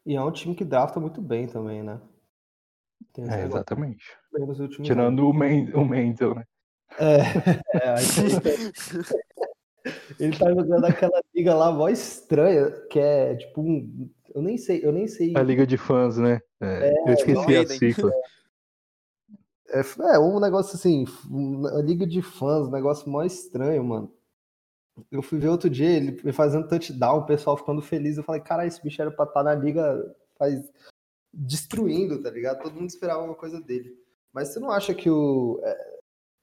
E 0.05 0.15
é 0.15 0.21
um 0.21 0.31
time 0.31 0.55
que 0.55 0.65
drafta 0.65 0.99
muito 0.99 1.21
bem 1.21 1.47
também, 1.47 1.83
né? 1.83 1.99
É, 3.17 3.45
exatamente. 3.45 4.05
Tirando 4.83 5.27
o, 5.27 5.33
Mend 5.33 5.73
o 5.75 5.85
Menzel, 5.85 6.35
né? 6.35 6.45
É, 6.99 7.17
é 7.77 7.95
ele 10.19 10.37
tá 10.37 10.49
jogando 10.49 10.85
aquela 10.85 11.21
liga 11.33 11.53
lá 11.55 11.71
mó 11.71 11.89
estranha, 11.89 12.69
que 12.89 12.99
é 12.99 13.35
tipo 13.35 13.61
um. 13.61 14.09
Eu 14.33 14.41
nem 14.41 14.57
sei, 14.57 14.81
eu 14.83 14.91
nem 14.91 15.07
sei. 15.07 15.33
A 15.35 15.41
liga 15.41 15.65
de 15.65 15.77
fãs, 15.77 16.17
né? 16.17 16.39
É, 16.61 16.89
é, 16.89 17.09
eu 17.09 17.13
esqueci 17.13 17.57
a 17.57 17.67
cifra. 17.67 18.11
É, 19.69 19.81
é, 20.15 20.19
um 20.19 20.39
negócio 20.39 20.75
assim, 20.75 21.05
uma 21.29 21.81
liga 21.81 22.05
de 22.05 22.21
fãs, 22.21 22.67
um 22.67 22.71
negócio 22.71 23.09
mó 23.09 23.23
estranho, 23.23 23.83
mano. 23.83 24.13
Eu 25.11 25.21
fui 25.21 25.39
ver 25.39 25.47
outro 25.47 25.69
dia 25.69 25.89
ele 25.89 26.33
fazendo 26.33 26.67
touchdown, 26.67 27.19
o 27.19 27.25
pessoal 27.25 27.57
ficando 27.57 27.81
feliz. 27.81 28.17
Eu 28.17 28.23
falei, 28.23 28.41
cara, 28.41 28.65
esse 28.65 28.81
bicho 28.81 29.01
era 29.01 29.11
pra 29.11 29.25
estar 29.25 29.43
tá 29.43 29.43
na 29.43 29.55
liga 29.55 30.15
faz 30.37 30.71
destruindo, 31.33 32.21
tá 32.21 32.29
ligado? 32.29 32.63
Todo 32.63 32.75
mundo 32.75 32.89
esperava 32.89 33.23
uma 33.23 33.35
coisa 33.35 33.61
dele. 33.61 33.95
Mas 34.33 34.49
você 34.49 34.59
não 34.59 34.71
acha 34.71 34.93
que 34.93 35.09
o. 35.09 35.59
É... 35.63 35.91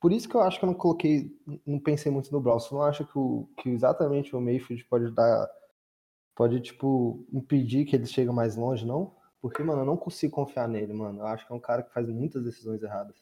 Por 0.00 0.12
isso 0.12 0.28
que 0.28 0.36
eu 0.36 0.40
acho 0.40 0.58
que 0.58 0.64
eu 0.64 0.68
não 0.68 0.74
coloquei, 0.74 1.36
não 1.66 1.80
pensei 1.80 2.10
muito 2.10 2.30
no 2.30 2.40
Brown. 2.40 2.60
Você 2.60 2.72
não 2.72 2.82
acha 2.82 3.04
que, 3.04 3.18
o, 3.18 3.48
que 3.58 3.68
exatamente 3.68 4.34
o 4.34 4.40
Mayfield 4.40 4.84
pode 4.84 5.10
dar. 5.10 5.50
Pode, 6.36 6.60
tipo, 6.60 7.26
impedir 7.32 7.84
que 7.84 7.96
ele 7.96 8.06
chegue 8.06 8.30
mais 8.30 8.54
longe, 8.54 8.86
não? 8.86 9.16
Porque, 9.40 9.60
mano, 9.62 9.82
eu 9.82 9.86
não 9.86 9.96
consigo 9.96 10.32
confiar 10.32 10.68
nele, 10.68 10.92
mano. 10.92 11.20
Eu 11.20 11.26
acho 11.26 11.44
que 11.44 11.52
é 11.52 11.56
um 11.56 11.60
cara 11.60 11.82
que 11.82 11.92
faz 11.92 12.08
muitas 12.08 12.44
decisões 12.44 12.80
erradas. 12.80 13.16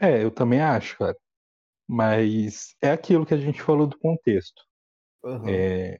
É, 0.00 0.22
eu 0.22 0.30
também 0.30 0.60
acho, 0.60 0.98
cara. 0.98 1.16
Mas 1.88 2.74
é 2.82 2.90
aquilo 2.90 3.24
que 3.24 3.34
a 3.34 3.38
gente 3.38 3.62
falou 3.62 3.86
do 3.86 3.98
contexto. 3.98 4.62
Uhum. 5.24 5.48
É, 5.48 5.98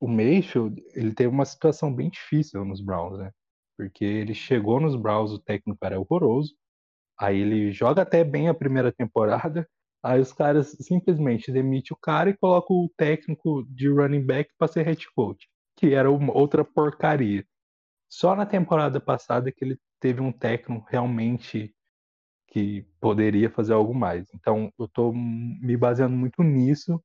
o 0.00 0.08
Mayfield, 0.08 0.82
ele 0.94 1.12
teve 1.12 1.28
uma 1.28 1.44
situação 1.44 1.94
bem 1.94 2.08
difícil 2.08 2.64
nos 2.64 2.80
Browns, 2.80 3.18
né? 3.18 3.30
Porque 3.76 4.04
ele 4.04 4.34
chegou 4.34 4.80
nos 4.80 4.96
Browns, 4.96 5.30
o 5.30 5.38
técnico 5.38 5.84
era 5.84 6.00
horroroso. 6.00 6.54
Aí 7.18 7.38
ele 7.40 7.72
joga 7.72 8.02
até 8.02 8.24
bem 8.24 8.48
a 8.48 8.54
primeira 8.54 8.92
temporada. 8.92 9.68
Aí 10.02 10.20
os 10.20 10.32
caras 10.32 10.76
simplesmente 10.80 11.50
demitem 11.50 11.94
o 11.94 12.00
cara 12.00 12.30
e 12.30 12.36
colocam 12.36 12.76
o 12.76 12.90
técnico 12.96 13.64
de 13.68 13.88
running 13.88 14.24
back 14.24 14.50
para 14.56 14.68
ser 14.68 14.84
head 14.84 15.04
coach, 15.14 15.48
que 15.76 15.92
era 15.94 16.10
uma 16.10 16.32
outra 16.32 16.64
porcaria. 16.64 17.44
Só 18.08 18.34
na 18.34 18.46
temporada 18.46 19.00
passada 19.00 19.52
que 19.52 19.64
ele 19.64 19.78
teve 20.00 20.20
um 20.20 20.32
técnico 20.32 20.86
realmente 20.88 21.74
que 22.48 22.82
poderia 23.00 23.50
fazer 23.50 23.72
algo 23.72 23.94
mais. 23.94 24.26
Então, 24.34 24.72
eu 24.78 24.86
estou 24.86 25.12
me 25.12 25.76
baseando 25.76 26.16
muito 26.16 26.42
nisso 26.42 27.02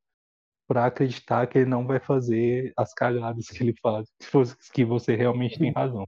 para 0.67 0.85
acreditar 0.85 1.47
que 1.47 1.57
ele 1.59 1.69
não 1.69 1.85
vai 1.85 1.99
fazer 1.99 2.73
as 2.77 2.93
cagadas 2.93 3.47
que 3.49 3.63
ele 3.63 3.75
faz, 3.81 4.09
que 4.73 4.85
você 4.85 5.15
realmente 5.15 5.59
tem 5.59 5.71
razão. 5.71 6.07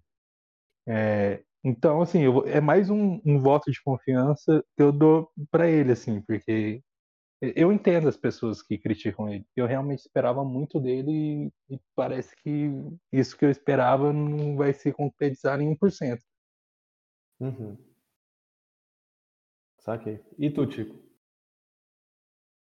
É, 0.88 1.44
então, 1.64 2.02
assim, 2.02 2.22
eu, 2.22 2.46
é 2.46 2.62
mais 2.62 2.90
um, 2.90 3.20
um, 3.26 3.40
voto 3.40 3.72
de 3.72 3.82
confiança 3.82 4.64
que 4.78 4.84
eu 4.84 4.92
dou 4.92 5.32
para 5.50 5.70
ele, 5.70 5.92
assim, 5.92 6.22
porque 6.22 6.82
eu 7.42 7.72
entendo 7.74 8.08
as 8.08 8.16
pessoas 8.16 8.62
que 8.62 8.78
criticam 8.78 9.28
ele. 9.28 9.46
Eu 9.56 9.66
realmente 9.66 10.00
esperava 10.00 10.44
muito 10.44 10.80
dele 10.80 11.52
e, 11.70 11.76
e 11.76 11.80
parece 11.96 12.36
que 12.38 12.70
isso 13.12 13.36
que 13.38 13.46
eu 13.46 13.50
esperava 13.50 14.14
não 14.14 14.56
vai 14.56 14.74
se 14.74 14.92
concretizar 14.94 15.60
em 15.60 15.76
1%. 15.76 16.20
Uhum. 17.40 17.78
Saquei. 19.86 20.20
E 20.40 20.50
tu, 20.50 20.66
Tico? 20.66 21.00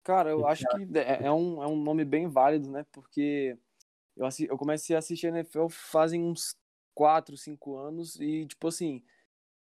Cara, 0.03 0.31
eu 0.31 0.47
acho 0.47 0.65
que 0.67 0.99
é, 0.99 1.27
é 1.27 1.31
um, 1.31 1.63
é 1.63 1.67
um 1.67 1.77
nome 1.77 2.03
bem 2.03 2.27
válido, 2.27 2.71
né? 2.71 2.87
Porque 2.91 3.59
eu, 4.17 4.27
eu 4.49 4.57
comecei 4.57 4.97
a 4.97 5.01
assistir 5.01 5.27
NFL 5.27 5.69
fazem 5.69 6.25
uns 6.25 6.57
4, 6.95 7.37
5 7.37 7.77
anos 7.77 8.19
e, 8.19 8.47
tipo 8.47 8.69
assim, 8.69 9.03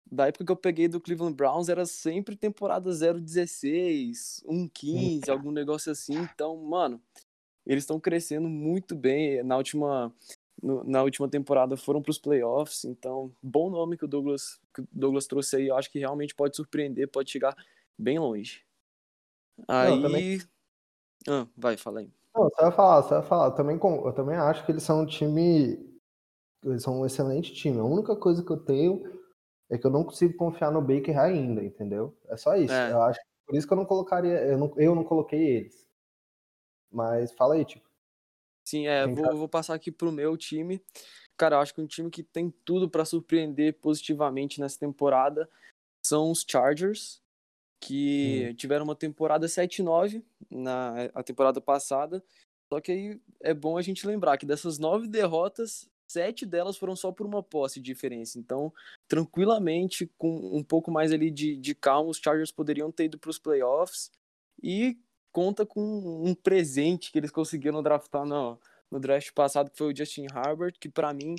da 0.10 0.28
época 0.28 0.46
que 0.46 0.52
eu 0.52 0.56
peguei 0.56 0.88
do 0.88 1.02
Cleveland 1.02 1.36
Browns 1.36 1.68
era 1.68 1.86
sempre 1.86 2.38
temporada 2.38 2.90
016, 2.90 4.44
115, 4.46 5.30
algum 5.30 5.52
negócio 5.52 5.92
assim. 5.92 6.16
Então, 6.18 6.56
mano, 6.56 7.02
eles 7.66 7.84
estão 7.84 8.00
crescendo 8.00 8.48
muito 8.48 8.96
bem. 8.96 9.44
Na 9.44 9.58
última, 9.58 10.16
no, 10.62 10.84
na 10.84 11.02
última 11.02 11.28
temporada 11.28 11.76
foram 11.76 12.02
para 12.02 12.12
os 12.12 12.20
playoffs. 12.20 12.86
Então, 12.86 13.32
bom 13.42 13.70
nome 13.70 13.98
que 13.98 14.06
o 14.06 14.08
Douglas, 14.08 14.60
que 14.74 14.82
o 14.82 14.88
Douglas 14.92 15.26
trouxe 15.26 15.56
aí. 15.56 15.68
Eu 15.68 15.76
acho 15.76 15.92
que 15.92 16.00
realmente 16.00 16.36
pode 16.36 16.56
surpreender, 16.56 17.10
pode 17.10 17.32
chegar 17.32 17.56
bem 17.98 18.20
longe. 18.20 18.64
Aí. 19.68 19.90
Não, 19.90 20.02
também... 20.02 20.42
ah, 21.28 21.48
vai, 21.58 21.78
fala 21.78 22.02
aí. 22.02 22.12
Não, 22.36 22.44
você 22.44 22.62
vai 22.62 22.72
falar, 22.72 23.02
você 23.02 23.14
vai 23.16 23.24
falar. 23.24 23.46
Eu 23.48 23.56
também, 23.56 23.80
eu 23.82 24.14
também 24.14 24.36
acho 24.36 24.66
que 24.66 24.72
eles 24.72 24.84
são 24.84 25.02
um 25.02 25.06
time. 25.06 25.80
Eles 26.64 26.84
são 26.84 27.02
um 27.02 27.06
excelente 27.06 27.54
time. 27.54 27.80
A 27.80 27.84
única 27.84 28.16
coisa 28.16 28.44
que 28.44 28.52
eu 28.52 28.58
tenho 28.58 29.04
é 29.70 29.78
que 29.78 29.86
eu 29.86 29.92
não 29.92 30.04
consigo 30.04 30.36
confiar 30.36 30.72
no 30.72 30.82
Baker 30.82 31.18
ainda, 31.20 31.64
entendeu? 31.64 32.16
É 32.30 32.38
só 32.38 32.56
isso. 32.56 32.74
É. 32.74 32.92
Eu 32.92 33.02
acho 33.02 33.20
por 33.52 33.58
isso 33.58 33.68
que 33.68 33.74
eu 33.74 33.78
não 33.78 33.86
colocaria, 33.86 34.46
eu 34.46 34.58
não, 34.58 34.74
eu 34.78 34.96
não 34.96 35.04
coloquei 35.04 35.58
eles. 35.58 35.86
Mas 36.90 37.34
fala 37.34 37.56
aí, 37.56 37.66
tipo. 37.66 37.91
Sim, 38.64 38.88
é, 38.88 39.08
vou, 39.08 39.36
vou 39.36 39.48
passar 39.50 39.74
aqui 39.74 39.92
pro 39.92 40.12
meu 40.12 40.38
time. 40.38 40.82
Cara, 41.38 41.56
eu 41.56 41.60
acho 41.60 41.74
que 41.74 41.82
um 41.82 41.88
time 41.88 42.10
que 42.10 42.24
tem 42.24 42.54
tudo 42.64 42.90
para 42.90 43.06
surpreender 43.06 43.74
positivamente 43.80 44.60
nessa 44.60 44.80
temporada 44.80 45.50
são 46.06 46.32
os 46.32 46.46
Chargers, 46.48 47.22
que 47.80 48.50
hum. 48.50 48.56
tiveram 48.56 48.86
uma 48.86 48.96
temporada 48.96 49.48
7-9 49.48 50.24
na 50.50 51.10
a 51.14 51.24
temporada 51.24 51.60
passada. 51.60 52.24
Só 52.72 52.80
que 52.80 52.92
aí 52.92 53.22
é 53.42 53.54
bom 53.54 53.78
a 53.78 53.82
gente 53.82 54.08
lembrar 54.08 54.38
que 54.38 54.46
dessas 54.46 54.78
nove 54.78 55.08
derrotas, 55.08 55.90
sete 56.08 56.46
delas 56.46 56.78
foram 56.78 56.96
só 56.96 57.12
por 57.12 57.26
uma 57.26 57.42
posse 57.44 57.80
de 57.80 57.86
diferença. 57.86 58.40
Então, 58.40 58.72
tranquilamente, 59.08 60.10
com 60.18 60.56
um 60.56 60.64
pouco 60.64 60.92
mais 60.92 61.12
ali 61.12 61.32
de, 61.32 61.58
de 61.58 61.76
calma, 61.76 62.10
os 62.10 62.18
Chargers 62.18 62.52
poderiam 62.52 62.92
ter 62.92 63.06
ido 63.06 63.18
para 63.18 63.30
os 63.30 63.40
playoffs 63.40 64.12
e 64.62 64.98
conta 65.32 65.66
com 65.66 65.82
um 65.82 66.34
presente 66.34 67.12
que 67.12 67.18
eles 67.18 67.32
conseguiram 67.32 67.84
draftar 67.84 68.26
no, 68.26 68.60
no 68.90 69.00
draft 69.00 69.32
passado, 69.34 69.70
que 69.70 69.78
foi 69.78 69.92
o 69.94 69.96
Justin 69.96 70.26
Herbert, 70.26 70.76
que 70.80 70.90
para 70.90 71.14
mim 71.14 71.36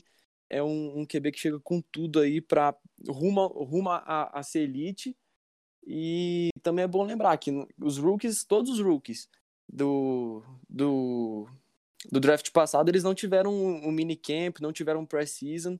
é 0.48 0.62
um, 0.62 1.00
um, 1.00 1.06
QB 1.06 1.32
que 1.32 1.38
chega 1.38 1.60
com 1.60 1.80
tudo 1.80 2.20
aí 2.20 2.40
para 2.40 2.74
rumo, 3.08 3.46
rumo 3.46 3.90
a, 3.90 4.30
a 4.38 4.42
ser 4.42 4.60
elite. 4.62 5.16
E 5.86 6.50
também 6.62 6.84
é 6.84 6.88
bom 6.88 7.02
lembrar 7.02 7.36
que 7.38 7.50
os 7.78 7.98
rookies, 7.98 8.44
todos 8.44 8.70
os 8.70 8.80
rookies 8.80 9.28
do, 9.68 10.42
do 10.68 11.48
do 12.10 12.18
draft 12.18 12.50
passado, 12.50 12.88
eles 12.88 13.04
não 13.04 13.14
tiveram 13.14 13.52
um, 13.52 13.88
um 13.88 13.92
minicamp, 13.92 14.60
não 14.60 14.72
tiveram 14.72 15.00
um 15.00 15.06
pré-season, 15.06 15.78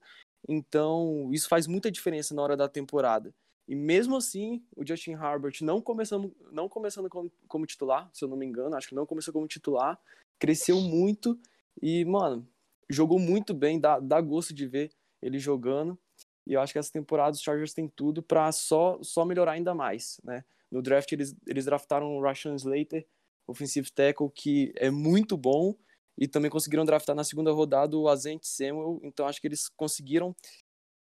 então 0.49 1.31
isso 1.33 1.49
faz 1.49 1.67
muita 1.67 1.91
diferença 1.91 2.35
na 2.35 2.43
hora 2.43 2.57
da 2.57 2.69
temporada. 2.69 3.35
E 3.73 3.75
mesmo 3.75 4.17
assim, 4.17 4.63
o 4.77 4.87
Justin 4.87 5.13
Herbert 5.13 5.55
não 5.63 5.81
começando, 5.81 6.31
não 6.53 6.69
começando 6.69 7.09
como, 7.09 7.33
como 7.49 7.65
titular, 7.65 8.11
se 8.13 8.23
eu 8.23 8.29
não 8.29 8.37
me 8.37 8.45
engano, 8.45 8.77
acho 8.77 8.91
que 8.91 8.95
não 8.95 9.07
começou 9.07 9.33
como 9.33 9.49
titular, 9.49 9.99
cresceu 10.39 10.79
muito 10.79 11.41
e, 11.81 12.05
mano, 12.05 12.47
jogou 12.91 13.19
muito 13.19 13.55
bem, 13.55 13.81
dá, 13.81 13.99
dá 13.99 14.21
gosto 14.21 14.53
de 14.53 14.67
ver 14.67 14.93
ele 15.23 15.39
jogando. 15.39 15.99
E 16.47 16.53
eu 16.53 16.61
acho 16.61 16.75
que 16.75 16.79
essa 16.79 16.93
temporada 16.93 17.35
os 17.35 17.41
Chargers 17.41 17.73
têm 17.73 17.89
tudo 17.89 18.23
para 18.23 18.53
só, 18.53 18.99
só 19.03 19.25
melhorar 19.25 19.53
ainda 19.53 19.75
mais, 19.75 20.21
né? 20.23 20.45
No 20.71 20.83
draft 20.83 21.11
eles, 21.11 21.35
eles 21.47 21.65
draftaram 21.65 22.15
o 22.15 22.21
Rashan 22.21 22.55
Slater, 22.57 23.07
offensive 23.47 23.91
tackle, 23.91 24.29
que 24.29 24.71
é 24.77 24.91
muito 24.91 25.35
bom 25.35 25.75
e 26.19 26.29
também 26.29 26.51
conseguiram 26.51 26.85
draftar 26.85 27.17
na 27.17 27.25
segunda 27.25 27.51
rodada 27.53 27.97
o 27.97 28.07
Azente 28.07 28.47
Samuel, 28.47 29.01
então 29.03 29.27
acho 29.27 29.41
que 29.41 29.47
eles 29.47 29.67
conseguiram 29.67 30.37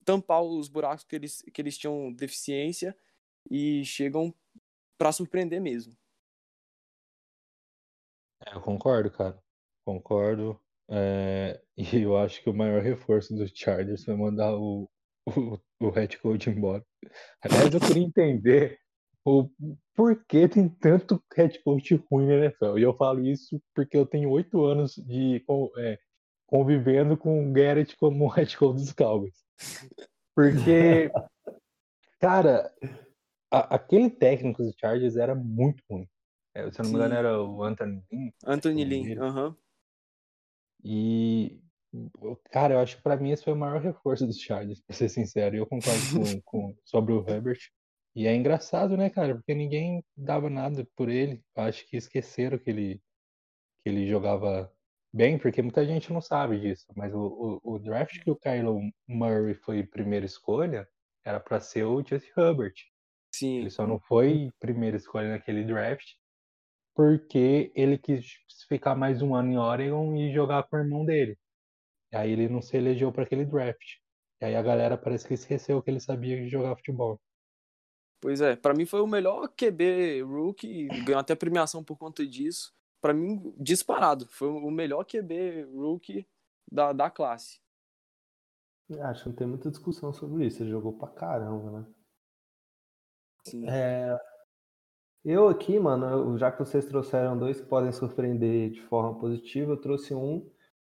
tampar 0.04 0.42
os 0.42 0.68
buracos 0.68 1.04
que 1.04 1.16
eles, 1.16 1.42
que 1.42 1.60
eles 1.60 1.78
tinham 1.78 2.12
deficiência 2.12 2.96
e 3.50 3.84
chegam 3.84 4.34
para 4.98 5.12
surpreender 5.12 5.60
mesmo. 5.60 5.96
É, 8.46 8.54
eu 8.54 8.60
concordo, 8.60 9.10
cara. 9.10 9.38
Concordo. 9.84 10.60
É, 10.88 11.60
e 11.76 11.84
eu 12.04 12.16
acho 12.16 12.42
que 12.42 12.50
o 12.50 12.54
maior 12.54 12.82
reforço 12.82 13.34
dos 13.34 13.50
Chargers 13.54 14.04
foi 14.04 14.16
mandar 14.16 14.54
o, 14.56 14.90
o, 15.26 15.58
o 15.80 15.90
head 15.90 16.18
coach 16.18 16.50
embora. 16.50 16.84
Aliás, 17.42 17.72
eu 17.72 17.80
queria 17.80 18.02
entender 18.02 18.78
o 19.24 19.48
porquê 19.94 20.48
tem 20.48 20.68
tanto 20.68 21.22
head 21.36 21.62
coach 21.62 21.94
ruim 22.10 22.26
na 22.26 22.34
NFL. 22.34 22.78
E 22.78 22.82
eu 22.82 22.96
falo 22.96 23.24
isso 23.24 23.60
porque 23.74 23.96
eu 23.96 24.06
tenho 24.06 24.30
oito 24.30 24.64
anos 24.64 24.94
de 24.94 25.44
é, 25.78 25.98
convivendo 26.46 27.16
com 27.16 27.48
o 27.48 27.52
Garrett 27.52 27.96
como 27.96 28.26
head 28.28 28.56
coach 28.56 28.76
dos 28.76 28.92
Cowboys. 28.92 29.49
Porque, 30.34 31.10
cara, 32.20 32.72
a, 33.50 33.74
aquele 33.74 34.10
técnico 34.10 34.62
dos 34.62 34.74
Chargers 34.78 35.16
era 35.16 35.34
muito 35.34 35.82
ruim. 35.90 36.08
É, 36.54 36.70
se 36.70 36.80
eu 36.80 36.84
não 36.84 36.90
me 36.90 36.96
engano, 36.96 37.14
era 37.14 37.42
o 37.42 37.62
Anthony 37.62 38.02
Lynn. 38.10 38.30
Anthony 38.44 38.84
Lynn, 38.84 39.22
aham. 39.22 39.48
Uhum. 39.48 39.56
E, 40.82 41.60
cara, 42.50 42.74
eu 42.74 42.80
acho 42.80 42.96
que 42.96 43.02
pra 43.02 43.16
mim 43.16 43.30
esse 43.30 43.44
foi 43.44 43.52
o 43.52 43.56
maior 43.56 43.80
reforço 43.80 44.26
dos 44.26 44.40
Chargers, 44.40 44.80
pra 44.80 44.96
ser 44.96 45.08
sincero. 45.08 45.56
Eu 45.56 45.66
concordo 45.66 46.00
com, 46.12 46.40
com, 46.44 46.76
sobre 46.84 47.12
o 47.12 47.28
Herbert. 47.28 47.60
E 48.14 48.26
é 48.26 48.34
engraçado, 48.34 48.96
né, 48.96 49.08
cara? 49.08 49.34
Porque 49.34 49.54
ninguém 49.54 50.04
dava 50.16 50.50
nada 50.50 50.86
por 50.96 51.08
ele. 51.08 51.42
Eu 51.56 51.62
acho 51.64 51.86
que 51.86 51.96
esqueceram 51.96 52.58
que 52.58 52.70
ele, 52.70 53.02
que 53.82 53.90
ele 53.90 54.08
jogava 54.08 54.72
bem, 55.12 55.38
porque 55.38 55.62
muita 55.62 55.84
gente 55.86 56.12
não 56.12 56.20
sabe 56.20 56.60
disso. 56.60 56.86
Mas 56.96 57.14
o, 57.14 57.60
o, 57.62 57.74
o 57.74 57.78
draft 57.78 58.22
que 58.22 58.30
o 58.30 58.36
Kylo 58.36 58.80
Murray 59.08 59.54
foi 59.54 59.82
primeira 59.82 60.26
escolha 60.26 60.88
era 61.24 61.40
para 61.40 61.60
ser 61.60 61.84
o 61.84 62.02
Justin 62.04 62.30
Herbert. 62.36 62.74
Sim. 63.34 63.58
Ele 63.60 63.70
só 63.70 63.86
não 63.86 64.00
foi 64.00 64.50
primeira 64.58 64.96
escolha 64.96 65.30
naquele 65.30 65.64
draft 65.64 66.06
porque 66.94 67.72
ele 67.74 67.96
quis 67.96 68.26
ficar 68.68 68.94
mais 68.94 69.22
um 69.22 69.34
ano 69.34 69.52
em 69.52 69.56
Oregon 69.56 70.14
e 70.16 70.32
jogar 70.32 70.64
com 70.64 70.76
o 70.76 70.80
irmão 70.80 71.04
dele. 71.04 71.38
E 72.12 72.16
aí 72.16 72.32
ele 72.32 72.48
não 72.48 72.60
se 72.60 72.76
elegeu 72.76 73.12
para 73.12 73.22
aquele 73.22 73.44
draft. 73.44 73.96
E 74.40 74.44
aí 74.44 74.54
a 74.54 74.62
galera 74.62 74.98
parece 74.98 75.26
que 75.26 75.34
esqueceu 75.34 75.82
que 75.82 75.90
ele 75.90 76.00
sabia 76.00 76.48
jogar 76.48 76.76
futebol. 76.76 77.20
Pois 78.20 78.40
é, 78.40 78.54
para 78.54 78.74
mim 78.74 78.84
foi 78.84 79.00
o 79.00 79.06
melhor 79.06 79.48
QB 79.48 80.22
rookie, 80.22 80.88
ganhou 81.06 81.20
até 81.20 81.34
premiação 81.34 81.82
por 81.82 81.96
conta 81.96 82.26
disso. 82.26 82.70
Para 83.00 83.14
mim, 83.14 83.54
disparado, 83.58 84.26
foi 84.26 84.48
o 84.48 84.70
melhor 84.70 85.04
QB 85.04 85.68
rookie 85.74 86.26
da, 86.70 86.92
da 86.92 87.10
classe. 87.10 87.60
Acho 89.02 89.22
que 89.22 89.28
não 89.28 89.36
tem 89.36 89.46
muita 89.46 89.70
discussão 89.70 90.12
sobre 90.12 90.46
isso, 90.46 90.62
ele 90.62 90.70
jogou 90.70 90.92
pra 90.92 91.08
caramba, 91.08 91.80
né? 91.80 91.86
Sim. 93.46 93.68
É, 93.68 94.18
eu 95.24 95.48
aqui, 95.48 95.78
mano, 95.78 96.36
já 96.38 96.50
que 96.50 96.58
vocês 96.58 96.86
trouxeram 96.86 97.38
dois 97.38 97.60
que 97.60 97.66
podem 97.66 97.92
surpreender 97.92 98.70
de 98.70 98.82
forma 98.82 99.18
positiva, 99.18 99.72
eu 99.72 99.80
trouxe 99.80 100.14
um 100.14 100.40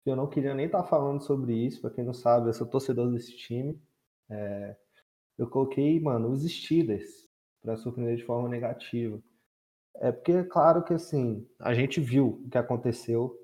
que 0.02 0.10
eu 0.10 0.16
não 0.16 0.28
queria 0.28 0.54
nem 0.54 0.66
estar 0.66 0.82
tá 0.82 0.88
falando 0.88 1.22
sobre 1.22 1.54
isso, 1.54 1.80
para 1.80 1.90
quem 1.90 2.04
não 2.04 2.12
sabe, 2.12 2.48
eu 2.48 2.52
sou 2.52 2.66
torcedor 2.66 3.10
desse 3.10 3.36
time. 3.36 3.80
É, 4.28 4.76
eu 5.38 5.48
coloquei, 5.48 6.00
mano, 6.00 6.30
os 6.30 6.42
Steelers 6.42 7.28
para 7.62 7.76
surpreender 7.76 8.16
de 8.16 8.24
forma 8.24 8.48
negativa. 8.48 9.20
É 9.96 10.12
porque 10.12 10.32
é 10.32 10.44
claro 10.44 10.82
que 10.82 10.94
assim, 10.94 11.46
a 11.58 11.72
gente 11.72 12.00
viu 12.00 12.40
o 12.44 12.48
que 12.48 12.58
aconteceu 12.58 13.38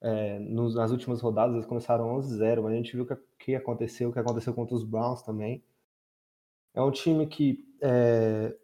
é, 0.00 0.38
nos, 0.38 0.74
nas 0.74 0.90
últimas 0.90 1.20
rodadas, 1.20 1.54
eles 1.54 1.66
começaram 1.66 2.16
11-0, 2.18 2.62
mas 2.62 2.72
a 2.72 2.76
gente 2.76 2.92
viu 2.92 3.04
o 3.04 3.06
que, 3.06 3.16
que 3.38 3.54
aconteceu, 3.54 4.10
o 4.10 4.12
que 4.12 4.18
aconteceu 4.18 4.52
contra 4.52 4.74
os 4.74 4.84
Browns 4.84 5.22
também. 5.22 5.64
É 6.74 6.82
um 6.82 6.90
time 6.90 7.26
que 7.26 7.64
é, 7.80 8.54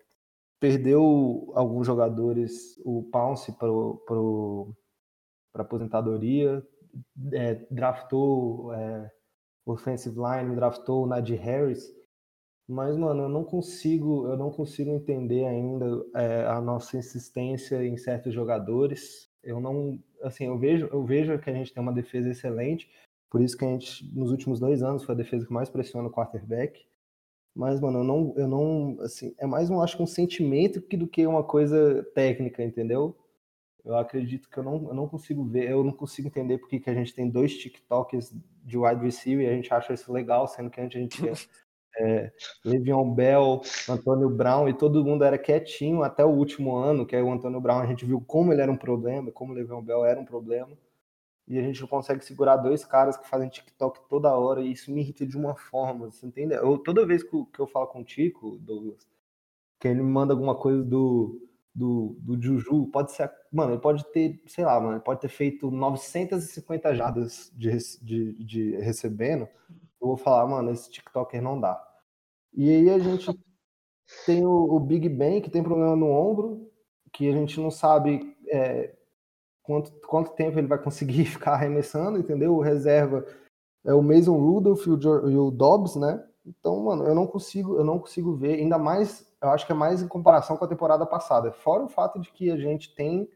perdeu 0.58 1.50
alguns 1.54 1.86
jogadores, 1.86 2.78
o 2.84 3.04
Pounce 3.04 3.52
para 3.52 3.68
aposentadoria, 5.62 6.66
é, 7.32 7.54
draftou 7.70 8.74
é, 8.74 9.10
offensive 9.64 10.16
line, 10.16 10.54
draftou 10.54 11.04
o 11.04 11.06
Najee 11.06 11.36
Harris, 11.36 11.90
mas 12.70 12.96
mano, 12.96 13.24
eu 13.24 13.28
não 13.28 13.42
consigo, 13.42 14.28
eu 14.28 14.36
não 14.36 14.50
consigo 14.50 14.90
entender 14.90 15.44
ainda 15.44 16.06
é, 16.14 16.46
a 16.46 16.60
nossa 16.60 16.96
insistência 16.96 17.84
em 17.84 17.96
certos 17.96 18.32
jogadores. 18.32 19.28
Eu 19.42 19.60
não, 19.60 19.98
assim, 20.22 20.46
eu 20.46 20.56
vejo, 20.56 20.86
eu 20.92 21.04
vejo 21.04 21.36
que 21.40 21.50
a 21.50 21.52
gente 21.52 21.72
tem 21.74 21.82
uma 21.82 21.92
defesa 21.92 22.30
excelente, 22.30 22.88
por 23.28 23.40
isso 23.40 23.56
que 23.56 23.64
a 23.64 23.68
gente 23.68 24.04
nos 24.16 24.30
últimos 24.30 24.60
dois 24.60 24.84
anos 24.84 25.02
foi 25.02 25.14
a 25.14 25.18
defesa 25.18 25.44
que 25.44 25.52
mais 25.52 25.68
pressiona 25.68 26.08
o 26.08 26.12
quarterback. 26.12 26.86
Mas, 27.54 27.80
mano, 27.80 27.98
eu 27.98 28.04
não, 28.04 28.34
eu 28.36 28.48
não, 28.48 28.96
assim, 29.00 29.34
é 29.38 29.46
mais 29.46 29.68
um, 29.68 29.82
acho 29.82 29.96
que 29.96 30.02
um 30.04 30.06
sentimento 30.06 30.80
que 30.80 30.96
do 30.96 31.08
que 31.08 31.26
uma 31.26 31.42
coisa 31.42 32.04
técnica, 32.14 32.62
entendeu? 32.62 33.16
Eu 33.84 33.96
acredito 33.96 34.48
que 34.48 34.58
eu 34.58 34.62
não, 34.62 34.88
eu 34.88 34.94
não 34.94 35.08
consigo 35.08 35.44
ver, 35.44 35.70
eu 35.70 35.82
não 35.82 35.92
consigo 35.92 36.28
entender 36.28 36.58
porque 36.58 36.78
que 36.78 36.90
a 36.90 36.94
gente 36.94 37.14
tem 37.14 37.28
dois 37.28 37.56
TikToks 37.58 38.32
de 38.64 38.78
wide 38.78 39.02
receiver 39.02 39.44
e 39.44 39.50
a 39.50 39.54
gente 39.54 39.74
acha 39.74 39.92
isso 39.92 40.12
legal, 40.12 40.46
sendo 40.46 40.70
que 40.70 40.80
a 40.80 40.84
gente 40.84 41.08
tinha 41.08 41.32
é, 41.98 42.32
Le'Veon 42.64 43.12
Bell, 43.12 43.60
Antônio 43.88 44.30
Brown 44.30 44.68
e 44.68 44.74
todo 44.74 45.04
mundo 45.04 45.24
era 45.24 45.38
quietinho 45.38 46.02
até 46.02 46.24
o 46.24 46.30
último 46.30 46.76
ano, 46.76 47.06
que 47.06 47.16
é 47.16 47.22
o 47.22 47.32
Antônio 47.32 47.60
Brown, 47.60 47.80
a 47.80 47.86
gente 47.86 48.04
viu 48.04 48.20
como 48.20 48.52
ele 48.52 48.62
era 48.62 48.70
um 48.70 48.76
problema, 48.76 49.30
como 49.30 49.52
o 49.52 49.54
Le'Veon 49.54 49.82
Bell 49.82 50.04
era 50.04 50.20
um 50.20 50.24
problema 50.24 50.76
e 51.50 51.58
a 51.58 51.62
gente 51.62 51.80
não 51.80 51.88
consegue 51.88 52.24
segurar 52.24 52.56
dois 52.58 52.84
caras 52.84 53.16
que 53.16 53.28
fazem 53.28 53.48
TikTok 53.48 54.08
toda 54.08 54.36
hora 54.36 54.60
e 54.60 54.70
isso 54.70 54.92
me 54.92 55.00
irrita 55.00 55.26
de 55.26 55.36
uma 55.36 55.56
forma, 55.56 56.08
você 56.08 56.24
entende? 56.24 56.54
Eu, 56.54 56.78
toda 56.78 57.04
vez 57.04 57.24
que, 57.24 57.44
que 57.52 57.58
eu 57.58 57.66
falo 57.66 57.88
com 57.88 58.02
o 58.02 58.04
Tico, 58.04 58.56
Douglas, 58.58 59.04
que 59.80 59.88
ele 59.88 60.00
me 60.00 60.10
manda 60.10 60.32
alguma 60.32 60.54
coisa 60.54 60.84
do, 60.84 61.48
do, 61.74 62.16
do 62.20 62.40
Juju, 62.40 62.86
pode 62.92 63.10
ser, 63.10 63.28
mano, 63.50 63.72
ele 63.72 63.80
pode 63.80 64.04
ter, 64.12 64.40
sei 64.46 64.64
lá, 64.64 64.78
mano, 64.78 64.92
ele 64.92 65.02
pode 65.02 65.20
ter 65.20 65.28
feito 65.28 65.72
950 65.72 66.94
jardas 66.94 67.50
de, 67.56 67.76
de, 68.00 68.44
de 68.44 68.76
recebendo, 68.76 69.48
eu 70.00 70.08
vou 70.08 70.16
falar, 70.16 70.46
mano, 70.46 70.70
esse 70.70 70.90
TikToker 70.90 71.42
não 71.42 71.60
dá. 71.60 71.82
E 72.52 72.68
aí 72.68 72.90
a 72.90 72.98
gente 72.98 73.28
tem 74.26 74.46
o, 74.46 74.74
o 74.74 74.80
Big 74.80 75.08
Ben, 75.08 75.40
que 75.40 75.50
tem 75.50 75.62
problema 75.62 75.96
no 75.96 76.10
ombro, 76.10 76.70
que 77.12 77.28
a 77.28 77.32
gente 77.32 77.60
não 77.60 77.70
sabe 77.70 78.36
é, 78.48 78.94
quanto, 79.62 79.92
quanto 80.06 80.32
tempo 80.32 80.58
ele 80.58 80.66
vai 80.66 80.82
conseguir 80.82 81.26
ficar 81.26 81.52
arremessando, 81.52 82.18
entendeu? 82.18 82.54
O 82.54 82.60
reserva 82.60 83.24
é 83.84 83.94
o 83.94 84.02
Mason 84.02 84.36
Rudolph 84.36 84.86
e 84.86 84.90
o, 84.90 85.30
e 85.30 85.36
o 85.36 85.50
Dobbs, 85.50 85.96
né? 85.96 86.24
Então, 86.44 86.80
mano, 86.82 87.04
eu 87.04 87.14
não 87.14 87.26
consigo, 87.26 87.76
eu 87.76 87.84
não 87.84 87.98
consigo 87.98 88.34
ver, 88.34 88.54
ainda 88.54 88.78
mais, 88.78 89.26
eu 89.42 89.50
acho 89.50 89.66
que 89.66 89.72
é 89.72 89.74
mais 89.74 90.02
em 90.02 90.08
comparação 90.08 90.56
com 90.56 90.64
a 90.64 90.68
temporada 90.68 91.06
passada. 91.06 91.52
Fora 91.52 91.84
o 91.84 91.88
fato 91.88 92.18
de 92.18 92.30
que 92.32 92.50
a 92.50 92.56
gente 92.56 92.94
tem 92.94 93.28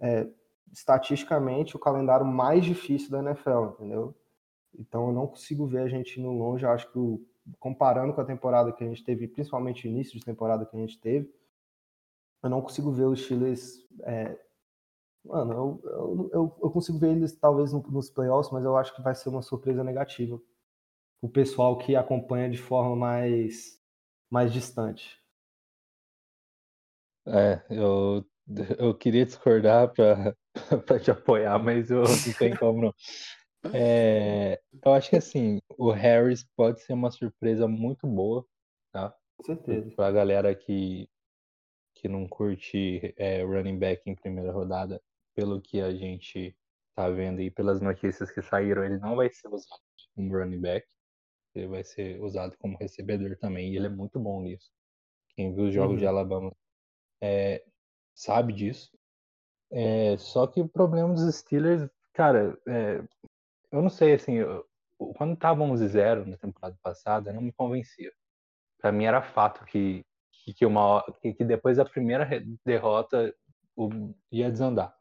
é, 0.00 0.28
estatisticamente 0.72 1.76
o 1.76 1.78
calendário 1.78 2.26
mais 2.26 2.64
difícil 2.64 3.10
da 3.10 3.20
NFL, 3.20 3.74
entendeu? 3.74 4.14
Então 4.78 5.08
eu 5.08 5.12
não 5.12 5.26
consigo 5.26 5.66
ver 5.66 5.82
a 5.82 5.88
gente 5.88 6.20
indo 6.20 6.30
longe. 6.30 6.64
Eu 6.64 6.70
acho 6.70 6.90
que 6.90 6.98
o, 6.98 7.24
comparando 7.58 8.12
com 8.12 8.20
a 8.20 8.24
temporada 8.24 8.72
que 8.72 8.84
a 8.84 8.86
gente 8.86 9.04
teve, 9.04 9.28
principalmente 9.28 9.86
o 9.86 9.90
início 9.90 10.18
de 10.18 10.24
temporada 10.24 10.64
que 10.66 10.76
a 10.76 10.80
gente 10.80 10.98
teve, 11.00 11.32
eu 12.42 12.48
não 12.48 12.62
consigo 12.62 12.90
ver 12.90 13.04
os 13.04 13.22
Steelers 13.22 13.86
é, 14.04 14.38
Mano, 15.24 15.52
eu, 15.52 15.80
eu, 15.84 16.30
eu, 16.32 16.58
eu, 16.62 16.70
consigo 16.70 16.98
ver 16.98 17.10
eles 17.10 17.36
talvez 17.36 17.72
nos 17.72 18.10
playoffs, 18.10 18.50
mas 18.50 18.64
eu 18.64 18.76
acho 18.76 18.94
que 18.94 19.02
vai 19.02 19.14
ser 19.14 19.28
uma 19.28 19.42
surpresa 19.42 19.84
negativa. 19.84 20.40
O 21.20 21.28
pessoal 21.28 21.76
que 21.76 21.94
acompanha 21.94 22.48
de 22.48 22.56
forma 22.56 22.96
mais, 22.96 23.78
mais 24.30 24.50
distante. 24.50 25.20
É, 27.26 27.62
eu, 27.68 28.24
eu 28.78 28.94
queria 28.94 29.26
discordar 29.26 29.92
para 29.92 30.34
te 31.00 31.10
apoiar, 31.10 31.58
mas 31.58 31.90
eu 31.90 32.02
não 32.02 32.32
tenho 32.38 32.58
como 32.58 32.80
não. 32.80 32.94
É, 33.74 34.60
eu 34.84 34.92
acho 34.92 35.10
que 35.10 35.16
assim, 35.16 35.60
o 35.76 35.90
Harris 35.90 36.44
pode 36.56 36.80
ser 36.80 36.94
uma 36.94 37.10
surpresa 37.10 37.68
muito 37.68 38.06
boa, 38.06 38.46
tá? 38.92 39.14
Com 39.36 39.44
certeza. 39.44 39.90
Pra 39.94 40.10
galera 40.10 40.54
que, 40.54 41.08
que 41.94 42.08
não 42.08 42.26
curte 42.26 43.14
é, 43.16 43.42
running 43.42 43.78
back 43.78 44.08
em 44.08 44.14
primeira 44.14 44.52
rodada, 44.52 45.02
pelo 45.34 45.60
que 45.60 45.80
a 45.80 45.94
gente 45.94 46.56
tá 46.94 47.08
vendo 47.08 47.40
e 47.40 47.50
pelas 47.50 47.80
notícias 47.80 48.30
que 48.30 48.42
saíram, 48.42 48.84
ele 48.84 48.98
não 48.98 49.16
vai 49.16 49.30
ser 49.30 49.48
usado 49.48 49.80
como 50.14 50.36
running 50.36 50.60
back. 50.60 50.86
Ele 51.54 51.66
vai 51.66 51.82
ser 51.82 52.20
usado 52.22 52.56
como 52.58 52.76
recebedor 52.78 53.36
também. 53.38 53.72
E 53.72 53.76
ele 53.76 53.86
é 53.86 53.90
muito 53.90 54.20
bom 54.20 54.40
nisso. 54.42 54.70
Quem 55.34 55.54
viu 55.54 55.64
os 55.64 55.74
jogos 55.74 55.94
uhum. 55.94 55.98
de 55.98 56.06
Alabama 56.06 56.52
é, 57.20 57.64
sabe 58.14 58.52
disso. 58.52 58.90
É, 59.70 60.16
só 60.18 60.46
que 60.46 60.60
o 60.60 60.68
problema 60.68 61.14
dos 61.14 61.34
Steelers, 61.34 61.88
cara, 62.12 62.58
é, 62.66 63.02
eu 63.72 63.82
não 63.82 63.90
sei, 63.90 64.14
assim, 64.14 64.34
eu, 64.34 64.66
quando 65.16 65.36
tava 65.36 65.62
11-0 65.62 66.26
na 66.26 66.36
temporada 66.36 66.76
passada, 66.82 67.32
não 67.32 67.42
me 67.42 67.52
convencia. 67.52 68.12
Para 68.78 68.92
mim 68.92 69.04
era 69.04 69.22
fato 69.22 69.64
que, 69.64 70.04
que, 70.32 70.54
que, 70.54 70.66
uma, 70.66 71.04
que, 71.20 71.34
que 71.34 71.44
depois 71.44 71.76
da 71.76 71.84
primeira 71.84 72.28
derrota 72.64 73.34
o, 73.76 74.14
ia 74.30 74.50
desandar. 74.50 74.94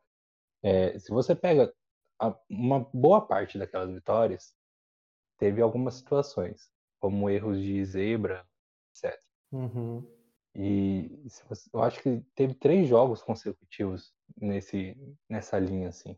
É, 0.64 0.98
se 1.00 1.10
você 1.12 1.36
pega 1.36 1.74
a, 2.20 2.36
uma 2.50 2.88
boa 2.94 3.26
parte 3.26 3.58
daquelas 3.58 3.92
vitórias, 3.92 4.54
teve 5.38 5.62
algumas 5.62 5.96
situações, 5.96 6.70
como 7.00 7.30
erros 7.30 7.60
de 7.60 7.84
zebra, 7.86 8.46
etc. 8.92 9.20
Uhum. 9.52 10.06
E 10.56 11.10
você, 11.48 11.70
eu 11.74 11.82
acho 11.82 12.02
que 12.02 12.22
teve 12.36 12.54
três 12.54 12.88
jogos 12.88 13.22
consecutivos 13.22 14.14
nesse, 14.38 14.96
nessa 15.30 15.58
linha, 15.58 15.90
assim. 15.90 16.18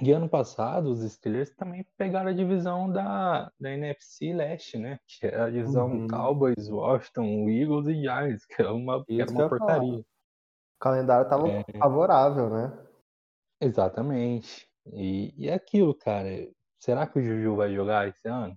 E 0.00 0.12
ano 0.12 0.28
passado, 0.28 0.90
os 0.90 1.00
Steelers 1.00 1.50
também 1.56 1.84
pegaram 1.96 2.30
a 2.30 2.32
divisão 2.32 2.90
da, 2.90 3.50
da 3.58 3.70
NFC 3.72 4.32
Leste, 4.32 4.78
né? 4.78 5.00
Que 5.06 5.26
era 5.26 5.46
a 5.46 5.50
divisão 5.50 5.90
uhum. 5.90 6.06
Cowboys, 6.06 6.68
Washington, 6.68 7.48
Eagles 7.48 7.88
e 7.88 8.02
Giants, 8.02 8.46
que 8.46 8.62
era 8.62 8.72
uma, 8.72 9.04
que 9.04 9.20
era 9.20 9.30
uma 9.30 9.48
porcaria. 9.48 9.98
O 9.98 10.04
calendário 10.78 11.24
estava 11.24 11.48
é... 11.48 11.64
favorável, 11.78 12.48
né? 12.48 12.86
Exatamente. 13.60 14.68
E, 14.92 15.34
e 15.36 15.48
é 15.48 15.54
aquilo, 15.54 15.92
cara. 15.92 16.28
Será 16.78 17.04
que 17.04 17.18
o 17.18 17.22
Juju 17.22 17.56
vai 17.56 17.74
jogar 17.74 18.06
esse 18.06 18.28
ano? 18.28 18.56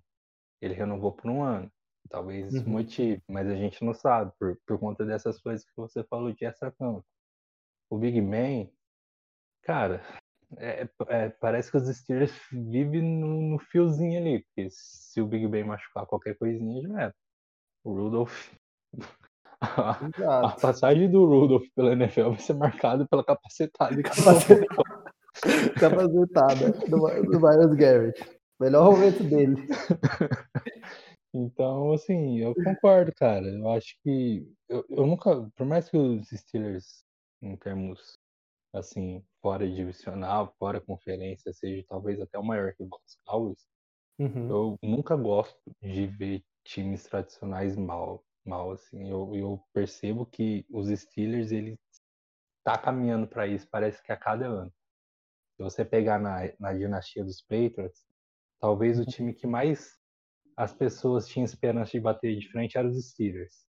Ele 0.62 0.76
renovou 0.76 1.12
por 1.12 1.32
um 1.32 1.42
ano. 1.42 1.72
Talvez 2.08 2.54
isso 2.54 2.66
uhum. 2.66 2.74
motive, 2.74 3.24
mas 3.28 3.48
a 3.48 3.56
gente 3.56 3.84
não 3.84 3.94
sabe, 3.94 4.32
por, 4.38 4.60
por 4.68 4.78
conta 4.78 5.04
dessas 5.04 5.42
coisas 5.42 5.66
que 5.66 5.76
você 5.76 6.04
falou 6.04 6.32
de 6.32 6.46
essa 6.46 6.70
campo. 6.72 7.04
O 7.90 7.98
Big 7.98 8.22
Man, 8.22 8.70
cara, 9.64 10.04
é, 10.58 10.88
é, 11.08 11.30
parece 11.30 11.72
que 11.72 11.78
os 11.78 11.88
Steelers 11.88 12.34
vivem 12.52 13.02
no, 13.02 13.42
no, 13.52 13.60
fiozinho 13.60 14.20
ali, 14.20 14.44
porque 14.44 14.70
se 14.70 15.22
o 15.22 15.28
Big 15.28 15.48
Ben 15.48 15.64
machucar 15.64 16.06
qualquer 16.06 16.38
coisinha, 16.38 16.82
já 16.82 17.04
é. 17.04 17.14
O 17.84 17.94
Rudolph. 17.94 18.52
A, 19.62 19.92
a, 19.92 20.56
passagem 20.60 21.10
do 21.10 21.26
Rudolph 21.26 21.68
pela 21.76 21.94
NFL 21.94 22.30
vai 22.30 22.40
ser 22.40 22.54
marcada 22.54 23.08
pela 23.08 23.24
capacitada. 23.24 23.96
capacitada 25.80 26.72
do, 26.90 26.98
do 27.24 27.40
Miles 27.40 27.76
Garrett. 27.76 28.40
Melhor 28.60 28.92
momento 28.92 29.24
dele. 29.24 29.68
Então, 31.34 31.94
assim, 31.94 32.40
eu 32.40 32.54
concordo, 32.54 33.12
cara. 33.16 33.48
Eu 33.48 33.70
acho 33.72 33.96
que. 34.04 34.46
Eu, 34.68 34.86
eu 34.90 35.08
nunca. 35.08 35.50
Por 35.56 35.66
mais 35.66 35.90
que 35.90 35.98
os 35.98 36.28
Steelers, 36.28 37.06
em 37.42 37.56
termos, 37.56 38.20
assim, 38.74 39.24
fora 39.42 39.70
divisional, 39.70 40.54
fora 40.58 40.80
conferência, 40.80 41.52
seja 41.54 41.84
talvez 41.88 42.20
até 42.20 42.40
o 42.40 42.44
maior 42.44 42.74
que 42.74 42.84
os 42.84 42.90
Cowboys, 43.26 43.68
uhum. 44.20 44.50
eu 44.50 44.80
nunca 44.82 45.16
gosto 45.16 45.60
de 45.82 46.08
ver 46.08 46.44
times 46.64 47.04
tradicionais 47.04 47.76
mal. 47.76 48.24
mal 48.46 48.72
assim. 48.72 49.10
Eu, 49.10 49.36
eu 49.36 49.64
percebo 49.74 50.26
que 50.26 50.66
os 50.70 50.88
Steelers, 50.88 51.52
ele 51.52 51.78
tá 52.64 52.78
caminhando 52.78 53.28
para 53.28 53.48
isso, 53.48 53.68
parece 53.70 54.02
que 54.02 54.12
a 54.12 54.18
cada 54.18 54.48
ano. 54.48 54.74
Se 55.58 55.64
você 55.64 55.84
pegar 55.84 56.20
na, 56.20 56.52
na 56.60 56.74
dinastia 56.74 57.24
dos 57.24 57.42
Patriots, 57.42 58.06
talvez 58.60 59.00
o 59.00 59.06
time 59.06 59.34
que 59.34 59.46
mais 59.46 60.00
as 60.56 60.74
pessoas 60.74 61.28
tinham 61.28 61.46
esperança 61.46 61.92
de 61.92 62.00
bater 62.00 62.38
de 62.38 62.50
frente 62.50 62.78
era 62.78 62.88
os 62.88 63.10
Steelers. 63.10 63.66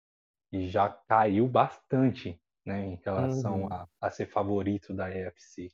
E 0.51 0.67
já 0.69 0.89
caiu 0.89 1.47
bastante 1.47 2.41
né, 2.69 2.87
em 2.87 3.01
relação 3.03 3.63
uhum. 3.63 3.73
a, 3.73 3.89
a 4.01 4.11
ser 4.11 4.27
favorito 4.27 4.95
da 4.95 5.11
EFC. 5.11 5.73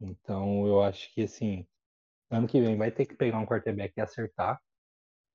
Então 0.00 0.66
eu 0.66 0.82
acho 0.82 1.12
que 1.14 1.22
assim, 1.22 1.66
ano 2.30 2.46
que 2.46 2.60
vem 2.60 2.76
vai 2.76 2.90
ter 2.90 3.06
que 3.06 3.16
pegar 3.16 3.38
um 3.38 3.46
quarterback 3.46 3.94
e 3.96 4.00
acertar. 4.00 4.60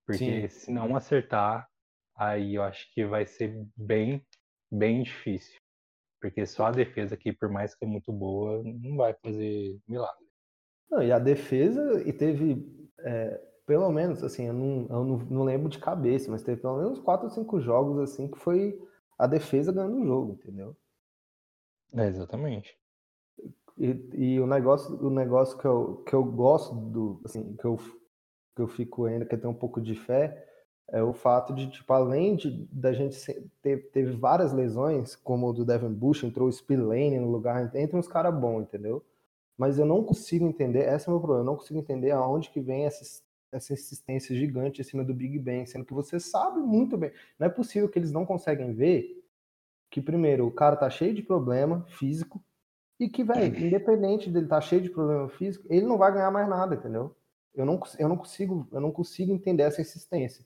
Porque 0.06 0.48
Sim. 0.48 0.48
se 0.48 0.70
não 0.70 0.96
acertar, 0.96 1.68
aí 2.16 2.54
eu 2.54 2.62
acho 2.62 2.90
que 2.94 3.04
vai 3.04 3.26
ser 3.26 3.66
bem 3.76 4.24
bem 4.70 5.02
difícil. 5.02 5.60
Porque 6.20 6.46
só 6.46 6.66
a 6.66 6.70
defesa 6.70 7.14
aqui, 7.14 7.32
por 7.32 7.48
mais 7.48 7.74
que 7.74 7.84
é 7.84 7.88
muito 7.88 8.12
boa, 8.12 8.62
não 8.64 8.96
vai 8.96 9.14
fazer 9.14 9.78
milagre. 9.86 10.26
Não, 10.90 11.02
e 11.02 11.12
a 11.12 11.18
defesa, 11.18 12.02
e 12.04 12.12
teve, 12.12 12.66
é, 13.00 13.40
pelo 13.66 13.90
menos, 13.92 14.24
assim, 14.24 14.46
eu, 14.46 14.52
não, 14.52 14.86
eu 14.88 15.04
não, 15.04 15.18
não, 15.18 15.44
lembro 15.44 15.68
de 15.68 15.78
cabeça, 15.78 16.30
mas 16.30 16.42
teve 16.42 16.60
pelo 16.60 16.78
menos 16.78 16.98
quatro 16.98 17.26
ou 17.26 17.30
cinco 17.30 17.60
jogos, 17.60 17.98
assim, 18.00 18.28
que 18.28 18.38
foi 18.38 18.76
a 19.18 19.26
defesa 19.26 19.72
ganhando 19.72 20.00
o 20.00 20.06
jogo, 20.06 20.32
entendeu? 20.32 20.76
É, 21.94 22.06
exatamente. 22.06 22.76
E, 23.76 24.10
e, 24.14 24.40
o 24.40 24.46
negócio, 24.46 24.94
o 25.04 25.10
negócio 25.10 25.58
que 25.58 25.64
eu, 25.64 26.02
que 26.06 26.14
eu 26.14 26.24
gosto 26.24 26.74
do, 26.74 27.20
assim, 27.24 27.56
que 27.56 27.64
eu, 27.64 27.76
que 28.56 28.62
eu 28.62 28.68
fico 28.68 29.04
ainda, 29.06 29.24
que 29.24 29.34
eu 29.34 29.40
tenho 29.40 29.52
um 29.52 29.56
pouco 29.56 29.80
de 29.80 29.94
fé, 29.94 30.46
é 30.90 31.02
o 31.02 31.12
fato 31.12 31.54
de, 31.54 31.70
tipo, 31.70 31.92
além 31.92 32.34
de 32.34 32.66
da 32.72 32.92
gente 32.92 33.18
ter, 33.62 33.90
teve 33.90 34.12
várias 34.12 34.52
lesões, 34.52 35.14
como 35.14 35.48
o 35.48 35.52
do 35.52 35.64
Devin 35.64 35.92
Bush, 35.92 36.24
entrou 36.24 36.48
o 36.48 36.52
Spillane 36.52 37.20
no 37.20 37.30
lugar, 37.30 37.74
entre 37.76 37.96
uns 37.96 38.08
caras 38.08 38.34
bons, 38.34 38.62
entendeu? 38.62 39.04
Mas 39.56 39.78
eu 39.78 39.84
não 39.84 40.02
consigo 40.02 40.46
entender, 40.46 40.92
esse 40.92 41.08
é 41.08 41.10
o 41.10 41.14
meu 41.14 41.20
problema, 41.20 41.42
eu 41.42 41.46
não 41.46 41.56
consigo 41.56 41.78
entender 41.78 42.10
aonde 42.10 42.50
que 42.50 42.60
vem 42.60 42.86
essa, 42.86 43.22
essa 43.52 43.72
insistência 43.72 44.34
gigante 44.34 44.80
em 44.80 44.84
cima 44.84 45.04
do 45.04 45.14
Big 45.14 45.38
Ben, 45.38 45.66
sendo 45.66 45.84
que 45.84 45.94
você 45.94 46.20
sabe 46.20 46.60
muito 46.60 46.96
bem. 46.96 47.12
Não 47.38 47.46
é 47.46 47.50
possível 47.50 47.88
que 47.88 47.98
eles 47.98 48.12
não 48.12 48.26
conseguem 48.26 48.72
ver 48.72 49.24
que, 49.90 50.00
primeiro, 50.00 50.46
o 50.46 50.52
cara 50.52 50.76
tá 50.76 50.90
cheio 50.90 51.14
de 51.14 51.22
problema 51.22 51.84
físico, 51.88 52.42
e 53.00 53.08
que, 53.08 53.22
velho, 53.22 53.56
independente 53.64 54.28
dele 54.28 54.46
estar 54.46 54.56
tá 54.56 54.60
cheio 54.60 54.82
de 54.82 54.90
problema 54.90 55.28
físico, 55.28 55.66
ele 55.70 55.86
não 55.86 55.96
vai 55.96 56.12
ganhar 56.12 56.30
mais 56.30 56.48
nada, 56.48 56.74
entendeu? 56.74 57.14
Eu 57.54 57.64
não, 57.64 57.80
eu 57.98 58.08
não 58.08 58.16
consigo, 58.16 58.68
eu 58.72 58.80
não 58.80 58.90
consigo 58.90 59.32
entender 59.32 59.62
essa 59.62 59.80
insistência. 59.80 60.44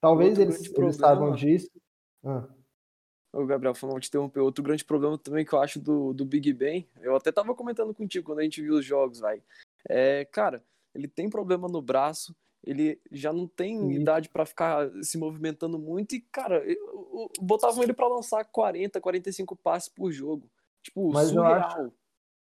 Talvez 0.00 0.38
eles, 0.38 0.72
eles 0.72 0.96
saibam 0.96 1.34
disso. 1.34 1.70
Ah. 2.22 2.46
O 3.32 3.46
Gabriel 3.46 3.74
falou 3.74 3.98
te 3.98 4.08
interromper. 4.08 4.40
Outro 4.40 4.62
grande 4.62 4.84
problema 4.84 5.18
também 5.18 5.44
que 5.44 5.52
eu 5.52 5.60
acho 5.60 5.80
do, 5.80 6.12
do 6.12 6.24
Big 6.24 6.52
Ben, 6.52 6.88
eu 7.00 7.16
até 7.16 7.32
tava 7.32 7.54
comentando 7.54 7.94
contigo 7.94 8.26
quando 8.26 8.40
a 8.40 8.42
gente 8.42 8.62
viu 8.62 8.74
os 8.74 8.84
jogos, 8.84 9.20
vai. 9.20 9.42
É, 9.88 10.24
cara, 10.26 10.62
ele 10.96 11.08
tem 11.08 11.28
problema 11.30 11.68
no 11.68 11.82
braço, 11.82 12.34
ele 12.64 13.00
já 13.12 13.32
não 13.32 13.46
tem 13.46 13.78
Sim. 13.78 13.90
idade 13.92 14.28
para 14.28 14.44
ficar 14.44 14.90
se 15.02 15.16
movimentando 15.16 15.78
muito 15.78 16.16
e, 16.16 16.20
cara, 16.20 16.58
eu, 16.64 16.74
eu, 16.74 17.30
botavam 17.40 17.82
ele 17.82 17.92
para 17.92 18.08
lançar 18.08 18.44
40, 18.44 19.00
45 19.00 19.54
passes 19.56 19.88
por 19.88 20.10
jogo. 20.10 20.50
Tipo, 20.82 21.12
Mas 21.12 21.28
surreal. 21.28 21.52
Eu 21.52 21.56
acho, 21.56 21.92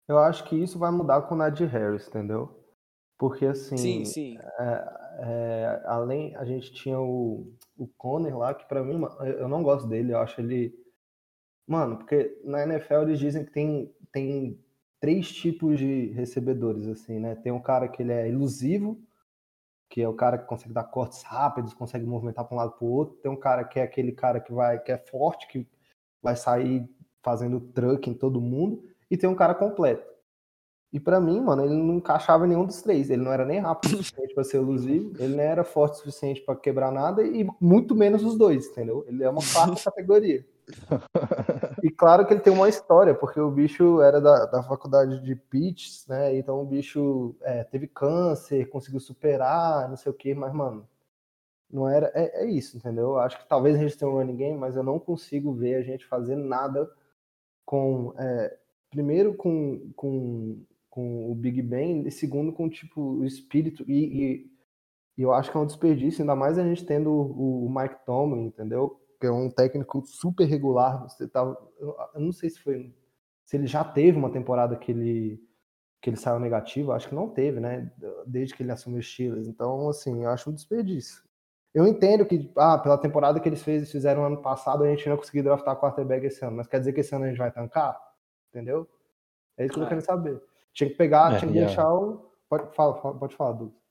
eu 0.08 0.18
acho 0.18 0.44
que 0.44 0.56
isso 0.56 0.78
vai 0.78 0.90
mudar 0.90 1.22
com 1.22 1.34
o 1.34 1.38
Nadir 1.38 1.68
Harris, 1.68 2.06
entendeu? 2.06 2.64
Porque 3.18 3.46
assim, 3.46 3.76
sim, 3.76 4.04
sim. 4.04 4.38
É, 4.58 4.84
é, 5.18 5.82
além 5.86 6.34
a 6.36 6.44
gente 6.44 6.72
tinha 6.72 7.00
o, 7.00 7.52
o 7.76 7.88
Conner 7.96 8.36
lá, 8.36 8.54
que 8.54 8.66
para 8.66 8.82
mim 8.82 9.00
eu 9.38 9.48
não 9.48 9.62
gosto 9.62 9.88
dele, 9.88 10.12
eu 10.12 10.18
acho 10.18 10.40
ele. 10.40 10.74
Mano, 11.66 11.96
porque 11.96 12.38
na 12.44 12.62
NFL 12.64 13.02
eles 13.02 13.18
dizem 13.18 13.44
que 13.44 13.52
tem, 13.52 13.94
tem 14.12 14.62
três 15.04 15.30
tipos 15.30 15.78
de 15.78 16.06
recebedores, 16.12 16.86
assim, 16.88 17.18
né? 17.18 17.34
Tem 17.34 17.52
um 17.52 17.60
cara 17.60 17.86
que 17.86 18.00
ele 18.00 18.10
é 18.10 18.26
ilusivo, 18.26 18.98
que 19.90 20.00
é 20.00 20.08
o 20.08 20.14
cara 20.14 20.38
que 20.38 20.46
consegue 20.46 20.72
dar 20.72 20.84
cortes 20.84 21.22
rápidos, 21.24 21.74
consegue 21.74 22.06
movimentar 22.06 22.46
para 22.46 22.54
um 22.54 22.58
lado 22.58 22.72
para 22.72 22.86
o 22.86 22.90
outro. 22.90 23.14
Tem 23.16 23.30
um 23.30 23.36
cara 23.36 23.64
que 23.64 23.78
é 23.78 23.82
aquele 23.82 24.12
cara 24.12 24.40
que 24.40 24.50
vai 24.50 24.82
que 24.82 24.90
é 24.90 24.96
forte, 24.96 25.46
que 25.46 25.68
vai 26.22 26.34
sair 26.36 26.88
fazendo 27.22 27.60
truck 27.60 28.08
em 28.08 28.14
todo 28.14 28.40
mundo, 28.40 28.82
e 29.10 29.16
tem 29.18 29.28
um 29.28 29.34
cara 29.34 29.54
completo. 29.54 30.10
E 30.90 30.98
para 30.98 31.20
mim, 31.20 31.38
mano, 31.38 31.62
ele 31.62 31.74
não 31.74 31.96
encaixava 31.96 32.46
em 32.46 32.48
nenhum 32.48 32.64
dos 32.64 32.80
três. 32.80 33.10
Ele 33.10 33.22
não 33.22 33.32
era 33.32 33.44
nem 33.44 33.58
rápido 33.60 33.92
o 33.92 33.96
suficiente 33.98 34.32
para 34.34 34.44
ser 34.44 34.56
elusivo, 34.56 35.12
ele 35.22 35.36
nem 35.36 35.44
era 35.44 35.64
forte 35.64 35.96
o 35.96 35.98
suficiente 35.98 36.40
para 36.40 36.56
quebrar 36.56 36.90
nada 36.90 37.22
e 37.22 37.46
muito 37.60 37.94
menos 37.94 38.24
os 38.24 38.38
dois, 38.38 38.68
entendeu? 38.68 39.04
Ele 39.06 39.22
é 39.22 39.28
uma 39.28 39.42
quarta 39.52 39.76
categoria. 39.84 40.46
E 41.84 41.90
claro 41.90 42.26
que 42.26 42.32
ele 42.32 42.40
tem 42.40 42.50
uma 42.50 42.68
história, 42.68 43.14
porque 43.14 43.38
o 43.38 43.50
bicho 43.50 44.00
era 44.00 44.18
da, 44.18 44.46
da 44.46 44.62
faculdade 44.62 45.20
de 45.20 45.36
Pitts, 45.36 46.06
né? 46.08 46.34
Então 46.34 46.62
o 46.62 46.64
bicho 46.64 47.36
é, 47.42 47.62
teve 47.62 47.86
câncer, 47.86 48.70
conseguiu 48.70 48.98
superar, 49.00 49.86
não 49.86 49.96
sei 49.96 50.10
o 50.10 50.14
que, 50.14 50.34
mas, 50.34 50.54
mano, 50.54 50.88
não 51.70 51.86
era. 51.86 52.10
É, 52.14 52.44
é 52.44 52.46
isso, 52.46 52.78
entendeu? 52.78 53.18
Acho 53.18 53.38
que 53.38 53.46
talvez 53.46 53.76
a 53.76 53.78
gente 53.78 53.98
tenha 53.98 54.10
um 54.10 54.14
running 54.14 54.36
game, 54.36 54.58
mas 54.58 54.76
eu 54.76 54.82
não 54.82 54.98
consigo 54.98 55.52
ver 55.52 55.74
a 55.74 55.82
gente 55.82 56.06
fazer 56.06 56.36
nada 56.36 56.90
com. 57.66 58.14
É, 58.18 58.56
primeiro 58.90 59.34
com, 59.34 59.92
com, 59.94 60.64
com 60.88 61.30
o 61.30 61.34
Big 61.34 61.60
Ben, 61.60 62.06
e 62.06 62.10
segundo 62.10 62.52
com 62.52 62.68
tipo, 62.68 63.00
o 63.00 63.24
espírito. 63.26 63.84
E, 63.86 63.92
e, 63.92 64.50
e, 65.18 65.22
eu 65.22 65.34
acho 65.34 65.50
que 65.50 65.56
é 65.56 65.60
um 65.60 65.66
desperdício, 65.66 66.22
ainda 66.22 66.34
mais 66.34 66.58
a 66.58 66.64
gente 66.64 66.86
tendo 66.86 67.10
o, 67.10 67.66
o 67.66 67.74
Mike 67.74 68.06
Tomlin, 68.06 68.46
entendeu? 68.46 69.03
Que 69.20 69.26
é 69.26 69.30
um 69.30 69.50
técnico 69.50 70.04
super 70.06 70.44
regular. 70.44 71.02
Você 71.08 71.28
tava, 71.28 71.56
eu, 71.78 71.96
não 72.16 72.32
sei 72.32 72.50
se 72.50 72.60
foi. 72.60 72.94
Se 73.44 73.56
ele 73.56 73.66
já 73.66 73.84
teve 73.84 74.18
uma 74.18 74.30
temporada 74.30 74.76
que 74.76 74.92
ele 74.92 75.42
que 76.00 76.10
ele 76.10 76.18
saiu 76.18 76.38
negativo, 76.38 76.92
acho 76.92 77.08
que 77.08 77.14
não 77.14 77.30
teve, 77.30 77.60
né? 77.60 77.90
Desde 78.26 78.54
que 78.54 78.62
ele 78.62 78.70
assumiu 78.70 79.00
os 79.00 79.10
Steelers. 79.10 79.48
Então, 79.48 79.88
assim, 79.88 80.22
eu 80.22 80.28
acho 80.28 80.50
um 80.50 80.52
desperdício. 80.52 81.22
Eu 81.72 81.86
entendo 81.86 82.26
que, 82.26 82.52
ah, 82.58 82.76
pela 82.76 82.98
temporada 82.98 83.40
que 83.40 83.48
eles 83.48 83.62
fez, 83.62 83.90
fizeram 83.90 84.22
ano 84.22 84.42
passado, 84.42 84.84
a 84.84 84.90
gente 84.90 85.08
não 85.08 85.16
conseguiu 85.16 85.42
draftar 85.42 85.80
quarterback 85.80 86.26
esse 86.26 86.44
ano. 86.44 86.58
Mas 86.58 86.66
quer 86.66 86.78
dizer 86.78 86.92
que 86.92 87.00
esse 87.00 87.14
ano 87.14 87.24
a 87.24 87.28
gente 87.28 87.38
vai 87.38 87.50
tancar? 87.50 87.98
Entendeu? 88.50 88.86
É 89.56 89.64
isso 89.64 89.72
que 89.72 89.80
eu 89.80 89.82
tô 89.82 89.86
é. 89.86 89.88
querendo 89.88 90.04
saber. 90.04 90.42
Tinha 90.74 90.90
que 90.90 90.96
pegar, 90.96 91.34
é, 91.34 91.38
tinha 91.38 91.50
que 91.50 91.58
deixar 91.58 91.84
a... 91.84 91.94
o. 91.94 92.30
Pode, 92.50 92.76
fala, 92.76 92.94
pode 92.94 93.34
falar, 93.34 93.52
Douglas. 93.52 93.82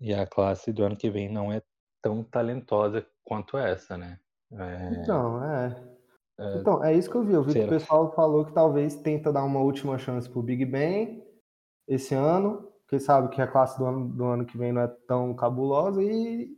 E 0.00 0.14
a 0.14 0.26
classe 0.26 0.72
do 0.72 0.82
ano 0.82 0.96
que 0.96 1.10
vem 1.10 1.28
não 1.28 1.52
é 1.52 1.60
tão 2.00 2.24
talentosa 2.24 3.06
quanto 3.22 3.58
essa, 3.58 3.98
né? 3.98 4.18
É... 4.52 5.00
Então, 5.00 5.44
é. 5.44 5.84
é. 6.38 6.58
Então, 6.58 6.84
é 6.84 6.94
isso 6.94 7.10
que 7.10 7.16
eu 7.16 7.24
vi. 7.24 7.32
Eu 7.32 7.42
vi 7.42 7.52
Será? 7.52 7.68
que 7.68 7.74
o 7.74 7.78
pessoal 7.78 8.12
falou 8.14 8.44
que 8.44 8.52
talvez 8.52 8.96
tenta 8.96 9.32
dar 9.32 9.44
uma 9.44 9.60
última 9.60 9.98
chance 9.98 10.28
pro 10.28 10.42
Big 10.42 10.64
Ben 10.64 11.22
esse 11.86 12.14
ano, 12.14 12.70
porque 12.82 13.00
sabe 13.00 13.28
que 13.28 13.40
a 13.40 13.46
classe 13.46 13.78
do 13.78 13.84
ano, 13.86 14.08
do 14.08 14.24
ano 14.24 14.44
que 14.44 14.56
vem 14.56 14.72
não 14.72 14.82
é 14.82 14.88
tão 15.06 15.34
cabulosa 15.34 16.02
e 16.02 16.56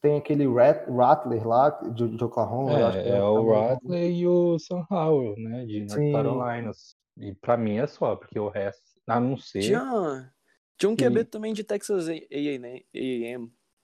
tem 0.00 0.16
aquele 0.16 0.46
Rat, 0.46 0.86
Rattler 0.88 1.46
lá, 1.46 1.70
de, 1.70 2.16
de 2.16 2.24
Oklahoma. 2.24 2.72
É, 2.72 3.08
é, 3.08 3.08
é 3.16 3.22
o 3.22 3.50
Rattler 3.52 4.10
e 4.10 4.26
o 4.26 4.58
Sam 4.58 4.86
Howell, 4.90 5.34
né, 5.36 5.64
de 5.66 5.80
North. 5.80 6.12
Carolina. 6.12 6.70
E 7.16 7.34
pra 7.34 7.56
mim 7.56 7.78
é 7.78 7.86
só, 7.86 8.14
porque 8.14 8.38
o 8.38 8.48
resto, 8.48 8.82
a 9.06 9.18
não 9.18 9.36
ser... 9.36 9.60
Tinha, 9.60 10.32
tinha 10.78 10.90
um. 10.90 10.96
QB 10.96 11.24
também 11.24 11.52
de 11.52 11.64
Texas 11.64 12.08
A&M, 12.08 12.86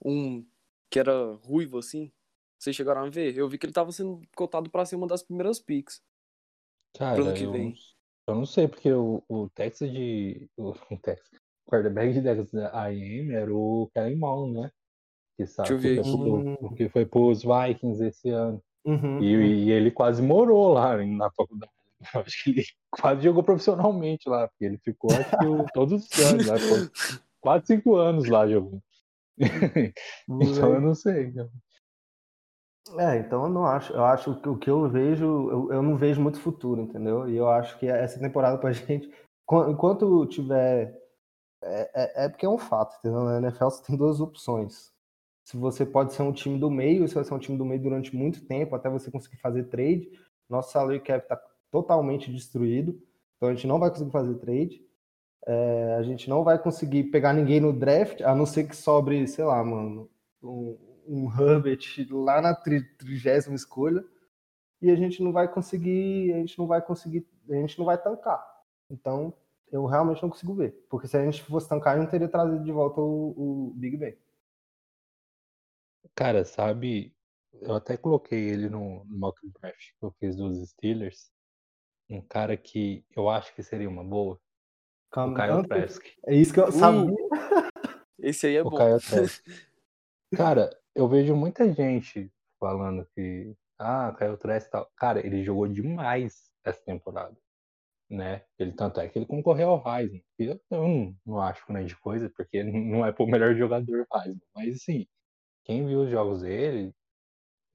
um 0.05 0.47
que 0.91 0.99
era 0.99 1.35
ruivo 1.43 1.79
assim. 1.79 2.13
Vocês 2.59 2.75
chegaram 2.75 3.03
a 3.03 3.11
ver? 3.11 3.37
Eu 3.37 3.49
vi 3.49 3.59
que 3.59 3.67
ele 3.67 3.73
tava 3.73 3.93
sendo 3.93 4.21
cotado 4.35 4.71
pra 4.71 4.85
ser 4.85 4.97
uma 4.97 5.07
das 5.07 5.23
primeiras 5.23 5.61
picks. 5.61 6.01
Cara, 6.97 7.21
ano 7.21 7.35
que 7.35 7.45
eu, 7.45 7.53
vem. 7.53 7.75
eu 8.27 8.35
não 8.35 8.47
sei, 8.47 8.67
porque 8.67 8.91
o, 8.93 9.23
o 9.29 9.49
Texas 9.51 9.91
de... 9.91 10.49
O, 10.57 10.71
o 10.91 10.99
Texas, 10.99 11.29
o 11.67 11.71
quarterback 11.71 12.13
de 12.13 12.23
Texas 12.23 12.55
A&M 12.73 13.35
era 13.35 13.55
o 13.55 13.91
Kellen 13.95 14.17
Mond, 14.17 14.61
né? 14.61 14.71
que 15.37 15.47
sabe 15.47 15.79
que 15.79 16.03
foi, 16.03 16.57
pro, 16.57 16.75
que 16.75 16.89
foi 16.89 17.07
pros 17.07 17.43
Vikings 17.43 18.03
esse 18.03 18.31
ano. 18.31 18.63
Uhum. 18.85 19.23
E, 19.23 19.67
e, 19.67 19.71
ele 19.71 19.91
quase 19.91 20.23
morou 20.23 20.73
lá 20.73 20.97
na 21.05 21.31
faculdade. 21.31 21.73
Eu 22.15 22.21
acho 22.21 22.45
que 22.45 22.51
ele 22.51 22.65
quase 22.91 23.23
jogou 23.23 23.43
profissionalmente 23.43 24.29
lá, 24.29 24.49
porque 24.49 24.65
ele 24.65 24.79
ficou 24.79 25.11
acho 25.13 25.31
que, 25.31 25.73
todos 25.73 26.05
os 26.05 26.19
anos? 26.25 26.47
Ficou 26.47 27.21
4, 27.41 27.67
5 27.67 27.97
anos 27.97 28.29
lá 28.29 28.47
jogando. 28.47 28.83
então 29.39 30.75
eu 30.75 30.81
não 30.81 30.95
sei. 30.95 31.33
É, 32.99 33.19
então 33.19 33.45
eu 33.45 33.51
não 33.51 33.67
acho. 33.67 33.93
Eu 33.93 34.05
acho 34.05 34.41
que 34.41 34.49
o 34.49 34.57
que 34.57 34.71
eu 34.71 34.89
vejo, 34.89 35.25
eu, 35.25 35.73
eu 35.73 35.83
não 35.83 35.97
vejo 35.97 36.21
muito 36.21 36.41
futuro, 36.41 36.83
entendeu? 36.83 37.29
E 37.29 37.37
eu 37.37 37.49
acho 37.49 37.79
que 37.79 37.87
essa 37.87 38.19
temporada 38.21 38.59
pra 38.59 38.71
gente, 38.73 39.11
enquanto 39.69 40.27
tiver. 40.27 40.95
É, 41.63 41.91
é, 41.95 42.25
é 42.27 42.29
porque 42.29 42.47
é 42.47 42.49
um 42.49 42.59
fato, 42.59 42.97
entendeu? 42.99 43.25
Na 43.25 43.39
NFL 43.39 43.65
você 43.65 43.83
tem 43.83 43.97
duas 43.97 44.21
opções 44.21 44.95
se 45.47 45.57
você 45.57 45.87
pode 45.87 46.13
ser 46.13 46.23
um 46.23 46.33
time 46.33 46.59
do 46.59 46.69
meio, 46.69 47.07
se 47.07 47.15
você 47.15 47.33
é 47.33 47.37
um 47.37 47.39
time 47.39 47.57
do 47.57 47.65
meio 47.65 47.81
durante 47.81 48.15
muito 48.17 48.45
tempo, 48.45 48.75
até 48.75 48.91
você 48.91 49.13
conseguir 49.13 49.37
fazer 49.37 49.63
trade. 49.69 50.11
Nosso 50.51 50.73
salary 50.73 50.99
cap 50.99 51.23
está 51.23 51.41
totalmente 51.71 52.33
destruído, 52.33 53.01
então 53.37 53.49
a 53.49 53.55
gente 53.55 53.67
não 53.69 53.79
vai 53.79 53.91
conseguir 53.91 54.11
fazer 54.11 54.35
trade. 54.39 54.85
É, 55.47 55.95
a 56.01 56.03
gente 56.03 56.29
não 56.29 56.43
vai 56.43 56.59
conseguir 56.59 57.05
pegar 57.05 57.33
ninguém 57.33 57.61
no 57.61 57.73
draft, 57.73 58.23
a 58.23 58.35
não 58.35 58.45
ser 58.45 58.65
que 58.65 58.75
sobre, 58.75 59.25
sei 59.29 59.45
lá, 59.45 59.63
mano, 59.63 60.11
um, 60.43 60.77
um 61.07 61.31
Herbert 61.31 62.07
lá 62.11 62.41
na 62.41 62.55
trigésima 62.55 63.55
escolha. 63.55 64.05
E 64.81 64.91
a 64.91 64.97
gente 64.97 65.23
não 65.23 65.33
vai 65.33 65.51
conseguir, 65.53 66.33
a 66.35 66.37
gente 66.39 66.59
não 66.59 66.67
vai 66.67 66.83
conseguir, 66.83 67.27
a 67.49 67.55
gente 67.55 67.79
não 67.79 67.87
vai 67.87 68.01
tancar. 68.01 68.45
Então, 68.91 69.35
eu 69.71 69.87
realmente 69.87 70.23
não 70.23 70.31
consigo 70.31 70.55
ver. 70.55 70.73
Porque 70.89 71.09
se 71.09 71.17
a 71.17 71.25
gente 71.25 71.43
fosse 71.43 71.69
tancar, 71.69 71.97
a 71.97 72.01
gente 72.01 72.11
teria 72.11 72.29
trazido 72.29 72.63
de 72.63 72.73
volta 72.73 73.01
o, 73.01 73.71
o 73.71 73.75
Big 73.75 73.97
Ben. 73.97 74.17
Cara, 76.15 76.45
sabe, 76.45 77.15
eu 77.61 77.75
até 77.75 77.97
coloquei 77.97 78.49
ele 78.49 78.69
no, 78.69 79.05
no 79.05 79.19
mock 79.19 79.39
draft 79.61 79.91
que 79.99 80.05
eu 80.05 80.11
fiz 80.19 80.37
dos 80.37 80.71
Steelers. 80.71 81.31
Um 82.09 82.21
cara 82.21 82.57
que 82.57 83.05
eu 83.17 83.29
acho 83.29 83.55
que 83.55 83.63
seria 83.63 83.89
uma 83.89 84.05
boa. 84.05 84.41
o 85.15 85.35
Kyle 85.35 85.67
Trask. 85.67 86.05
É 86.27 86.35
isso 86.35 86.55
que 86.55 86.61
eu 86.61 86.71
sabia. 86.71 87.15
Esse 88.19 88.47
aí 88.47 88.57
é 88.57 88.63
o 88.63 88.71
bom. 88.71 88.77
Kyle 88.77 89.01
Trask. 89.01 89.45
Cara, 90.35 90.71
eu 90.97 91.07
vejo 91.09 91.37
muita 91.37 91.71
gente 91.73 92.33
falando 92.59 93.07
que 93.15 93.55
ah, 93.79 94.15
caiu 94.19 94.39
Trash 94.39 94.65
e 94.65 94.71
tal. 94.71 94.91
Cara, 94.97 95.25
ele 95.25 95.45
jogou 95.45 95.69
demais 95.69 96.51
essa 96.65 96.83
temporada, 96.83 97.37
né? 98.11 98.43
Ele 98.59 98.73
tanto 98.73 99.01
é 99.01 99.09
que 99.09 99.19
ele 99.19 99.27
concorreu 99.27 99.71
ao 99.71 99.85
Heisman. 99.87 100.25
Eu, 100.39 100.61
eu 100.71 100.89
não, 100.89 101.17
não 101.27 101.41
acho 101.41 101.67
grande 101.67 101.95
coisa, 101.97 102.31
porque 102.35 102.63
não 102.65 103.05
é 103.07 103.15
o 103.19 103.27
melhor 103.27 103.55
jogador 103.55 104.07
Heisman. 104.15 104.41
Mas 104.55 104.77
assim, 104.77 105.07
quem 105.65 105.87
viu 105.87 106.03
os 106.03 106.11
jogos 106.11 106.43
dele, 106.43 106.95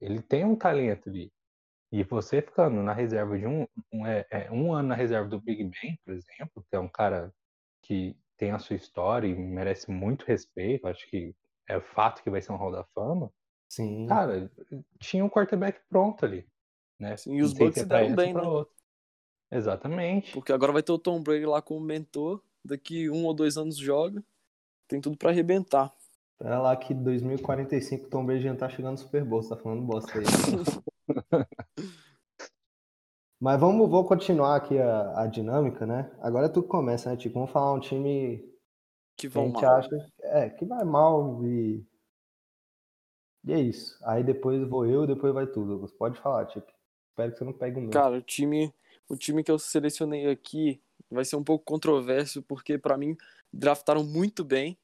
ele 0.00 0.20
tem 0.20 0.44
um 0.44 0.56
talento 0.56 1.08
ali. 1.08 1.32
E 1.92 2.02
você 2.04 2.42
ficando 2.42 2.82
na 2.82 2.92
reserva 2.92 3.38
de 3.38 3.46
um, 3.46 3.66
um, 3.92 4.06
é, 4.06 4.26
é, 4.30 4.50
um 4.50 4.72
ano 4.72 4.88
na 4.88 4.94
reserva 4.96 5.28
do 5.28 5.40
Big 5.40 5.62
Ben, 5.64 5.96
por 6.04 6.14
exemplo, 6.14 6.64
que 6.68 6.74
é 6.76 6.78
um 6.80 6.88
cara 6.88 7.32
que 7.82 8.16
tem 8.36 8.50
a 8.50 8.58
sua 8.58 8.76
história 8.76 9.28
e 9.28 9.34
merece 9.34 9.90
muito 9.90 10.24
respeito, 10.24 10.88
acho 10.88 11.08
que 11.08 11.34
é 11.68 11.80
fato 11.80 12.22
que 12.22 12.30
vai 12.30 12.42
ser 12.42 12.52
um 12.52 12.56
Hall 12.56 12.72
da 12.72 12.84
Fama. 12.94 13.32
Sim. 13.68 14.06
Cara, 14.06 14.50
tinha 14.98 15.24
um 15.24 15.30
quarterback 15.30 15.80
pronto 15.88 16.24
ali. 16.24 16.46
Né? 16.98 17.16
Sim, 17.16 17.36
e 17.36 17.42
os 17.42 17.52
Bucks 17.52 17.80
se 17.80 17.86
deram 17.86 18.14
bem, 18.14 18.34
né? 18.34 18.42
Outro. 18.42 18.74
Exatamente. 19.50 20.32
Porque 20.32 20.52
agora 20.52 20.72
vai 20.72 20.82
ter 20.82 20.92
o 20.92 20.98
Tom 20.98 21.22
Brady 21.22 21.46
lá 21.46 21.60
como 21.60 21.80
mentor, 21.80 22.42
daqui 22.64 23.10
um 23.10 23.24
ou 23.24 23.34
dois 23.34 23.56
anos 23.56 23.76
joga, 23.76 24.22
tem 24.88 25.00
tudo 25.00 25.16
para 25.16 25.30
arrebentar. 25.30 25.92
Espera 26.32 26.60
lá 26.60 26.76
que 26.76 26.94
2045 26.94 28.06
o 28.06 28.10
Tom 28.10 28.24
Brady 28.24 28.44
já 28.44 28.54
tá 28.54 28.68
chegando 28.68 28.92
no 28.92 28.98
Super 28.98 29.24
Bowl, 29.24 29.42
você 29.42 29.50
tá 29.50 29.56
falando 29.56 29.82
bosta 29.82 30.12
aí. 30.18 30.24
Mas 33.40 33.58
vamos, 33.58 33.90
vou 33.90 34.04
continuar 34.04 34.54
aqui 34.56 34.78
a, 34.78 35.22
a 35.22 35.26
dinâmica, 35.26 35.84
né? 35.84 36.10
Agora 36.20 36.48
tu 36.48 36.62
começa, 36.62 37.10
né, 37.10 37.16
Tico? 37.16 37.34
Vamos 37.34 37.50
falar 37.50 37.72
um 37.72 37.80
time 37.80 38.51
que, 39.22 39.28
vão 39.28 39.52
que 39.52 39.64
a 39.64 39.80
gente 39.80 39.90
mal. 39.90 40.00
acha 40.00 40.12
é, 40.20 40.50
que 40.50 40.64
vai 40.64 40.84
mal 40.84 41.44
e. 41.46 41.86
E 43.44 43.52
é 43.52 43.60
isso. 43.60 43.98
Aí 44.04 44.22
depois 44.22 44.62
vou 44.68 44.86
eu, 44.86 45.06
depois 45.06 45.32
vai 45.32 45.46
tudo. 45.46 45.78
Você 45.80 45.94
pode 45.96 46.20
falar, 46.20 46.46
Tico. 46.46 46.72
Espero 47.10 47.32
que 47.32 47.38
você 47.38 47.44
não 47.44 47.52
pegue 47.52 47.80
meu. 47.80 47.90
Cara, 47.90 48.16
o 48.16 48.22
time, 48.22 48.72
o 49.08 49.16
time 49.16 49.42
que 49.42 49.50
eu 49.50 49.58
selecionei 49.58 50.30
aqui 50.30 50.80
vai 51.10 51.24
ser 51.24 51.36
um 51.36 51.44
pouco 51.44 51.64
controverso, 51.64 52.42
porque 52.42 52.78
para 52.78 52.96
mim 52.96 53.16
draftaram 53.52 54.04
muito 54.04 54.44
bem, 54.44 54.78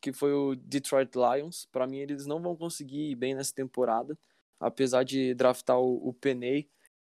que 0.00 0.12
foi 0.12 0.32
o 0.32 0.54
Detroit 0.54 1.10
Lions. 1.14 1.66
Para 1.66 1.86
mim 1.86 1.98
eles 1.98 2.24
não 2.24 2.40
vão 2.40 2.56
conseguir 2.56 3.10
ir 3.10 3.16
bem 3.16 3.34
nessa 3.34 3.54
temporada, 3.54 4.16
apesar 4.60 5.02
de 5.02 5.34
draftar 5.34 5.78
o, 5.78 6.08
o 6.08 6.12
Penei 6.12 6.68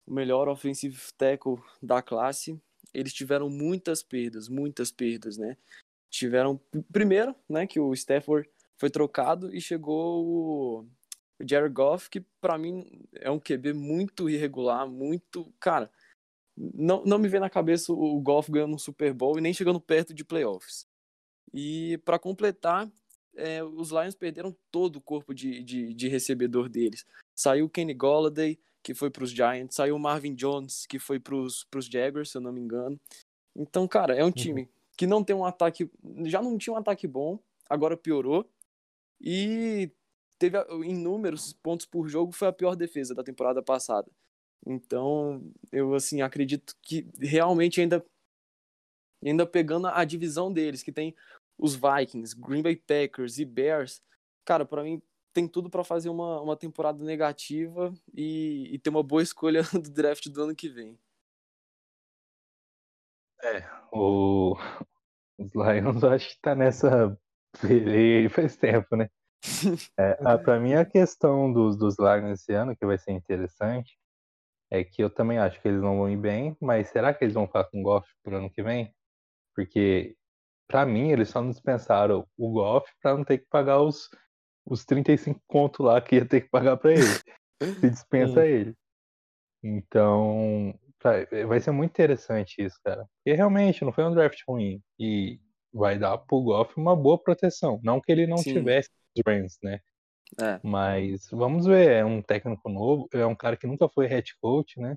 o 0.06 0.12
melhor 0.12 0.48
offensive 0.48 0.98
tackle 1.16 1.56
da 1.82 2.02
classe. 2.02 2.60
Eles 2.92 3.12
tiveram 3.12 3.48
muitas 3.48 4.02
perdas, 4.02 4.48
muitas 4.48 4.90
perdas, 4.90 5.36
né? 5.36 5.56
Tiveram 6.10 6.60
primeiro, 6.92 7.34
né, 7.48 7.66
que 7.66 7.78
o 7.78 7.94
Stafford 7.94 8.48
foi 8.76 8.90
trocado 8.90 9.54
e 9.54 9.60
chegou 9.60 10.26
o 10.26 10.88
Jared 11.40 11.72
Goff, 11.72 12.10
que 12.10 12.20
para 12.40 12.58
mim 12.58 13.02
é 13.14 13.30
um 13.30 13.38
QB 13.38 13.72
muito 13.72 14.28
irregular, 14.28 14.88
muito, 14.88 15.52
cara, 15.60 15.90
não, 16.56 17.04
não 17.04 17.18
me 17.18 17.28
vê 17.28 17.38
na 17.38 17.48
cabeça 17.48 17.92
o 17.92 18.20
Goff 18.20 18.50
ganhando 18.50 18.74
um 18.74 18.78
Super 18.78 19.14
Bowl 19.14 19.38
e 19.38 19.40
nem 19.40 19.54
chegando 19.54 19.80
perto 19.80 20.12
de 20.12 20.24
playoffs. 20.24 20.86
E 21.54 21.98
para 22.04 22.18
completar, 22.18 22.90
é, 23.34 23.62
os 23.62 23.90
Lions 23.90 24.14
perderam 24.14 24.54
todo 24.70 24.96
o 24.96 25.00
corpo 25.00 25.34
de, 25.34 25.62
de, 25.62 25.94
de 25.94 26.08
recebedor 26.08 26.68
deles. 26.68 27.06
Saiu 27.34 27.68
Kenny 27.68 27.94
Golladay, 27.94 28.58
que 28.82 28.94
foi 28.94 29.10
para 29.10 29.24
os 29.24 29.30
Giants, 29.30 29.76
saiu 29.76 29.96
o 29.96 30.00
Marvin 30.00 30.34
Jones, 30.34 30.86
que 30.86 30.98
foi 30.98 31.18
para 31.18 31.34
os 31.34 31.66
Jaguars, 31.90 32.30
se 32.30 32.36
eu 32.36 32.42
não 32.42 32.52
me 32.52 32.60
engano. 32.60 32.98
Então, 33.56 33.86
cara, 33.88 34.14
é 34.14 34.22
um 34.22 34.26
uhum. 34.26 34.32
time. 34.32 34.68
Que 35.00 35.06
não 35.06 35.24
tem 35.24 35.34
um 35.34 35.46
ataque, 35.46 35.90
já 36.26 36.42
não 36.42 36.58
tinha 36.58 36.74
um 36.74 36.76
ataque 36.76 37.06
bom, 37.06 37.38
agora 37.70 37.96
piorou. 37.96 38.46
E 39.18 39.90
teve 40.38 40.58
em 40.84 40.94
números, 40.94 41.54
pontos 41.54 41.86
por 41.86 42.06
jogo, 42.06 42.32
foi 42.32 42.48
a 42.48 42.52
pior 42.52 42.76
defesa 42.76 43.14
da 43.14 43.24
temporada 43.24 43.62
passada. 43.62 44.10
Então, 44.66 45.42
eu 45.72 45.94
assim 45.94 46.20
acredito 46.20 46.76
que 46.82 47.08
realmente 47.18 47.80
ainda 47.80 48.04
ainda 49.24 49.46
pegando 49.46 49.86
a 49.86 50.04
divisão 50.04 50.52
deles, 50.52 50.82
que 50.82 50.92
tem 50.92 51.16
os 51.56 51.74
Vikings, 51.74 52.36
Green 52.38 52.60
Bay 52.60 52.76
Packers 52.76 53.38
e 53.38 53.46
Bears, 53.46 54.02
cara, 54.44 54.66
para 54.66 54.82
mim 54.82 55.00
tem 55.32 55.48
tudo 55.48 55.70
para 55.70 55.82
fazer 55.82 56.10
uma, 56.10 56.42
uma 56.42 56.58
temporada 56.58 57.02
negativa 57.02 57.90
e, 58.12 58.68
e, 58.70 58.78
ter 58.78 58.90
uma 58.90 59.02
boa 59.02 59.22
escolha 59.22 59.62
do 59.72 59.90
draft 59.90 60.28
do 60.28 60.42
ano 60.42 60.54
que 60.54 60.68
vem. 60.68 60.98
É, 63.42 63.64
o, 63.90 64.54
os 65.40 65.52
Lions 65.54 66.04
acho 66.04 66.28
que 66.28 66.40
tá 66.40 66.54
nessa 66.54 67.16
peleia 67.60 68.28
faz 68.30 68.56
tempo, 68.56 68.96
né? 68.96 69.08
É, 69.98 70.14
para 70.38 70.60
mim 70.60 70.74
a 70.74 70.84
questão 70.84 71.52
dos, 71.52 71.76
dos 71.76 71.98
Lions 71.98 72.40
esse 72.40 72.52
ano, 72.52 72.76
que 72.76 72.86
vai 72.86 72.98
ser 72.98 73.12
interessante, 73.12 73.98
é 74.70 74.84
que 74.84 75.02
eu 75.02 75.10
também 75.10 75.38
acho 75.38 75.60
que 75.60 75.68
eles 75.68 75.82
não 75.82 75.98
vão 75.98 76.08
ir 76.08 76.16
bem, 76.16 76.56
mas 76.60 76.88
será 76.88 77.12
que 77.12 77.24
eles 77.24 77.34
vão 77.34 77.46
ficar 77.46 77.64
com 77.64 77.80
o 77.80 77.82
Goff 77.82 78.08
pro 78.22 78.36
ano 78.36 78.50
que 78.50 78.62
vem? 78.62 78.94
Porque, 79.54 80.14
para 80.68 80.86
mim, 80.86 81.10
eles 81.10 81.28
só 81.28 81.42
não 81.42 81.50
dispensaram 81.50 82.24
o 82.38 82.52
Goff 82.52 82.88
para 83.02 83.16
não 83.16 83.24
ter 83.24 83.38
que 83.38 83.46
pagar 83.50 83.80
os 83.80 84.08
os 84.64 84.84
35 84.84 85.40
conto 85.46 85.82
lá 85.82 86.00
que 86.00 86.16
ia 86.16 86.26
ter 86.26 86.42
que 86.42 86.48
pagar 86.48 86.76
para 86.76 86.92
ele. 86.92 87.02
Se 87.80 87.90
dispensa 87.90 88.46
ele. 88.46 88.74
Então, 89.62 90.74
vai 91.46 91.60
ser 91.60 91.70
muito 91.70 91.90
interessante 91.90 92.62
isso, 92.62 92.78
cara. 92.84 93.06
Porque 93.16 93.36
realmente 93.36 93.84
não 93.84 93.92
foi 93.92 94.04
um 94.04 94.14
draft 94.14 94.40
ruim. 94.46 94.82
E 94.98 95.40
vai 95.72 95.98
dar 95.98 96.18
pro 96.18 96.42
Goff 96.42 96.74
uma 96.76 96.96
boa 96.96 97.18
proteção. 97.22 97.80
Não 97.82 98.00
que 98.00 98.10
ele 98.10 98.26
não 98.26 98.38
Sim. 98.38 98.54
tivesse 98.54 98.90
os 99.16 99.22
Rams, 99.26 99.58
né? 99.62 99.80
É. 100.40 100.60
Mas 100.62 101.28
vamos 101.30 101.66
ver, 101.66 101.90
é 101.90 102.04
um 102.04 102.22
técnico 102.22 102.68
novo, 102.68 103.08
é 103.12 103.26
um 103.26 103.34
cara 103.34 103.56
que 103.56 103.66
nunca 103.66 103.88
foi 103.88 104.06
head 104.06 104.32
coach, 104.40 104.78
né? 104.78 104.96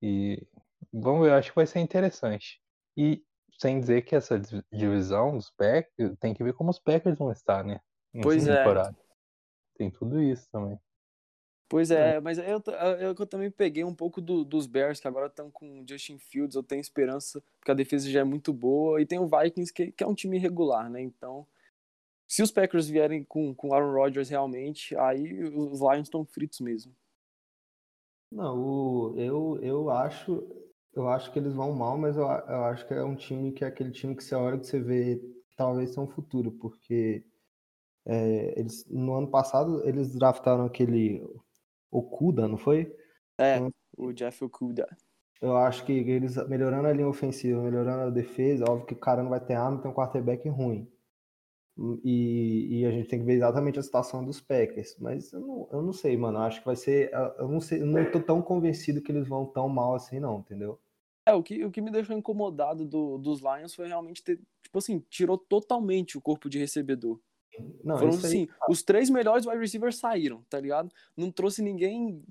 E 0.00 0.46
vamos 0.92 1.26
ver, 1.26 1.32
acho 1.32 1.50
que 1.50 1.56
vai 1.56 1.66
ser 1.66 1.80
interessante. 1.80 2.60
E 2.96 3.22
sem 3.58 3.80
dizer 3.80 4.02
que 4.02 4.14
essa 4.14 4.40
divisão 4.72 5.36
dos 5.36 5.50
Packers 5.50 6.16
tem 6.18 6.34
que 6.34 6.44
ver 6.44 6.54
como 6.54 6.70
os 6.70 6.78
Packers 6.78 7.18
vão 7.18 7.30
estar, 7.32 7.64
né? 7.64 7.80
Pois 8.22 8.46
é. 8.46 8.58
Temporada. 8.58 8.96
Tem 9.76 9.90
tudo 9.90 10.22
isso 10.22 10.48
também. 10.50 10.78
Pois 11.68 11.90
é, 11.90 12.16
é. 12.16 12.20
mas 12.20 12.38
eu, 12.38 12.44
eu, 12.44 13.14
eu, 13.18 13.26
também 13.26 13.50
peguei 13.50 13.82
um 13.82 13.94
pouco 13.94 14.20
do, 14.20 14.44
dos 14.44 14.66
Bears, 14.66 15.00
que 15.00 15.08
agora 15.08 15.26
estão 15.26 15.50
com 15.50 15.84
Justin 15.88 16.18
Fields, 16.18 16.54
eu 16.54 16.62
tenho 16.62 16.80
esperança, 16.80 17.42
porque 17.58 17.72
a 17.72 17.74
defesa 17.74 18.08
já 18.08 18.20
é 18.20 18.24
muito 18.24 18.52
boa, 18.52 19.00
e 19.00 19.06
tem 19.06 19.18
o 19.18 19.28
Vikings, 19.28 19.72
que, 19.72 19.90
que 19.90 20.04
é 20.04 20.06
um 20.06 20.14
time 20.14 20.36
irregular, 20.36 20.88
né? 20.88 21.00
Então, 21.00 21.46
se 22.28 22.40
os 22.40 22.52
Packers 22.52 22.88
vierem 22.88 23.24
com, 23.24 23.52
com 23.52 23.74
Aaron 23.74 23.92
Rodgers 23.92 24.28
realmente, 24.28 24.96
aí 24.96 25.42
os 25.42 25.80
Lions 25.80 26.06
estão 26.06 26.24
fritos 26.24 26.60
mesmo. 26.60 26.94
Não, 28.30 28.58
o, 28.58 29.14
eu, 29.16 29.58
eu 29.60 29.90
acho 29.90 30.46
eu 30.96 31.08
acho 31.10 31.30
que 31.30 31.38
eles 31.38 31.52
vão 31.52 31.72
mal, 31.72 31.98
mas 31.98 32.16
eu, 32.16 32.24
eu 32.24 32.64
acho 32.64 32.86
que 32.86 32.94
é 32.94 33.04
um 33.04 33.14
time 33.14 33.52
que 33.52 33.62
é 33.62 33.68
aquele 33.68 33.90
time 33.90 34.16
que 34.16 34.24
você 34.24 34.34
olha 34.34 34.58
que 34.58 34.66
você 34.66 34.80
vê 34.80 35.20
talvez 35.54 35.92
ser 35.92 36.00
um 36.00 36.08
futuro, 36.08 36.50
porque 36.52 37.22
é, 38.06 38.58
eles, 38.58 38.86
no 38.88 39.14
ano 39.14 39.28
passado, 39.28 39.86
eles 39.86 40.14
draftaram 40.14 40.64
aquele 40.64 41.22
Okuda, 41.90 42.48
não 42.48 42.58
foi? 42.58 42.94
É, 43.38 43.56
então, 43.56 43.72
o 43.96 44.12
Jeff 44.12 44.44
Okuda. 44.44 44.86
Eu 45.40 45.56
acho 45.56 45.84
que 45.84 45.92
eles 45.92 46.36
melhorando 46.48 46.88
a 46.88 46.92
linha 46.92 47.08
ofensiva, 47.08 47.62
melhorando 47.62 48.04
a 48.04 48.10
defesa, 48.10 48.64
óbvio 48.68 48.86
que 48.86 48.94
o 48.94 48.98
cara 48.98 49.22
não 49.22 49.30
vai 49.30 49.40
ter 49.40 49.54
arma, 49.54 49.80
tem 49.80 49.90
um 49.90 49.94
quarterback 49.94 50.48
ruim. 50.48 50.90
E, 52.02 52.80
e, 52.80 52.86
a 52.86 52.90
gente 52.90 53.08
tem 53.08 53.18
que 53.18 53.24
ver 53.26 53.34
exatamente 53.34 53.78
a 53.78 53.82
situação 53.82 54.24
dos 54.24 54.40
Packers. 54.40 54.96
Mas 54.98 55.30
eu 55.32 55.40
não, 55.40 55.68
eu 55.70 55.82
não 55.82 55.92
sei, 55.92 56.16
mano. 56.16 56.38
Eu 56.38 56.42
acho 56.42 56.60
que 56.60 56.66
vai 56.66 56.76
ser. 56.76 57.10
Eu 57.38 57.48
não 57.48 57.60
sei, 57.60 57.82
eu 57.82 57.86
não 57.86 58.10
tô 58.10 58.18
tão 58.18 58.40
convencido 58.40 59.02
que 59.02 59.12
eles 59.12 59.28
vão 59.28 59.44
tão 59.44 59.68
mal 59.68 59.94
assim, 59.94 60.18
não, 60.18 60.38
entendeu? 60.38 60.80
É, 61.26 61.34
o 61.34 61.42
que, 61.42 61.64
o 61.64 61.70
que 61.70 61.82
me 61.82 61.90
deixou 61.90 62.16
incomodado 62.16 62.86
do, 62.86 63.18
dos 63.18 63.40
Lions 63.40 63.74
foi 63.74 63.88
realmente 63.88 64.22
ter, 64.22 64.40
tipo 64.62 64.78
assim, 64.78 65.00
tirou 65.10 65.36
totalmente 65.36 66.16
o 66.16 66.20
corpo 66.20 66.48
de 66.48 66.58
recebedor. 66.58 67.20
Não, 67.82 67.98
Foram 67.98 68.10
assim, 68.10 68.48
os 68.68 68.82
três 68.82 69.10
melhores 69.10 69.46
wide 69.46 69.58
receivers 69.58 69.96
saíram, 69.96 70.42
tá 70.48 70.60
ligado? 70.60 70.90
Não 71.16 71.30
trouxe 71.30 71.62
ninguém 71.62 72.22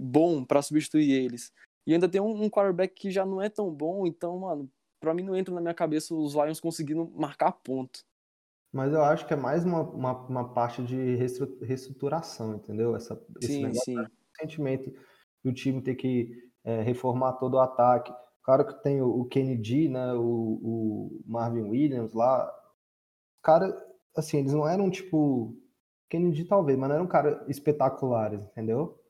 bom 0.00 0.44
para 0.44 0.62
substituir 0.62 1.10
eles. 1.12 1.52
E 1.86 1.92
ainda 1.92 2.08
tem 2.08 2.20
um, 2.20 2.44
um 2.44 2.50
quarterback 2.50 2.94
que 2.94 3.10
já 3.10 3.26
não 3.26 3.40
é 3.40 3.48
tão 3.48 3.70
bom, 3.72 4.06
então, 4.06 4.38
mano, 4.38 4.70
pra 5.00 5.12
mim 5.12 5.22
não 5.22 5.36
entra 5.36 5.54
na 5.54 5.60
minha 5.60 5.74
cabeça 5.74 6.14
os 6.14 6.34
Lions 6.34 6.60
conseguindo 6.60 7.10
marcar 7.14 7.52
ponto. 7.52 8.04
Mas 8.72 8.92
eu 8.92 9.02
acho 9.02 9.26
que 9.26 9.34
é 9.34 9.36
mais 9.36 9.64
uma, 9.64 9.82
uma, 9.82 10.12
uma 10.26 10.54
parte 10.54 10.82
de 10.82 11.16
reestruturação, 11.60 12.54
entendeu? 12.54 12.96
Essa, 12.96 13.20
esse 13.40 13.52
sim, 13.52 13.62
negócio, 13.64 13.82
sim. 13.84 14.06
sentimento 14.40 14.92
do 15.44 15.52
time 15.52 15.82
ter 15.82 15.94
que 15.94 16.30
é, 16.64 16.80
reformar 16.80 17.34
todo 17.34 17.54
o 17.54 17.60
ataque. 17.60 18.14
Claro 18.42 18.66
que 18.66 18.82
tem 18.82 19.02
o, 19.02 19.08
o 19.08 19.24
Kennedy, 19.26 19.88
né? 19.88 20.14
O, 20.14 20.58
o 20.62 21.20
Marvin 21.26 21.64
Williams 21.64 22.14
lá. 22.14 22.50
Cara, 23.42 23.68
assim, 24.16 24.38
eles 24.38 24.52
não 24.52 24.68
eram 24.68 24.90
tipo. 24.90 25.56
Kennedy 26.08 26.44
talvez, 26.44 26.78
mas 26.78 26.88
não 26.90 26.96
eram 26.96 27.06
caras 27.06 27.40
espetaculares, 27.48 28.44
entendeu? 28.44 29.00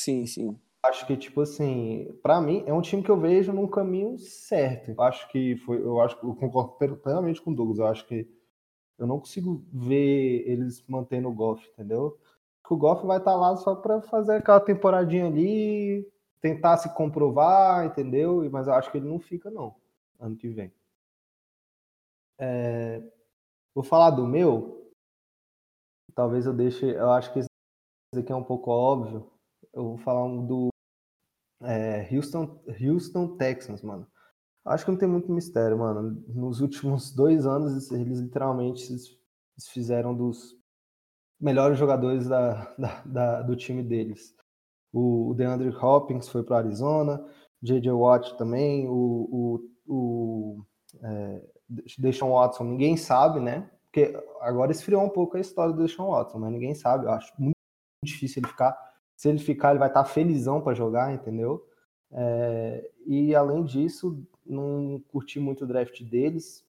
Sim, 0.00 0.24
sim. 0.24 0.58
Acho 0.84 1.06
que, 1.06 1.16
tipo 1.16 1.40
assim, 1.40 2.16
para 2.22 2.40
mim, 2.40 2.62
é 2.66 2.72
um 2.72 2.80
time 2.80 3.02
que 3.02 3.10
eu 3.10 3.18
vejo 3.18 3.52
num 3.52 3.66
caminho 3.66 4.16
certo. 4.18 4.92
Eu 4.92 5.02
acho 5.02 5.28
que 5.30 5.56
foi. 5.56 5.80
Eu 5.80 6.00
acho 6.00 6.18
que 6.18 6.24
eu 6.24 6.34
concordo 6.34 6.96
plenamente 6.96 7.42
com 7.42 7.50
o 7.50 7.54
Douglas. 7.54 7.78
Eu 7.78 7.86
acho 7.86 8.06
que 8.06 8.28
eu 8.98 9.06
não 9.06 9.18
consigo 9.18 9.64
ver 9.72 10.48
eles 10.48 10.84
mantendo 10.86 11.28
o 11.28 11.34
golfe, 11.34 11.68
entendeu? 11.70 12.18
que 12.66 12.72
o 12.72 12.76
Goff 12.76 13.06
vai 13.06 13.18
estar 13.18 13.32
tá 13.32 13.36
lá 13.36 13.56
só 13.56 13.74
para 13.74 14.00
fazer 14.00 14.36
aquela 14.36 14.60
temporadinha 14.60 15.26
ali, 15.26 16.10
tentar 16.40 16.78
se 16.78 16.92
comprovar, 16.94 17.84
entendeu? 17.84 18.48
Mas 18.50 18.66
eu 18.66 18.74
acho 18.74 18.90
que 18.90 18.98
ele 18.98 19.08
não 19.08 19.20
fica, 19.20 19.50
não, 19.50 19.76
ano 20.18 20.36
que 20.36 20.48
vem. 20.48 20.72
É... 22.38 23.02
Vou 23.74 23.82
falar 23.82 24.10
do 24.10 24.26
meu. 24.26 24.92
Talvez 26.14 26.46
eu 26.46 26.54
deixe. 26.54 26.86
Eu 26.86 27.10
acho 27.10 27.32
que 27.32 27.40
esse 27.40 27.48
aqui 28.16 28.32
é 28.32 28.36
um 28.36 28.44
pouco 28.44 28.70
óbvio. 28.70 29.30
Eu 29.72 29.82
vou 29.84 29.98
falar 29.98 30.24
um 30.24 30.46
do 30.46 30.68
é, 31.62 32.08
Houston, 32.14 32.62
Houston 32.80 33.36
Texans, 33.36 33.82
mano. 33.82 34.06
Acho 34.64 34.84
que 34.84 34.90
não 34.90 34.98
tem 34.98 35.08
muito 35.08 35.32
mistério, 35.32 35.78
mano. 35.78 36.24
Nos 36.28 36.60
últimos 36.60 37.12
dois 37.16 37.46
anos, 37.46 37.90
eles 37.90 38.20
literalmente 38.20 38.92
eles 38.92 39.68
fizeram 39.68 40.14
dos 40.14 40.56
melhores 41.40 41.78
jogadores 41.78 42.28
da, 42.28 42.74
da, 42.78 43.02
da, 43.04 43.42
do 43.42 43.56
time 43.56 43.82
deles. 43.82 44.34
O, 44.92 45.34
DeAndre 45.34 45.70
Hopkins 45.70 46.28
foi 46.28 46.44
para 46.44 46.58
Arizona, 46.58 47.24
J.J. 47.60 47.90
Watt 47.90 48.36
também, 48.38 48.88
o, 48.88 49.28
o, 49.32 49.70
o 49.86 50.64
é, 51.02 51.53
Deshaun 51.98 52.32
Watson, 52.32 52.64
ninguém 52.64 52.96
sabe, 52.96 53.40
né? 53.40 53.70
Porque 53.84 54.12
agora 54.40 54.72
esfriou 54.72 55.02
um 55.02 55.08
pouco 55.08 55.36
a 55.36 55.40
história 55.40 55.72
do 55.72 55.82
Deshaun 55.82 56.10
Watson, 56.10 56.38
mas 56.38 56.52
ninguém 56.52 56.74
sabe. 56.74 57.06
Eu 57.06 57.12
acho 57.12 57.32
muito 57.38 57.56
difícil 58.02 58.40
ele 58.40 58.48
ficar. 58.48 58.76
Se 59.16 59.28
ele 59.28 59.38
ficar, 59.38 59.70
ele 59.70 59.78
vai 59.78 59.88
estar 59.88 60.04
felizão 60.04 60.60
para 60.60 60.74
jogar, 60.74 61.12
entendeu? 61.12 61.66
É, 62.10 62.90
e 63.06 63.34
além 63.34 63.64
disso, 63.64 64.22
não 64.44 65.02
curti 65.08 65.38
muito 65.38 65.64
o 65.64 65.66
draft 65.66 66.02
deles. 66.02 66.64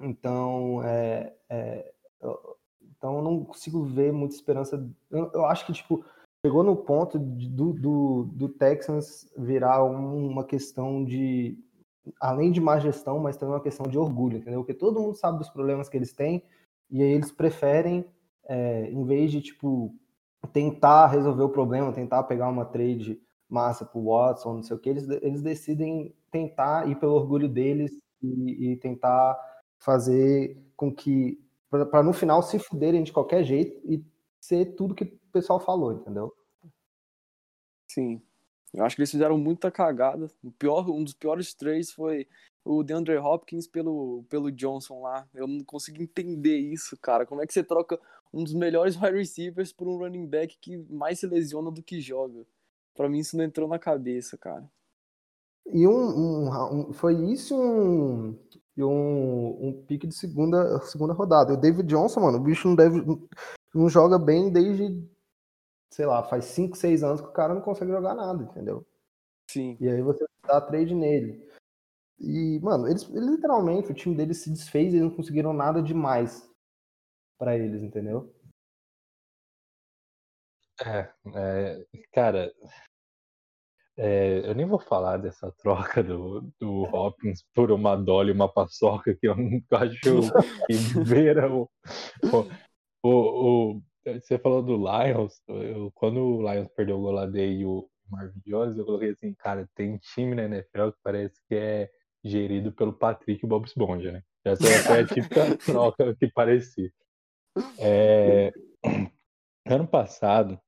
Então, 0.00 0.82
é, 0.84 1.34
é, 1.48 1.92
eu, 2.20 2.56
então 2.82 3.16
eu 3.16 3.22
não 3.22 3.44
consigo 3.44 3.84
ver 3.84 4.12
muita 4.12 4.34
esperança. 4.34 4.88
Eu, 5.10 5.30
eu 5.32 5.44
acho 5.46 5.66
que 5.66 5.72
tipo 5.72 6.04
chegou 6.44 6.62
no 6.62 6.76
ponto 6.76 7.18
de, 7.18 7.48
do, 7.48 7.72
do, 7.72 8.24
do 8.32 8.48
Texans 8.48 9.28
virar 9.36 9.82
uma 9.82 10.44
questão 10.44 11.04
de 11.04 11.58
além 12.20 12.52
de 12.52 12.60
má 12.60 12.78
gestão, 12.78 13.18
mas 13.18 13.36
também 13.36 13.54
uma 13.54 13.62
questão 13.62 13.86
de 13.86 13.98
orgulho, 13.98 14.38
entendeu? 14.38 14.60
Porque 14.60 14.74
todo 14.74 15.00
mundo 15.00 15.14
sabe 15.14 15.38
dos 15.38 15.50
problemas 15.50 15.88
que 15.88 15.96
eles 15.96 16.12
têm 16.12 16.42
e 16.90 17.02
aí 17.02 17.10
eles 17.10 17.30
preferem, 17.30 18.04
é, 18.44 18.90
em 18.90 19.04
vez 19.04 19.30
de 19.30 19.40
tipo 19.40 19.94
tentar 20.52 21.08
resolver 21.08 21.42
o 21.42 21.48
problema, 21.48 21.92
tentar 21.92 22.22
pegar 22.24 22.48
uma 22.48 22.64
trade 22.64 23.20
massa 23.48 23.84
pro 23.84 24.04
Watson, 24.04 24.54
não 24.54 24.62
sei 24.62 24.76
o 24.76 24.78
que, 24.78 24.88
eles, 24.88 25.08
eles 25.22 25.42
decidem 25.42 26.14
tentar 26.30 26.88
ir 26.88 26.96
pelo 26.96 27.14
orgulho 27.14 27.48
deles 27.48 27.90
e, 28.22 28.72
e 28.72 28.76
tentar 28.76 29.36
fazer 29.78 30.62
com 30.76 30.94
que 30.94 31.38
para 31.68 32.02
no 32.02 32.12
final 32.12 32.42
se 32.42 32.58
fuderem 32.58 33.02
de 33.02 33.12
qualquer 33.12 33.44
jeito 33.44 33.80
e 33.84 34.04
ser 34.40 34.76
tudo 34.76 34.94
que 34.94 35.04
o 35.04 35.32
pessoal 35.32 35.60
falou, 35.60 35.92
entendeu? 35.92 36.32
Sim. 37.90 38.22
Eu 38.74 38.84
acho 38.84 38.96
que 38.96 39.02
eles 39.02 39.10
fizeram 39.10 39.38
muita 39.38 39.70
cagada. 39.70 40.28
O 40.42 40.50
pior, 40.50 40.88
um 40.90 41.02
dos 41.02 41.14
piores 41.14 41.54
três 41.54 41.90
foi 41.90 42.26
o 42.64 42.82
DeAndre 42.82 43.16
Hopkins 43.16 43.66
pelo, 43.66 44.24
pelo 44.28 44.52
Johnson 44.52 45.00
lá. 45.00 45.26
Eu 45.34 45.46
não 45.46 45.64
consigo 45.64 46.02
entender 46.02 46.58
isso, 46.58 46.96
cara. 46.98 47.24
Como 47.24 47.42
é 47.42 47.46
que 47.46 47.52
você 47.52 47.64
troca 47.64 47.98
um 48.32 48.44
dos 48.44 48.52
melhores 48.52 48.94
wide 48.96 49.16
receivers 49.16 49.72
por 49.72 49.88
um 49.88 49.96
running 49.96 50.26
back 50.26 50.58
que 50.60 50.76
mais 50.90 51.20
se 51.20 51.26
lesiona 51.26 51.70
do 51.70 51.82
que 51.82 52.00
joga? 52.00 52.44
Para 52.94 53.08
mim 53.08 53.20
isso 53.20 53.36
não 53.36 53.44
entrou 53.44 53.68
na 53.68 53.78
cabeça, 53.78 54.36
cara. 54.36 54.68
E 55.72 55.86
um, 55.86 55.92
um, 55.92 56.88
um 56.88 56.92
foi 56.92 57.14
isso 57.30 57.54
um, 57.56 58.38
um, 58.76 59.68
um 59.68 59.84
pique 59.86 60.06
de 60.06 60.14
segunda, 60.14 60.80
segunda 60.82 61.12
rodada. 61.12 61.54
O 61.54 61.56
David 61.56 61.88
Johnson, 61.88 62.20
mano, 62.20 62.38
o 62.38 62.42
bicho 62.42 62.68
não 62.68 62.74
deve 62.74 63.02
não 63.74 63.88
joga 63.88 64.18
bem 64.18 64.50
desde 64.50 65.02
sei 65.92 66.06
lá, 66.06 66.22
faz 66.22 66.46
5, 66.46 66.76
6 66.76 67.02
anos 67.02 67.20
que 67.20 67.28
o 67.28 67.32
cara 67.32 67.54
não 67.54 67.60
consegue 67.60 67.90
jogar 67.90 68.14
nada, 68.14 68.44
entendeu? 68.44 68.86
Sim. 69.50 69.76
E 69.80 69.88
aí 69.88 70.02
você 70.02 70.24
dá 70.46 70.60
trade 70.60 70.94
nele. 70.94 71.46
E, 72.18 72.58
mano, 72.60 72.88
eles, 72.88 73.04
literalmente, 73.04 73.90
o 73.90 73.94
time 73.94 74.16
deles 74.16 74.38
se 74.38 74.50
desfez 74.50 74.92
e 74.92 74.96
eles 74.96 75.08
não 75.08 75.16
conseguiram 75.16 75.52
nada 75.52 75.82
demais 75.82 76.48
para 77.38 77.56
eles, 77.56 77.82
entendeu? 77.82 78.34
É, 80.84 81.12
é 81.34 81.86
cara, 82.12 82.52
é, 84.00 84.48
eu 84.48 84.54
nem 84.54 84.64
vou 84.64 84.78
falar 84.78 85.16
dessa 85.16 85.50
troca 85.58 86.02
do, 86.02 86.40
do 86.60 86.82
Hopkins 86.94 87.44
por 87.52 87.72
uma 87.72 87.96
Dolly 87.96 88.30
e 88.30 88.32
uma 88.32 88.48
paçoca 88.48 89.14
que 89.14 89.26
eu 89.26 89.34
acho 89.72 90.00
que 90.68 91.04
beira 91.04 91.52
o, 91.52 91.68
o, 93.02 93.72
o, 93.74 93.82
você 94.14 94.38
falou 94.38 94.62
do 94.62 94.76
Lions, 94.76 95.42
eu, 95.48 95.90
quando 95.94 96.20
o 96.20 96.40
Lions 96.40 96.68
perdeu 96.68 96.98
o 96.98 97.02
Goladei 97.02 97.58
e 97.58 97.66
o 97.66 97.88
Marvin 98.10 98.40
Jones, 98.46 98.76
eu 98.76 98.84
coloquei 98.84 99.10
assim, 99.10 99.34
cara, 99.34 99.68
tem 99.74 99.98
time 99.98 100.34
na 100.34 100.44
NFL 100.44 100.90
que 100.90 100.98
parece 101.02 101.40
que 101.46 101.54
é 101.54 101.90
gerido 102.24 102.72
pelo 102.72 102.92
Patrick 102.92 103.44
e 103.44 103.48
Bob 103.48 103.66
Esponja, 103.66 104.12
né? 104.12 104.22
Essa 104.44 104.64
foi 104.86 105.00
a 105.00 105.06
típica 105.06 105.56
troca 105.64 106.16
que 106.16 106.28
parecia. 106.28 106.90
É... 107.78 108.52
Ano 109.70 109.86
passado, 109.86 110.58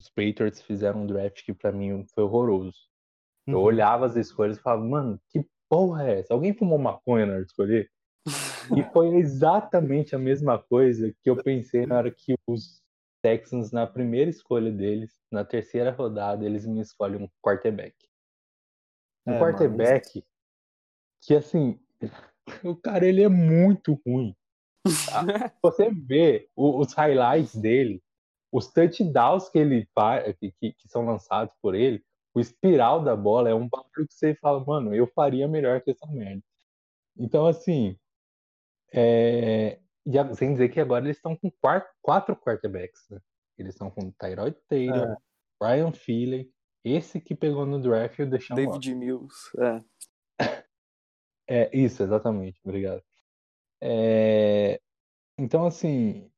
os 0.00 0.08
Patriots 0.08 0.62
fizeram 0.62 1.02
um 1.02 1.06
draft 1.06 1.44
que 1.44 1.52
para 1.52 1.70
mim 1.70 2.06
foi 2.14 2.24
horroroso. 2.24 2.78
Eu 3.46 3.58
uhum. 3.58 3.64
olhava 3.64 4.06
as 4.06 4.16
escolhas 4.16 4.56
e 4.56 4.62
falava, 4.62 4.82
mano, 4.82 5.20
que 5.28 5.44
porra 5.68 6.08
é 6.08 6.20
essa? 6.20 6.32
Alguém 6.32 6.54
fumou 6.54 6.78
maconha 6.78 7.26
na 7.26 7.32
hora 7.34 7.42
de 7.42 7.50
escolher? 7.50 7.90
E 8.76 8.82
foi 8.92 9.16
exatamente 9.16 10.14
a 10.14 10.18
mesma 10.18 10.58
coisa 10.58 11.10
que 11.22 11.30
eu 11.30 11.36
pensei 11.36 11.86
na 11.86 11.96
hora 11.96 12.10
que 12.10 12.34
os 12.46 12.77
Texans, 13.22 13.72
na 13.72 13.86
primeira 13.86 14.30
escolha 14.30 14.70
deles, 14.70 15.18
na 15.30 15.44
terceira 15.44 15.90
rodada, 15.90 16.44
eles 16.44 16.66
me 16.66 16.80
escolhem 16.80 17.24
um 17.24 17.28
quarterback. 17.42 17.94
Um 19.26 19.34
é, 19.34 19.38
quarterback 19.38 20.14
mano. 20.14 20.26
que, 21.22 21.34
assim, 21.34 21.80
o 22.64 22.76
cara 22.76 23.06
ele 23.06 23.22
é 23.22 23.28
muito 23.28 24.00
ruim. 24.06 24.34
Tá? 25.06 25.22
Você 25.62 25.90
vê 25.90 26.48
os 26.56 26.92
highlights 26.94 27.56
dele, 27.56 28.02
os 28.52 28.68
touchdowns 28.68 29.48
que 29.48 29.58
ele 29.58 29.88
faz, 29.94 30.36
que, 30.38 30.52
que, 30.52 30.72
que, 30.72 30.88
são 30.88 31.04
lançados 31.04 31.54
por 31.60 31.74
ele, 31.74 32.02
o 32.34 32.40
espiral 32.40 33.02
da 33.02 33.16
bola 33.16 33.48
é 33.48 33.54
um 33.54 33.68
bagulho 33.68 34.06
que 34.06 34.14
você 34.14 34.34
fala, 34.36 34.64
mano, 34.64 34.94
eu 34.94 35.06
faria 35.08 35.48
melhor 35.48 35.80
que 35.80 35.90
essa 35.90 36.06
merda. 36.06 36.42
Então, 37.16 37.46
assim, 37.46 37.98
é, 38.92 39.78
e 40.08 40.34
sem 40.34 40.52
dizer 40.52 40.70
que 40.70 40.80
agora 40.80 41.04
eles 41.04 41.18
estão 41.18 41.36
com 41.36 41.50
quatro, 41.60 41.88
quatro 42.00 42.36
quarterbacks, 42.36 43.06
né? 43.10 43.20
Eles 43.58 43.74
estão 43.74 43.90
com 43.90 44.10
Tyrod 44.12 44.56
Taylor, 44.66 45.10
é. 45.10 45.16
Ryan 45.62 45.92
Feely, 45.92 46.50
esse 46.82 47.20
que 47.20 47.34
pegou 47.34 47.66
no 47.66 47.78
draft 47.78 48.18
e 48.18 48.22
o 48.22 48.30
Deshaun 48.30 48.56
David 48.56 48.94
Mills, 48.94 49.36
é. 49.58 49.84
é. 51.48 51.76
Isso, 51.76 52.02
exatamente, 52.02 52.58
obrigado. 52.64 53.02
É, 53.82 54.80
então, 55.38 55.66
assim, 55.66 56.30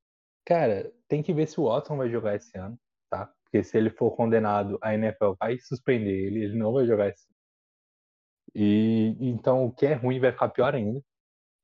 cara, 0.45 0.93
tem 1.07 1.23
que 1.23 1.33
ver 1.33 1.47
se 1.47 1.61
o 1.61 1.65
Watson 1.65 1.97
vai 1.97 2.11
jogar 2.11 2.35
esse 2.35 2.57
ano, 2.59 2.79
tá? 3.09 3.33
Porque 3.45 3.63
se 3.63 3.79
ele 3.79 3.91
for 3.91 4.17
condenado, 4.17 4.79
a 4.83 4.95
NFL 4.95 5.35
vai 5.39 5.59
suspender 5.59 6.27
ele, 6.27 6.43
ele 6.45 6.59
não 6.59 6.73
vai 6.73 6.87
jogar 6.87 7.09
esse 7.09 7.25
ano. 7.25 7.37
E 8.53 9.17
então 9.21 9.67
o 9.67 9.73
que 9.73 9.87
é 9.87 9.95
ruim 9.95 10.19
vai 10.19 10.33
ficar 10.33 10.49
pior 10.49 10.75
ainda. 10.75 11.01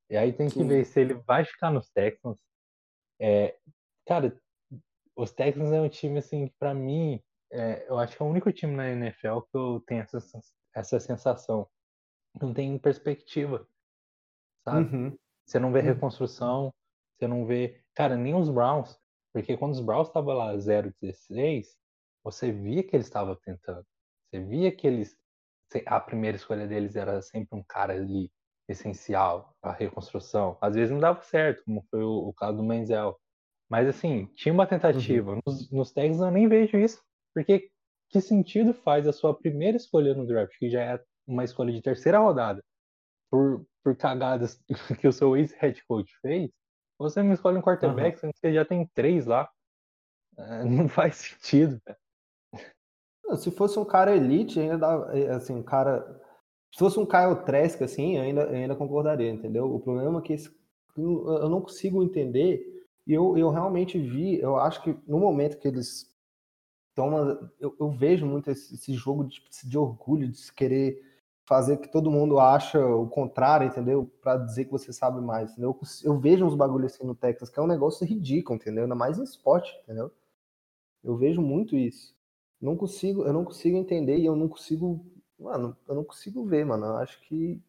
E 0.09 0.15
aí 0.15 0.31
tem 0.31 0.47
que 0.47 0.55
Sim. 0.55 0.67
ver 0.67 0.85
se 0.85 0.99
ele 0.99 1.13
vai 1.13 1.43
ficar 1.43 1.71
nos 1.71 1.89
Texans. 1.89 2.37
É, 3.19 3.57
cara, 4.05 4.39
os 5.15 5.31
Texans 5.31 5.71
é 5.71 5.81
um 5.81 5.89
time, 5.89 6.19
assim, 6.19 6.47
para 6.59 6.73
mim, 6.73 7.21
é, 7.51 7.89
eu 7.89 7.97
acho 7.97 8.15
que 8.15 8.21
é 8.21 8.25
o 8.25 8.29
único 8.29 8.51
time 8.51 8.75
na 8.75 8.89
NFL 8.89 9.39
que 9.51 9.57
eu 9.57 9.83
tenho 9.85 10.01
essa, 10.01 10.19
essa 10.75 10.99
sensação. 10.99 11.67
Não 12.39 12.53
tem 12.53 12.77
perspectiva, 12.77 13.67
sabe? 14.63 14.95
Uhum. 14.95 15.17
Você 15.45 15.59
não 15.59 15.71
vê 15.71 15.81
reconstrução, 15.81 16.73
você 17.17 17.27
não 17.27 17.45
vê. 17.45 17.81
Cara, 17.95 18.15
nem 18.15 18.35
os 18.35 18.49
Browns. 18.49 18.99
Porque 19.33 19.57
quando 19.57 19.73
os 19.73 19.81
Browns 19.81 20.07
estavam 20.07 20.35
lá 20.35 20.53
0-16, 20.55 21.65
você 22.23 22.51
via 22.51 22.83
que 22.83 22.95
eles 22.95 23.07
estavam 23.07 23.35
tentando. 23.35 23.85
Você 24.29 24.39
via 24.39 24.71
que 24.75 24.85
eles. 24.85 25.17
A 25.85 25.99
primeira 25.99 26.37
escolha 26.37 26.67
deles 26.67 26.95
era 26.95 27.21
sempre 27.21 27.57
um 27.57 27.63
cara 27.63 27.93
ali 27.93 28.31
essencial, 28.67 29.53
a 29.61 29.71
reconstrução. 29.71 30.57
Às 30.61 30.75
vezes 30.75 30.91
não 30.91 30.99
dava 30.99 31.21
certo, 31.23 31.63
como 31.63 31.85
foi 31.89 32.03
o, 32.03 32.29
o 32.29 32.33
caso 32.33 32.57
do 32.57 32.63
Menzel. 32.63 33.17
Mas 33.69 33.87
assim, 33.87 34.25
tinha 34.35 34.53
uma 34.53 34.67
tentativa. 34.67 35.33
Uhum. 35.33 35.39
Nos, 35.45 35.71
nos 35.71 35.91
tags 35.91 36.19
eu 36.19 36.31
nem 36.31 36.47
vejo 36.47 36.77
isso. 36.77 37.01
Porque 37.33 37.69
que 38.09 38.21
sentido 38.21 38.73
faz 38.73 39.07
a 39.07 39.13
sua 39.13 39.37
primeira 39.37 39.77
escolha 39.77 40.13
no 40.13 40.25
draft, 40.25 40.57
que 40.57 40.69
já 40.69 40.81
é 40.81 41.03
uma 41.25 41.43
escolha 41.43 41.73
de 41.73 41.81
terceira 41.81 42.19
rodada, 42.19 42.63
por, 43.29 43.65
por 43.83 43.95
cagadas 43.97 44.61
que 45.01 45.07
o 45.07 45.13
seu 45.13 45.35
ex-head 45.35 45.83
coach 45.85 46.11
fez, 46.21 46.49
você 46.97 47.21
me 47.21 47.33
escolhe 47.33 47.57
um 47.57 47.61
quarterback, 47.61 48.15
uhum. 48.15 48.21
sendo 48.21 48.33
que 48.33 48.39
você 48.39 48.53
já 48.53 48.65
tem 48.65 48.87
três 48.93 49.25
lá. 49.25 49.49
É, 50.37 50.63
não 50.63 50.87
faz 50.89 51.15
sentido, 51.17 51.81
Se 53.35 53.51
fosse 53.51 53.77
um 53.77 53.85
cara 53.85 54.15
elite, 54.15 54.59
ainda 54.59 54.77
dá, 54.77 55.09
é, 55.13 55.29
assim, 55.31 55.53
um 55.53 55.63
cara 55.63 56.01
se 56.77 56.79
fosse 56.79 56.99
um 56.99 57.07
Kyle 57.07 57.43
Trask, 57.43 57.81
assim, 57.81 58.17
eu 58.17 58.21
ainda, 58.21 58.41
eu 58.43 58.55
ainda 58.55 58.75
concordaria, 58.75 59.31
entendeu? 59.31 59.73
O 59.73 59.79
problema 59.79 60.19
é 60.19 60.21
que 60.21 60.33
esse, 60.33 60.51
eu 60.95 61.49
não 61.49 61.59
consigo 61.59 62.03
entender 62.03 62.85
E 63.07 63.13
eu, 63.13 63.35
eu 63.37 63.49
realmente 63.49 63.99
vi, 63.99 64.39
eu 64.39 64.57
acho 64.57 64.83
que 64.83 64.95
no 65.07 65.19
momento 65.19 65.57
que 65.57 65.67
eles 65.67 66.15
tomam. 66.95 67.49
Eu, 67.59 67.75
eu 67.79 67.91
vejo 67.91 68.27
muito 68.27 68.51
esse, 68.51 68.75
esse 68.75 68.93
jogo 68.93 69.25
de, 69.25 69.41
de 69.65 69.77
orgulho, 69.77 70.29
de 70.29 70.37
se 70.37 70.53
querer 70.53 71.01
fazer 71.47 71.77
que 71.77 71.91
todo 71.91 72.11
mundo 72.11 72.39
acha 72.39 72.79
o 72.85 73.07
contrário, 73.09 73.67
entendeu? 73.67 74.11
Para 74.21 74.37
dizer 74.37 74.65
que 74.65 74.71
você 74.71 74.93
sabe 74.93 75.19
mais, 75.21 75.51
entendeu? 75.53 75.79
Eu 76.03 76.19
vejo 76.19 76.45
uns 76.45 76.55
bagulhos 76.55 76.93
assim 76.93 77.05
no 77.07 77.15
Texas 77.15 77.49
que 77.49 77.59
é 77.59 77.63
um 77.63 77.67
negócio 77.67 78.05
ridículo, 78.07 78.57
entendeu? 78.59 78.83
Ainda 78.83 78.95
mais 78.95 79.17
em 79.19 79.23
esporte, 79.23 79.73
entendeu? 79.83 80.11
Eu 81.03 81.17
vejo 81.17 81.41
muito 81.41 81.75
isso. 81.75 82.15
Não 82.61 82.75
consigo, 82.77 83.23
eu 83.23 83.33
não 83.33 83.45
consigo 83.45 83.77
entender 83.77 84.17
e 84.17 84.25
eu 84.25 84.35
não 84.35 84.47
consigo, 84.47 85.05
mano, 85.39 85.77
eu 85.87 85.95
não 85.95 86.03
consigo 86.03 86.45
ver, 86.45 86.65
mano. 86.65 86.85
Eu 86.85 86.97
acho 86.97 87.19
que 87.21 87.61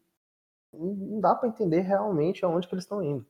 não 0.73 1.19
dá 1.19 1.35
para 1.35 1.49
entender 1.49 1.81
realmente 1.81 2.45
aonde 2.45 2.67
que 2.67 2.73
eles 2.73 2.83
estão 2.83 3.01
indo. 3.03 3.25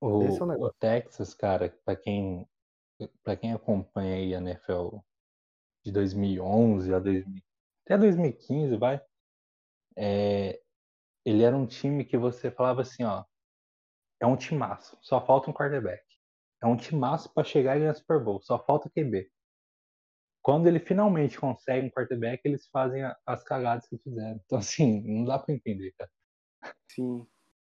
O, 0.00 0.22
Esse 0.24 0.40
é 0.40 0.42
o, 0.42 0.46
negócio. 0.46 0.74
o 0.74 0.78
Texas, 0.78 1.34
cara, 1.34 1.70
para 1.84 1.96
quem 1.96 2.46
para 3.22 3.36
quem 3.36 3.52
acompanha 3.52 4.14
aí 4.14 4.34
a 4.34 4.38
NFL 4.38 4.98
de 5.84 5.90
2011 5.90 6.94
a 6.94 6.98
2000, 6.98 7.42
até 7.84 7.98
2015, 7.98 8.76
vai, 8.76 9.00
é, 9.96 10.60
ele 11.24 11.42
era 11.42 11.56
um 11.56 11.66
time 11.66 12.04
que 12.04 12.16
você 12.16 12.50
falava 12.50 12.82
assim, 12.82 13.04
ó, 13.04 13.24
é 14.20 14.26
um 14.26 14.36
timaço, 14.36 14.96
só 15.02 15.24
falta 15.24 15.50
um 15.50 15.52
quarterback. 15.52 16.02
É 16.62 16.66
um 16.66 16.76
timaço 16.76 17.32
para 17.34 17.44
chegar 17.44 17.76
e 17.76 17.80
ganhar 17.80 17.94
Super 17.94 18.22
Bowl, 18.22 18.40
só 18.40 18.58
falta 18.58 18.88
QB. 18.88 19.30
Quando 20.44 20.66
ele 20.66 20.78
finalmente 20.78 21.40
consegue 21.40 21.86
um 21.86 21.90
quarterback, 21.90 22.42
eles 22.44 22.66
fazem 22.66 23.02
as 23.24 23.42
cagadas 23.42 23.88
que 23.88 23.96
fizeram. 23.96 24.38
Então, 24.44 24.58
assim, 24.58 25.00
não 25.00 25.24
dá 25.24 25.38
para 25.38 25.54
entender, 25.54 25.94
cara. 25.96 26.10
Sim. 26.86 27.26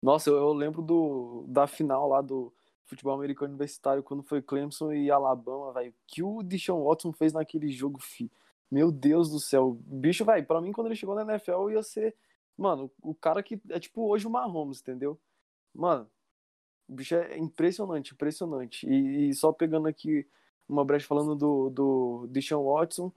Nossa, 0.03 0.29
eu, 0.29 0.35
eu, 0.35 0.51
lembro 0.51 0.81
do, 0.81 1.45
da 1.47 1.65
final 1.65 2.09
lá 2.09 2.19
do 2.19 2.53
futebol 2.85 3.13
americano 3.13 3.51
universitário, 3.51 4.03
quando 4.03 4.21
foi 4.21 4.41
Clemson 4.41 4.91
e 4.91 5.09
Alabama, 5.09 5.71
velho. 5.71 5.95
que 6.05 6.21
o 6.21 6.43
Deshaun 6.43 6.83
Watson 6.83 7.13
fez 7.13 7.31
naquele 7.31 7.69
jogo, 7.69 8.01
fi. 8.01 8.29
Meu 8.69 8.91
Deus 8.91 9.31
do 9.31 9.39
céu. 9.39 9.79
Bicho, 9.85 10.25
vai, 10.25 10.43
para 10.43 10.59
mim, 10.59 10.73
quando 10.73 10.87
ele 10.87 10.95
chegou 10.97 11.15
na 11.15 11.21
NFL, 11.21 11.69
ia 11.69 11.81
ser, 11.81 12.13
mano, 12.57 12.91
o 13.01 13.15
cara 13.15 13.41
que 13.41 13.61
é 13.69 13.79
tipo 13.79 14.09
hoje 14.09 14.27
o 14.27 14.29
Mahomes, 14.29 14.81
entendeu? 14.81 15.17
Mano, 15.73 16.11
o 16.85 16.93
bicho 16.93 17.15
é 17.15 17.37
impressionante, 17.37 18.13
impressionante. 18.13 18.85
E, 18.85 19.29
e 19.29 19.33
só 19.33 19.53
pegando 19.53 19.87
aqui 19.87 20.27
uma 20.67 20.85
brecha 20.85 21.07
falando 21.07 21.35
do, 21.35 21.69
do 21.69 22.27
Deshaun 22.29 22.63
Watson, 22.63 23.11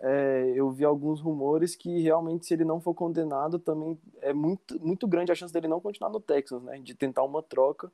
é, 0.00 0.52
eu 0.54 0.70
vi 0.70 0.84
alguns 0.84 1.20
rumores 1.20 1.74
que 1.74 2.00
realmente, 2.00 2.46
se 2.46 2.54
ele 2.54 2.64
não 2.64 2.80
for 2.80 2.94
condenado, 2.94 3.58
também 3.58 3.98
é 4.20 4.32
muito, 4.32 4.78
muito 4.84 5.06
grande 5.06 5.32
a 5.32 5.34
chance 5.34 5.52
dele 5.52 5.68
não 5.68 5.80
continuar 5.80 6.10
no 6.10 6.20
Texas, 6.20 6.62
né? 6.62 6.78
De 6.78 6.94
tentar 6.94 7.22
uma 7.22 7.42
troca. 7.42 7.90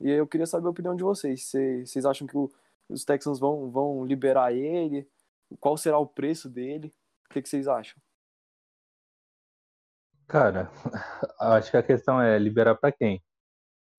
E 0.00 0.10
eu 0.10 0.26
queria 0.26 0.46
saber 0.46 0.66
a 0.68 0.70
opinião 0.70 0.94
de 0.94 1.02
vocês. 1.02 1.50
Vocês 1.84 2.04
acham 2.04 2.26
que 2.26 2.36
o, 2.36 2.50
os 2.88 3.04
Texans 3.04 3.38
vão, 3.40 3.70
vão 3.70 4.04
liberar 4.04 4.52
ele? 4.52 5.08
Qual 5.58 5.76
será 5.76 5.98
o 5.98 6.06
preço 6.06 6.48
dele? 6.48 6.94
O 7.26 7.32
que, 7.32 7.42
que 7.42 7.48
vocês 7.48 7.66
acham? 7.66 8.00
Cara, 10.28 10.70
acho 11.40 11.70
que 11.70 11.76
a 11.76 11.82
questão 11.82 12.20
é 12.20 12.38
liberar 12.38 12.74
para 12.76 12.92
quem? 12.92 13.22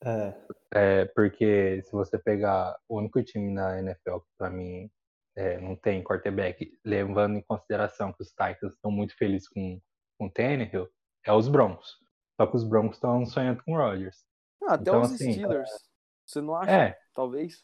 É. 0.03 0.33
é. 0.73 1.05
Porque 1.05 1.81
se 1.83 1.91
você 1.91 2.17
pegar 2.17 2.77
o 2.87 2.97
único 2.97 3.21
time 3.23 3.51
na 3.51 3.79
NFL 3.79 4.19
que 4.19 4.31
para 4.37 4.49
mim 4.49 4.89
é, 5.35 5.59
não 5.59 5.75
tem 5.75 6.03
quarterback, 6.03 6.77
levando 6.85 7.37
em 7.37 7.41
consideração 7.41 8.13
que 8.13 8.21
os 8.21 8.29
Titans 8.29 8.73
estão 8.73 8.91
muito 8.91 9.15
felizes 9.15 9.47
com, 9.47 9.79
com 10.17 10.27
o 10.27 10.31
Tannehill, 10.31 10.89
é 11.25 11.33
os 11.33 11.47
Broncos. 11.47 11.97
Só 12.39 12.47
que 12.47 12.55
os 12.55 12.63
Broncos 12.63 12.97
estão 12.97 13.25
sonhando 13.25 13.63
com 13.63 13.73
o 13.73 13.77
Rodgers. 13.77 14.25
Ah, 14.63 14.73
até 14.73 14.81
então, 14.83 15.01
os 15.01 15.13
assim, 15.13 15.33
Steelers. 15.33 15.69
Você 16.25 16.41
não 16.41 16.55
acha? 16.55 16.71
É. 16.71 16.99
Talvez? 17.13 17.63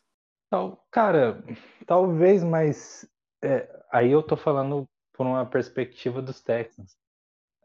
Tal, 0.49 0.85
cara, 0.91 1.43
talvez, 1.85 2.43
mas 2.43 3.07
é, 3.43 3.69
aí 3.91 4.11
eu 4.11 4.23
tô 4.23 4.35
falando 4.37 4.87
por 5.13 5.25
uma 5.25 5.45
perspectiva 5.45 6.21
dos 6.21 6.41
Texans. 6.41 6.97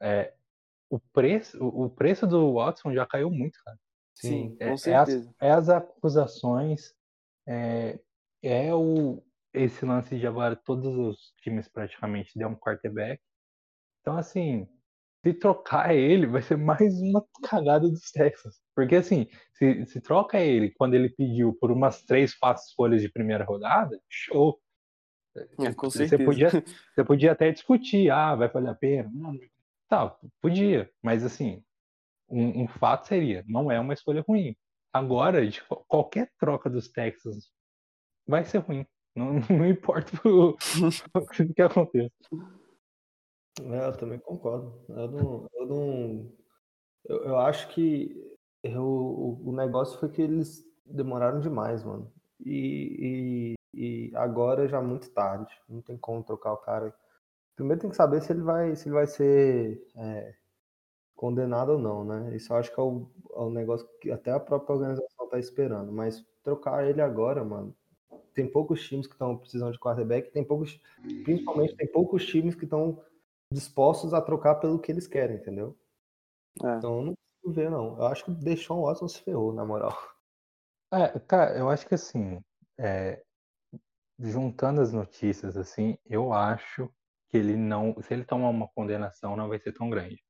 É, 0.01 0.33
o, 0.89 0.99
preço, 0.99 1.59
o, 1.62 1.91
preço 1.91 2.27
do 2.27 2.55
Watson 2.55 2.93
já 2.93 3.07
caiu 3.07 3.31
muito, 3.31 3.59
cara. 3.64 3.79
Sim, 4.21 4.57
é, 4.61 4.68
com 4.68 4.77
certeza. 4.77 5.35
É 5.41 5.51
as, 5.51 5.51
é 5.51 5.51
as 5.53 5.68
acusações, 5.68 6.95
é, 7.47 7.99
é 8.43 8.75
o, 8.75 9.23
esse 9.53 9.85
lance 9.85 10.18
de 10.18 10.27
agora 10.27 10.55
todos 10.55 10.97
os 10.97 11.33
times 11.43 11.68
praticamente 11.68 12.39
dão 12.39 12.51
um 12.53 12.57
quarterback. 12.57 13.21
Então, 14.01 14.16
assim, 14.16 14.68
se 15.23 15.35
trocar 15.35 15.95
ele, 15.95 16.27
vai 16.27 16.43
ser 16.43 16.57
mais 16.57 17.01
uma 17.01 17.25
cagada 17.43 17.89
dos 17.89 18.11
Texans. 18.11 18.61
Porque, 18.75 18.97
assim, 18.97 19.27
se, 19.55 19.85
se 19.87 20.01
troca 20.01 20.39
ele 20.39 20.71
quando 20.71 20.95
ele 20.95 21.11
pediu 21.11 21.55
por 21.55 21.71
umas 21.71 22.03
três 22.03 22.35
fáceis 22.35 22.73
folhas 22.73 23.03
de 23.03 23.09
primeira 23.09 23.45
rodada, 23.45 23.99
show. 24.09 24.61
É, 25.61 25.73
com 25.73 25.91
certeza. 25.91 26.16
Você 26.16 26.25
podia, 26.25 26.49
você 26.95 27.05
podia 27.05 27.33
até 27.33 27.53
discutir, 27.53 28.11
ah, 28.11 28.35
vai 28.35 28.49
valer 28.49 28.71
a 28.71 28.75
pena. 28.75 29.11
Não, 29.12 29.35
tá, 29.89 30.16
podia, 30.41 30.91
mas 31.03 31.25
assim, 31.25 31.62
um, 32.31 32.62
um, 32.62 32.68
fato 32.68 33.09
seria, 33.09 33.45
não 33.49 33.70
é 33.70 33.78
uma 33.81 33.95
escolha 33.95 34.24
ruim. 34.26 34.57
Agora, 34.93 35.47
de 35.47 35.62
qualquer 35.89 36.31
troca 36.39 36.70
dos 36.70 36.89
Texans 36.89 37.51
vai 38.26 38.45
ser 38.45 38.59
ruim. 38.59 38.87
Não, 39.14 39.35
não 39.51 39.66
importa 39.66 40.11
o, 40.28 40.51
o 40.51 41.55
que 41.55 41.62
aconteça. 41.62 42.14
É, 43.62 43.87
eu 43.87 43.97
também 43.97 44.18
concordo. 44.18 44.85
Eu 44.89 45.09
não. 45.11 45.49
Eu, 45.53 45.66
não, 45.66 46.33
eu, 47.05 47.24
eu 47.24 47.39
acho 47.39 47.68
que 47.68 48.39
eu, 48.62 48.83
o, 48.85 49.49
o 49.49 49.53
negócio 49.53 49.99
foi 49.99 50.09
que 50.09 50.22
eles 50.22 50.64
demoraram 50.87 51.41
demais, 51.41 51.85
mano. 51.85 52.12
E, 52.45 53.55
e 53.74 54.11
agora 54.14 54.68
já 54.68 54.78
é 54.78 54.83
muito 54.83 55.11
tarde. 55.11 55.55
Não 55.68 55.83
tem 55.83 55.97
como 55.97 56.24
trocar 56.24 56.53
o 56.53 56.59
cara. 56.59 56.95
Primeiro 57.57 57.81
tem 57.81 57.91
que 57.91 57.97
saber 57.97 58.22
se 58.22 58.33
ele 58.33 58.43
vai, 58.43 58.74
se 58.74 58.89
ele 58.89 58.95
vai 58.95 59.07
ser 59.07 59.87
é, 59.97 60.35
condenado 61.21 61.73
ou 61.73 61.79
não, 61.79 62.03
né? 62.03 62.35
Isso 62.35 62.51
eu 62.51 62.57
acho 62.57 62.73
que 62.73 62.81
é 62.81 62.83
o, 62.83 63.07
é 63.35 63.41
o 63.41 63.51
negócio 63.51 63.87
que 64.01 64.11
até 64.11 64.31
a 64.31 64.41
própria 64.41 64.75
organização 64.75 65.29
tá 65.29 65.39
esperando. 65.39 65.93
Mas 65.93 66.25
trocar 66.43 66.89
ele 66.89 67.03
agora, 67.03 67.45
mano. 67.45 67.77
Tem 68.33 68.51
poucos 68.51 68.83
times 68.89 69.07
que 69.07 69.12
estão 69.12 69.37
precisando 69.37 69.71
de 69.71 69.79
quarterback, 69.79 70.31
tem 70.31 70.43
poucos, 70.43 70.81
principalmente 71.25 71.77
tem 71.77 71.87
poucos 71.87 72.25
times 72.25 72.55
que 72.55 72.64
estão 72.64 73.05
dispostos 73.53 74.14
a 74.14 74.23
trocar 74.23 74.55
pelo 74.55 74.79
que 74.79 74.91
eles 74.91 75.07
querem, 75.07 75.37
entendeu? 75.37 75.77
É. 76.64 76.79
Então 76.79 76.97
eu 76.97 77.05
não 77.05 77.14
consigo 77.14 77.55
ver, 77.55 77.71
não. 77.71 77.99
Eu 77.99 78.07
acho 78.07 78.25
que 78.25 78.31
deixou 78.31 78.79
o 78.79 78.87
Watson 78.87 79.07
se 79.07 79.21
ferrou, 79.21 79.53
na 79.53 79.62
moral. 79.62 79.95
É, 80.91 81.18
cara, 81.21 81.55
eu 81.59 81.68
acho 81.68 81.87
que 81.87 81.95
assim, 81.95 82.43
é, 82.79 83.23
juntando 84.18 84.81
as 84.81 84.91
notícias, 84.91 85.55
assim, 85.59 85.99
eu 86.07 86.33
acho 86.33 86.91
que 87.29 87.37
ele 87.37 87.57
não. 87.57 87.95
Se 88.01 88.14
ele 88.14 88.25
tomar 88.25 88.49
uma 88.49 88.68
condenação, 88.68 89.37
não 89.37 89.51
vai 89.51 89.59
ser 89.59 89.75
tão 89.75 89.91
grande. 89.91 90.25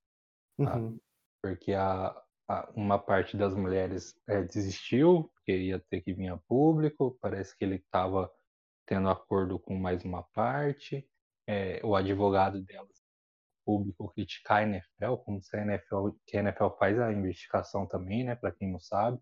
Uhum. 0.65 0.99
Porque 1.43 1.73
a, 1.73 2.15
a, 2.49 2.71
uma 2.75 2.99
parte 2.99 3.37
das 3.37 3.55
mulheres 3.55 4.15
é, 4.29 4.43
desistiu, 4.43 5.31
porque 5.35 5.57
ia 5.57 5.79
ter 5.91 6.01
que 6.03 6.13
vir 6.13 6.29
a 6.29 6.37
público, 6.37 7.19
parece 7.21 7.57
que 7.57 7.65
ele 7.65 7.77
estava 7.77 8.31
tendo 8.87 9.09
acordo 9.09 9.59
com 9.59 9.77
mais 9.77 10.05
uma 10.05 10.23
parte. 10.23 11.07
É, 11.49 11.81
o 11.85 11.97
advogado 11.97 12.63
delas, 12.63 13.03
público, 13.65 14.13
criticar 14.13 14.59
a 14.59 14.63
NFL, 14.63 15.17
como 15.25 15.43
se 15.43 15.57
a 15.57 15.63
NFL, 15.63 16.11
que 16.27 16.37
a 16.37 16.41
NFL 16.41 16.69
faz 16.79 16.99
a 16.99 17.13
investigação 17.13 17.87
também, 17.87 18.25
né, 18.25 18.37
para 18.37 18.53
quem 18.53 18.71
não 18.71 18.79
sabe 18.79 19.19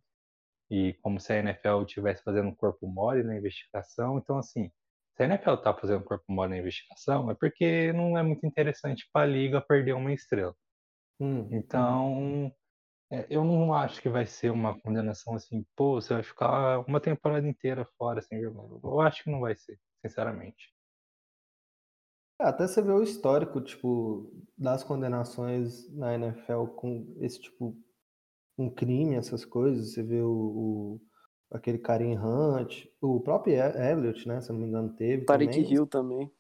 e 0.71 0.95
como 1.03 1.19
se 1.19 1.33
a 1.33 1.39
NFL 1.39 1.83
estivesse 1.87 2.23
fazendo 2.23 2.55
corpo 2.55 2.87
mole 2.87 3.23
na 3.23 3.37
investigação. 3.37 4.19
Então, 4.19 4.39
assim, 4.39 4.71
se 5.17 5.23
a 5.23 5.27
NFL 5.27 5.55
está 5.55 5.75
fazendo 5.75 6.05
corpo 6.05 6.25
mole 6.31 6.51
na 6.51 6.59
investigação, 6.59 7.31
é 7.31 7.35
porque 7.35 7.93
não 7.93 8.17
é 8.19 8.23
muito 8.23 8.47
interessante 8.47 9.09
para 9.13 9.23
a 9.23 9.27
liga 9.27 9.61
perder 9.61 9.95
uma 9.95 10.13
estrela. 10.13 10.55
Hum, 11.21 11.49
então, 11.51 12.53
é, 13.11 13.27
eu 13.31 13.43
não 13.45 13.73
acho 13.73 14.01
que 14.01 14.09
vai 14.09 14.27
ser 14.27 14.51
uma 14.51 14.79
condenação 14.81 15.35
assim, 15.35 15.65
pô, 15.75 16.01
você 16.01 16.15
vai 16.15 16.23
ficar 16.23 16.81
uma 16.87 17.01
temporada 17.01 17.47
inteira 17.47 17.85
fora 17.97 18.21
sem 18.23 18.41
jogar. 18.41 18.63
Eu 18.83 19.01
acho 19.01 19.25
que 19.25 19.31
não 19.31 19.41
vai 19.41 19.57
ser, 19.57 19.79
sinceramente. 20.05 20.73
É, 22.41 22.47
até 22.47 22.69
você 22.69 22.81
vê 22.81 22.93
o 22.93 23.03
histórico, 23.03 23.61
tipo, 23.61 24.31
das 24.57 24.85
condenações 24.85 25.93
na 25.93 26.15
NFL 26.15 26.67
com 26.77 27.17
esse 27.21 27.41
tipo 27.41 27.77
um 28.57 28.71
crime, 28.71 29.17
essas 29.17 29.45
coisas. 29.45 29.93
Você 29.93 30.03
vê 30.03 30.21
o, 30.21 30.31
o 30.31 31.01
aquele 31.51 31.79
Karim 31.79 32.17
Hunt, 32.17 32.87
o 33.01 33.21
próprio 33.21 33.55
Elliot, 33.55 34.29
né? 34.29 34.41
Se 34.41 34.53
não 34.53 34.59
me 34.61 34.67
engano, 34.67 34.95
teve. 34.95 35.25
Tariq 35.25 35.61
Hill 35.61 35.87
também. 35.87 36.31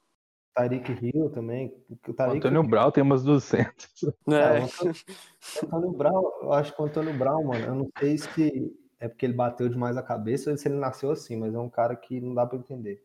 Tariq 0.58 0.92
Hill 1.00 1.30
também. 1.30 1.74
O 2.06 2.12
Tariq... 2.12 2.38
Antônio 2.38 2.62
Brown 2.62 2.90
tem 2.90 3.02
umas 3.02 3.22
200. 3.22 3.86
É. 4.28 4.34
é 4.34 4.60
o 4.60 4.64
Antônio, 4.64 4.94
Antônio 5.62 5.92
Brown, 5.92 6.22
eu 6.42 6.52
acho 6.52 6.74
que 6.74 6.82
o 6.82 6.84
Antônio 6.84 7.16
Brown, 7.16 7.44
mano, 7.44 7.64
eu 7.64 7.74
não 7.74 7.90
sei 7.98 8.18
se 8.18 8.76
é 9.00 9.08
porque 9.08 9.26
ele 9.26 9.34
bateu 9.34 9.68
demais 9.68 9.96
a 9.96 10.02
cabeça 10.02 10.50
ou 10.50 10.56
se 10.56 10.68
ele 10.68 10.76
nasceu 10.76 11.10
assim, 11.12 11.36
mas 11.36 11.54
é 11.54 11.58
um 11.58 11.70
cara 11.70 11.94
que 11.94 12.20
não 12.20 12.34
dá 12.34 12.44
para 12.44 12.58
entender. 12.58 13.02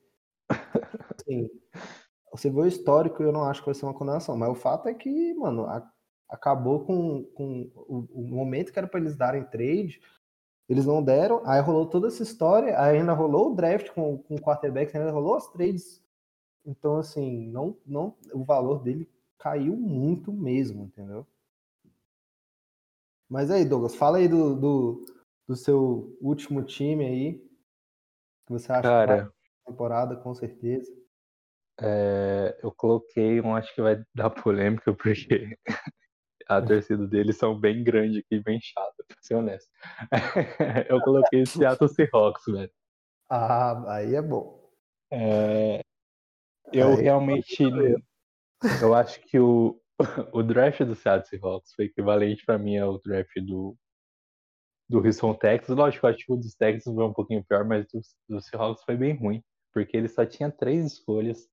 Assim, 1.15 1.47
você 2.31 2.49
vê 2.49 2.59
o 2.61 2.65
histórico, 2.65 3.21
eu 3.21 3.31
não 3.31 3.43
acho 3.43 3.61
que 3.61 3.67
vai 3.67 3.75
ser 3.75 3.85
uma 3.85 3.93
condenação, 3.93 4.35
mas 4.35 4.49
o 4.49 4.55
fato 4.55 4.89
é 4.89 4.93
que, 4.93 5.33
mano, 5.35 5.65
a 5.67 5.87
acabou 6.33 6.83
com, 6.83 7.23
com 7.35 7.71
o, 7.75 8.07
o 8.11 8.27
momento 8.27 8.73
que 8.73 8.79
era 8.79 8.87
para 8.87 8.99
eles 8.99 9.15
darem 9.15 9.43
trade, 9.43 10.01
Eles 10.67 10.85
não 10.85 11.03
deram, 11.03 11.43
aí 11.45 11.61
rolou 11.61 11.85
toda 11.85 12.07
essa 12.07 12.23
história, 12.23 12.79
aí 12.81 12.97
ainda 12.97 13.13
rolou 13.13 13.51
o 13.51 13.55
draft 13.55 13.91
com, 13.91 14.17
com 14.17 14.35
o 14.35 14.41
quarterback, 14.41 14.97
ainda 14.97 15.11
rolou 15.11 15.35
as 15.35 15.51
trades. 15.51 16.02
Então, 16.65 16.97
assim, 16.97 17.47
não, 17.49 17.77
não, 17.85 18.15
o 18.33 18.43
valor 18.43 18.81
dele 18.81 19.09
caiu 19.37 19.75
muito 19.75 20.31
mesmo, 20.31 20.85
entendeu? 20.85 21.27
Mas 23.29 23.51
aí, 23.51 23.65
Douglas, 23.65 23.95
fala 23.95 24.17
aí 24.17 24.27
do, 24.27 24.55
do, 24.55 25.05
do 25.47 25.55
seu 25.55 26.17
último 26.21 26.63
time 26.63 27.05
aí. 27.05 27.33
Que 28.45 28.53
você 28.53 28.71
acha 28.71 28.83
Cara, 28.83 29.17
que 29.17 29.23
vai 29.23 29.31
temporada, 29.65 30.15
com 30.15 30.33
certeza. 30.33 30.91
É, 31.81 32.57
eu 32.61 32.71
coloquei 32.71 33.41
um, 33.41 33.55
acho 33.55 33.73
que 33.73 33.81
vai 33.81 34.03
dar 34.13 34.29
polêmica, 34.29 34.93
porque 34.93 35.57
a 36.47 36.61
torcida 36.61 37.07
deles 37.07 37.37
são 37.37 37.59
bem 37.59 37.83
grande 37.83 38.19
aqui, 38.19 38.39
bem 38.39 38.59
chata, 38.61 39.03
pra 39.07 39.17
ser 39.21 39.35
honesto. 39.35 39.69
eu 40.89 41.01
coloquei 41.01 41.41
o 41.41 41.47
Seattle 41.47 41.89
Seahawks, 41.89 42.43
velho. 42.47 42.71
Ah, 43.29 43.95
aí 43.95 44.15
é 44.15 44.21
bom. 44.21 44.71
É, 45.11 45.81
eu 46.73 46.95
realmente. 46.95 47.63
Eu 48.81 48.93
acho 48.93 49.19
que 49.21 49.37
o, 49.39 49.79
o 50.33 50.43
draft 50.43 50.81
do 50.83 50.95
Seattle 50.95 51.27
Seahawks 51.27 51.73
foi 51.73 51.85
equivalente 51.85 52.45
pra 52.45 52.57
mim 52.57 52.77
ao 52.77 52.99
draft 53.01 53.35
do, 53.41 53.77
do 54.89 54.99
Houston 54.99 55.33
Texans. 55.33 55.77
Lógico, 55.77 56.05
eu 56.05 56.09
acho 56.11 56.25
que 56.25 56.31
o 56.31 56.37
dos 56.37 56.55
Texans 56.55 56.95
foi 56.95 57.03
um 57.03 57.13
pouquinho 57.13 57.43
pior, 57.43 57.65
mas 57.65 57.85
do, 57.87 57.99
do 58.29 58.41
Seahawks 58.41 58.83
foi 58.83 58.95
bem 58.95 59.15
ruim, 59.15 59.43
porque 59.73 59.97
ele 59.97 60.07
só 60.07 60.25
tinha 60.25 60.51
três 60.51 60.85
escolhas 60.85 61.47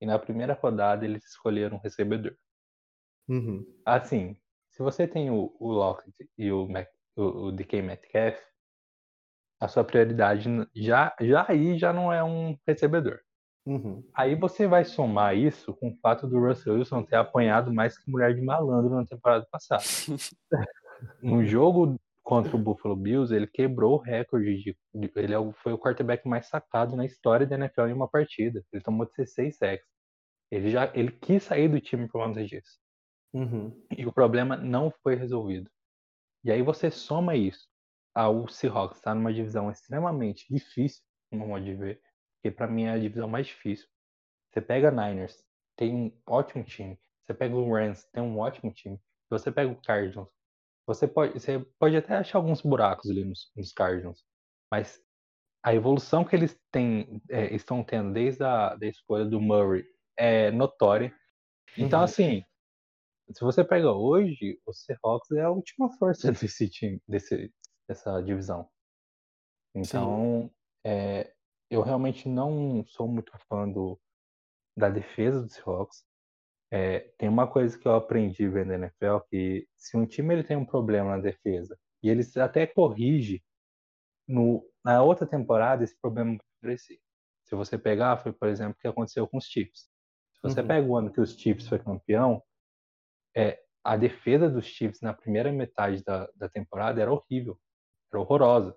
e 0.00 0.06
na 0.06 0.18
primeira 0.18 0.54
rodada 0.54 1.04
eles 1.04 1.24
escolheram 1.24 1.76
um 1.76 1.80
recebedor. 1.80 2.36
Uhum. 3.28 3.64
Assim, 3.84 4.36
se 4.70 4.82
você 4.82 5.06
tem 5.06 5.30
o, 5.30 5.54
o 5.58 5.72
Lockett 5.72 6.12
e 6.36 6.52
o, 6.52 6.68
Mac, 6.68 6.88
o, 7.16 7.46
o 7.46 7.52
DK 7.52 7.80
Metcalf, 7.80 8.38
a 9.60 9.68
sua 9.68 9.84
prioridade 9.84 10.48
já, 10.74 11.14
já 11.20 11.46
aí 11.48 11.78
já 11.78 11.92
não 11.92 12.12
é 12.12 12.22
um 12.22 12.58
recebedor. 12.66 13.20
Uhum. 13.66 14.06
Aí 14.12 14.34
você 14.34 14.66
vai 14.66 14.84
somar 14.84 15.36
isso 15.36 15.72
com 15.74 15.88
o 15.88 15.96
fato 15.96 16.26
do 16.26 16.38
Russell 16.38 16.74
Wilson 16.74 17.02
ter 17.02 17.16
apanhado 17.16 17.72
mais 17.72 17.96
que 17.96 18.10
mulher 18.10 18.34
de 18.34 18.42
malandro 18.42 18.94
na 18.94 19.06
temporada 19.06 19.46
passada. 19.50 19.82
No 21.22 21.42
jogo 21.46 21.98
contra 22.22 22.54
o 22.56 22.58
Buffalo 22.58 22.94
Bills, 22.96 23.34
ele 23.34 23.46
quebrou 23.46 23.94
o 23.94 24.02
recorde 24.02 24.56
de, 24.62 24.76
de- 24.94 25.12
ele 25.16 25.34
é 25.34 25.52
foi 25.62 25.72
o 25.72 25.78
quarterback 25.78 26.26
mais 26.28 26.46
sacado 26.48 26.94
na 26.96 27.04
história 27.06 27.46
da 27.46 27.56
NFL 27.56 27.86
em 27.86 27.92
uma 27.94 28.08
partida. 28.08 28.62
Ele 28.72 28.82
tomou 28.82 29.06
16 29.06 29.56
sacks. 29.56 29.86
Ele 30.50 30.70
já 30.70 30.90
ele 30.94 31.10
quis 31.10 31.42
sair 31.42 31.68
do 31.68 31.80
time 31.80 32.06
por 32.06 32.22
conta 32.22 32.44
disso. 32.44 32.78
Uhum. 33.32 33.72
E 33.96 34.06
o 34.06 34.12
problema 34.12 34.56
não 34.56 34.90
foi 35.02 35.14
resolvido. 35.14 35.70
E 36.44 36.52
aí 36.52 36.62
você 36.62 36.90
soma 36.90 37.34
isso 37.34 37.66
ao 38.14 38.46
Seahawks 38.46 38.98
estar 38.98 39.14
numa 39.14 39.32
divisão 39.32 39.70
extremamente 39.70 40.46
difícil, 40.48 41.02
no 41.32 41.46
modo 41.48 41.64
de 41.64 41.74
ver, 41.74 42.00
que 42.44 42.50
para 42.50 42.66
mim 42.68 42.84
é 42.84 42.90
a 42.90 42.98
divisão 42.98 43.26
mais 43.26 43.46
difícil. 43.46 43.88
Você 44.52 44.60
pega 44.60 44.90
Niners, 44.90 45.42
tem 45.76 45.94
um 45.94 46.20
ótimo 46.28 46.62
time. 46.62 47.00
Você 47.24 47.32
pega 47.32 47.56
o 47.56 47.74
Rams, 47.74 48.04
tem 48.12 48.22
um 48.22 48.38
ótimo 48.38 48.70
time. 48.70 49.00
Você 49.30 49.50
pega 49.50 49.72
o 49.72 49.80
Cardinals, 49.80 50.28
você 50.86 51.08
pode, 51.08 51.32
você 51.32 51.58
pode 51.78 51.96
até 51.96 52.16
achar 52.16 52.36
alguns 52.38 52.60
buracos 52.60 53.10
ali 53.10 53.24
nos, 53.24 53.50
nos 53.56 53.72
Cardinals, 53.72 54.22
mas 54.70 55.02
a 55.64 55.74
evolução 55.74 56.22
que 56.22 56.36
eles 56.36 56.60
têm, 56.70 57.22
é, 57.30 57.54
estão 57.54 57.82
tendo 57.82 58.12
desde 58.12 58.44
a 58.44 58.74
da 58.76 58.86
escolha 58.86 59.24
do 59.24 59.40
Murray 59.40 59.86
é 60.18 60.50
notória. 60.50 61.14
Então, 61.78 62.00
Uhum. 62.00 62.04
assim, 62.04 62.44
se 63.32 63.40
você 63.40 63.64
pega 63.64 63.90
hoje, 63.90 64.60
o 64.66 64.72
Seahawks 64.74 65.30
é 65.32 65.42
a 65.42 65.50
última 65.50 65.90
força 65.98 66.30
desse 66.32 66.68
time, 66.68 67.02
desse, 67.08 67.50
dessa 67.88 68.20
divisão. 68.22 68.68
Então, 69.74 70.50
é, 70.84 71.33
eu 71.70 71.82
realmente 71.82 72.28
não 72.28 72.84
sou 72.86 73.08
muito 73.08 73.32
fã 73.48 73.68
do, 73.68 73.98
da 74.76 74.88
defesa 74.90 75.42
do 75.42 75.48
Seahawks. 75.48 76.04
É, 76.70 77.00
tem 77.18 77.28
uma 77.28 77.46
coisa 77.46 77.78
que 77.78 77.86
eu 77.86 77.94
aprendi 77.94 78.48
vendo 78.48 78.72
a 78.72 78.74
NFL, 78.74 79.18
que 79.30 79.68
se 79.76 79.96
um 79.96 80.06
time 80.06 80.34
ele 80.34 80.44
tem 80.44 80.56
um 80.56 80.64
problema 80.64 81.10
na 81.16 81.22
defesa, 81.22 81.78
e 82.02 82.08
eles 82.08 82.36
até 82.36 82.66
corrige 82.66 83.42
no, 84.26 84.68
na 84.84 85.02
outra 85.02 85.26
temporada, 85.26 85.84
esse 85.84 85.98
problema 86.00 86.32
vai 86.32 86.40
crescer. 86.62 86.98
Se 87.44 87.54
você 87.54 87.78
pegar, 87.78 88.16
foi, 88.18 88.32
por 88.32 88.48
exemplo, 88.48 88.74
o 88.76 88.80
que 88.80 88.88
aconteceu 88.88 89.28
com 89.28 89.36
os 89.38 89.44
Chiefs. 89.44 89.88
Se 90.32 90.42
você 90.42 90.60
Uhum. 90.60 90.66
pega 90.66 90.86
o 90.88 90.96
ano 90.96 91.12
que 91.12 91.20
os 91.20 91.34
Chiefs 91.38 91.68
foi 91.68 91.78
campeão, 91.78 92.42
é, 93.36 93.62
a 93.82 93.96
defesa 93.96 94.48
dos 94.48 94.64
Chiefs 94.64 95.00
na 95.00 95.12
primeira 95.12 95.52
metade 95.52 96.02
da, 96.02 96.28
da 96.34 96.48
temporada 96.48 97.00
era 97.00 97.12
horrível, 97.12 97.58
era 98.12 98.20
horrorosa. 98.20 98.76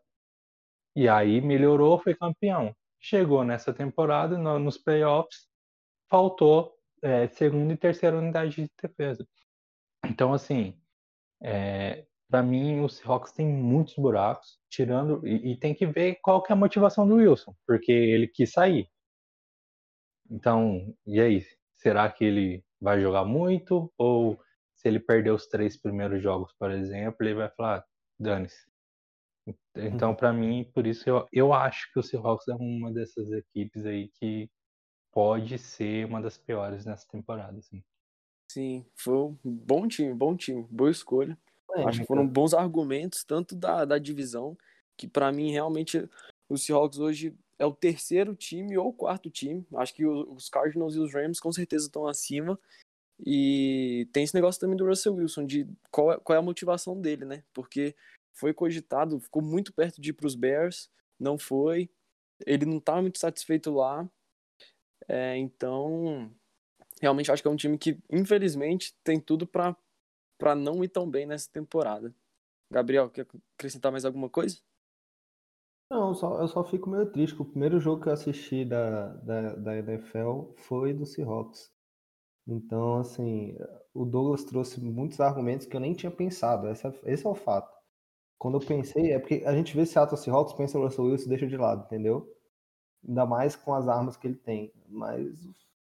E 0.98 1.10
aí 1.10 1.42
melhorou, 1.42 2.00
foi 2.00 2.16
campeão. 2.16 2.76
Chegou 3.00 3.44
nessa 3.46 3.74
temporada, 3.74 4.38
no- 4.38 4.60
nos 4.60 4.78
playoffs, 4.78 5.48
faltou 6.10 6.76
é, 7.04 7.28
segunda 7.30 7.74
e 7.74 7.78
terceira 7.78 8.18
unidade 8.18 8.56
de 8.64 8.72
defesa. 8.82 9.28
Então, 10.06 10.34
assim, 10.34 10.76
é, 11.44 12.06
para 12.30 12.44
mim, 12.44 12.82
o 12.82 12.90
Seahawks 12.90 13.32
tem 13.34 13.48
muitos 13.48 13.96
buracos, 13.96 14.60
tirando. 14.70 15.26
E, 15.28 15.54
e 15.54 15.58
tem 15.60 15.76
que 15.76 15.86
ver 15.88 16.18
qual 16.24 16.44
que 16.44 16.52
é 16.52 16.56
a 16.56 16.58
motivação 16.58 17.08
do 17.08 17.16
Wilson, 17.16 17.56
porque 17.68 17.92
ele 17.92 18.28
quis 18.28 18.52
sair. 18.54 18.90
Então, 20.30 20.94
e 21.06 21.20
aí? 21.20 21.42
Será 21.78 22.10
que 22.12 22.24
ele 22.26 22.64
vai 22.82 23.00
jogar 23.02 23.26
muito? 23.26 23.92
Ou 23.98 24.40
se 24.76 24.88
ele 24.88 25.00
perder 25.00 25.32
os 25.32 25.48
três 25.48 25.80
primeiros 25.80 26.22
jogos, 26.22 26.54
por 26.58 26.72
exemplo, 26.72 27.18
ele 27.22 27.34
vai 27.36 27.50
falar, 27.50 27.80
"Ah, 27.80 27.86
dane-se. 28.20 28.67
Então, 29.76 30.16
para 30.16 30.34
mim, 30.34 30.70
por 30.74 30.88
isso 30.88 31.10
eu, 31.10 31.28
eu 31.32 31.54
acho 31.54 31.92
que 31.92 32.00
o 32.00 32.04
Seahawks 32.04 32.48
é 32.48 32.56
uma 32.56 32.92
dessas 32.92 33.32
equipes 33.32 33.86
aí 33.86 34.10
que 34.20 34.50
pode 35.12 35.58
ser 35.58 36.06
uma 36.06 36.22
das 36.22 36.38
piores 36.38 36.86
nessa 36.86 37.08
temporada. 37.08 37.58
Assim. 37.58 37.84
Sim, 38.52 38.86
foi 38.96 39.16
um 39.16 39.38
bom 39.44 39.88
time, 39.88 40.14
bom 40.14 40.36
time, 40.36 40.66
boa 40.70 40.92
escolha. 40.92 41.38
Acho 41.70 41.72
que 41.72 41.84
Polêmica. 41.84 42.06
foram 42.06 42.28
bons 42.28 42.54
argumentos, 42.54 43.24
tanto 43.24 43.56
da, 43.56 43.86
da 43.86 43.98
divisão, 43.98 44.58
que 44.96 45.08
pra 45.08 45.32
mim 45.32 45.52
realmente 45.52 46.10
o 46.50 46.58
Seahawks 46.58 47.00
hoje 47.00 47.36
é 47.60 47.66
o 47.66 47.74
terceiro 47.74 48.36
time 48.36 48.78
ou 48.78 48.90
o 48.90 48.94
quarto 48.94 49.30
time. 49.30 49.66
Acho 49.76 49.94
que 49.94 50.06
os 50.06 50.50
Cardinals 50.50 50.96
e 50.96 51.00
os 51.00 51.14
Rams 51.14 51.40
com 51.40 51.52
certeza 51.52 51.88
estão 51.88 52.08
acima. 52.08 52.60
E 53.26 54.08
tem 54.14 54.24
esse 54.24 54.36
negócio 54.36 54.62
também 54.62 54.78
do 54.78 54.86
Russell 54.86 55.16
Wilson, 55.16 55.46
de 55.46 55.68
qual 55.90 56.14
é, 56.14 56.20
qual 56.20 56.36
é 56.36 56.40
a 56.40 56.44
motivação 56.44 57.00
dele, 57.00 57.26
né? 57.26 57.44
Porque 57.54 57.96
foi 58.38 58.54
cogitado, 58.54 59.20
ficou 59.20 59.42
muito 59.42 59.74
perto 59.74 60.00
de 60.00 60.12
ir 60.12 60.14
pros 60.14 60.36
Bears, 60.36 60.90
não 61.20 61.38
foi. 61.38 61.90
Ele 62.46 62.66
não 62.66 62.80
tá 62.80 63.02
muito 63.02 63.18
satisfeito 63.18 63.72
lá. 63.74 64.08
É, 65.08 65.38
então, 65.38 66.32
realmente 67.02 67.32
acho 67.32 67.42
que 67.42 67.48
é 67.48 67.52
um 67.52 67.56
time 67.56 67.78
que, 67.78 68.00
infelizmente, 68.12 68.96
tem 69.04 69.20
tudo 69.20 69.48
para 69.48 70.56
não 70.56 70.84
ir 70.84 70.90
tão 70.90 71.10
bem 71.10 71.26
nessa 71.26 71.52
temporada. 71.52 72.14
Gabriel, 72.72 73.10
quer 73.10 73.26
acrescentar 73.56 73.92
mais 73.92 74.06
alguma 74.06 74.30
coisa? 74.30 74.60
Não, 75.90 76.10
eu 76.10 76.16
só, 76.16 76.42
eu 76.42 76.48
só 76.48 76.64
fico 76.66 76.90
meio 76.90 77.10
triste, 77.10 77.42
o 77.42 77.46
primeiro 77.46 77.80
jogo 77.80 78.04
que 78.04 78.10
eu 78.10 78.14
assisti 78.14 78.66
da, 78.66 79.14
da, 79.16 79.56
da 79.56 79.78
NFL 79.78 80.52
foi 80.58 80.94
do 80.94 81.06
Seahawks. 81.06 81.72
Então, 82.46 83.00
assim, 83.00 83.58
o 83.94 84.06
Douglas 84.06 84.44
trouxe 84.44 84.82
muitos 84.82 85.20
argumentos 85.20 85.66
que 85.66 85.76
eu 85.76 85.80
nem 85.80 85.94
tinha 85.94 86.12
pensado. 86.12 86.70
Esse 86.70 86.88
é, 86.88 86.94
esse 87.06 87.26
é 87.26 87.30
o 87.30 87.36
fato. 87.36 87.77
Quando 88.40 88.60
eu 88.62 88.66
pensei, 88.68 89.12
é 89.14 89.20
porque 89.20 89.44
a 89.46 89.54
gente 89.56 89.76
vê 89.76 89.86
Seattle 89.86 90.18
Seahawks, 90.20 90.54
pensa 90.54 90.78
o 90.78 90.84
Russell 90.84 91.06
Wilson 91.06 91.26
e 91.26 91.30
deixa 91.30 91.48
de 91.48 91.58
lado, 91.58 91.86
entendeu? 91.86 92.32
Ainda 93.08 93.26
mais 93.26 93.56
com 93.56 93.74
as 93.74 93.88
armas 93.88 94.18
que 94.18 94.28
ele 94.28 94.36
tem. 94.38 94.74
Mas 94.90 95.50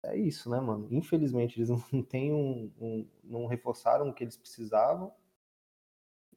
é 0.04 0.16
isso, 0.18 0.50
né, 0.50 0.60
mano? 0.60 0.88
Infelizmente, 0.92 1.58
eles 1.58 1.70
não 1.92 2.02
têm 2.04 2.32
um, 2.32 2.72
um- 2.80 3.08
não 3.24 3.46
reforçaram 3.46 4.08
o 4.10 4.14
que 4.14 4.24
eles 4.24 4.36
precisavam. 4.36 5.12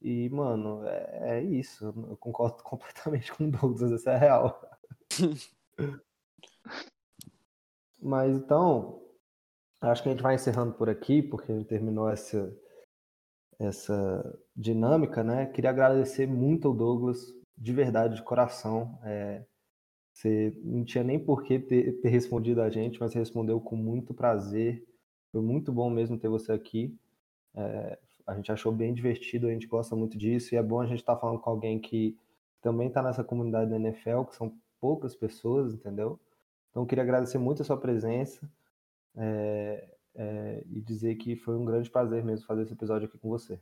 E, 0.02 0.28
mano, 0.30 0.84
é, 0.86 1.38
é 1.38 1.42
isso. 1.42 1.84
Eu 1.86 2.16
concordo 2.16 2.62
completamente 2.64 3.32
com 3.32 3.44
o 3.44 3.50
Douglas, 3.50 3.92
essa 3.92 4.10
é 4.12 4.14
a 4.16 4.18
real. 4.18 4.60
Mas 8.02 8.36
então, 8.36 9.00
acho 9.82 10.02
que 10.02 10.08
a 10.10 10.12
gente 10.12 10.22
vai 10.22 10.34
encerrando 10.36 10.74
por 10.74 10.90
aqui, 10.90 11.22
porque 11.22 11.52
a 11.52 11.56
gente 11.56 11.68
terminou 11.68 12.08
essa, 12.10 12.54
essa 13.58 14.38
dinâmica, 14.56 15.22
né? 15.24 15.46
Queria 15.46 15.70
agradecer 15.70 16.26
muito 16.26 16.68
ao 16.68 16.74
Douglas, 16.74 17.34
de 17.56 17.72
verdade, 17.72 18.16
de 18.16 18.22
coração. 18.22 18.98
É, 19.04 19.44
você 20.12 20.52
não 20.62 20.84
tinha 20.84 21.02
nem 21.02 21.18
por 21.18 21.42
que 21.42 21.58
ter, 21.58 22.00
ter 22.00 22.08
respondido 22.08 22.60
a 22.60 22.70
gente, 22.70 23.00
mas 23.00 23.14
respondeu 23.14 23.60
com 23.60 23.76
muito 23.76 24.12
prazer. 24.12 24.84
Foi 25.30 25.40
muito 25.40 25.72
bom 25.72 25.88
mesmo 25.88 26.18
ter 26.18 26.28
você 26.28 26.52
aqui. 26.52 26.94
É, 27.54 27.98
a 28.26 28.34
gente 28.34 28.52
achou 28.52 28.72
bem 28.72 28.94
divertido, 28.94 29.46
a 29.46 29.50
gente 29.50 29.66
gosta 29.66 29.96
muito 29.96 30.16
disso, 30.16 30.54
e 30.54 30.58
é 30.58 30.62
bom 30.62 30.80
a 30.80 30.86
gente 30.86 31.00
estar 31.00 31.16
falando 31.16 31.40
com 31.40 31.50
alguém 31.50 31.78
que 31.80 32.16
também 32.60 32.88
está 32.88 33.02
nessa 33.02 33.24
comunidade 33.24 33.70
da 33.70 33.76
NFL, 33.76 34.24
que 34.24 34.36
são 34.36 34.54
poucas 34.80 35.14
pessoas, 35.14 35.74
entendeu? 35.74 36.18
Então, 36.70 36.86
queria 36.86 37.04
agradecer 37.04 37.38
muito 37.38 37.62
a 37.62 37.64
sua 37.64 37.76
presença 37.76 38.48
é, 39.16 39.88
é, 40.14 40.64
e 40.70 40.80
dizer 40.80 41.16
que 41.16 41.36
foi 41.36 41.56
um 41.56 41.64
grande 41.64 41.90
prazer 41.90 42.24
mesmo 42.24 42.46
fazer 42.46 42.62
esse 42.62 42.72
episódio 42.72 43.08
aqui 43.08 43.18
com 43.18 43.28
você. 43.28 43.60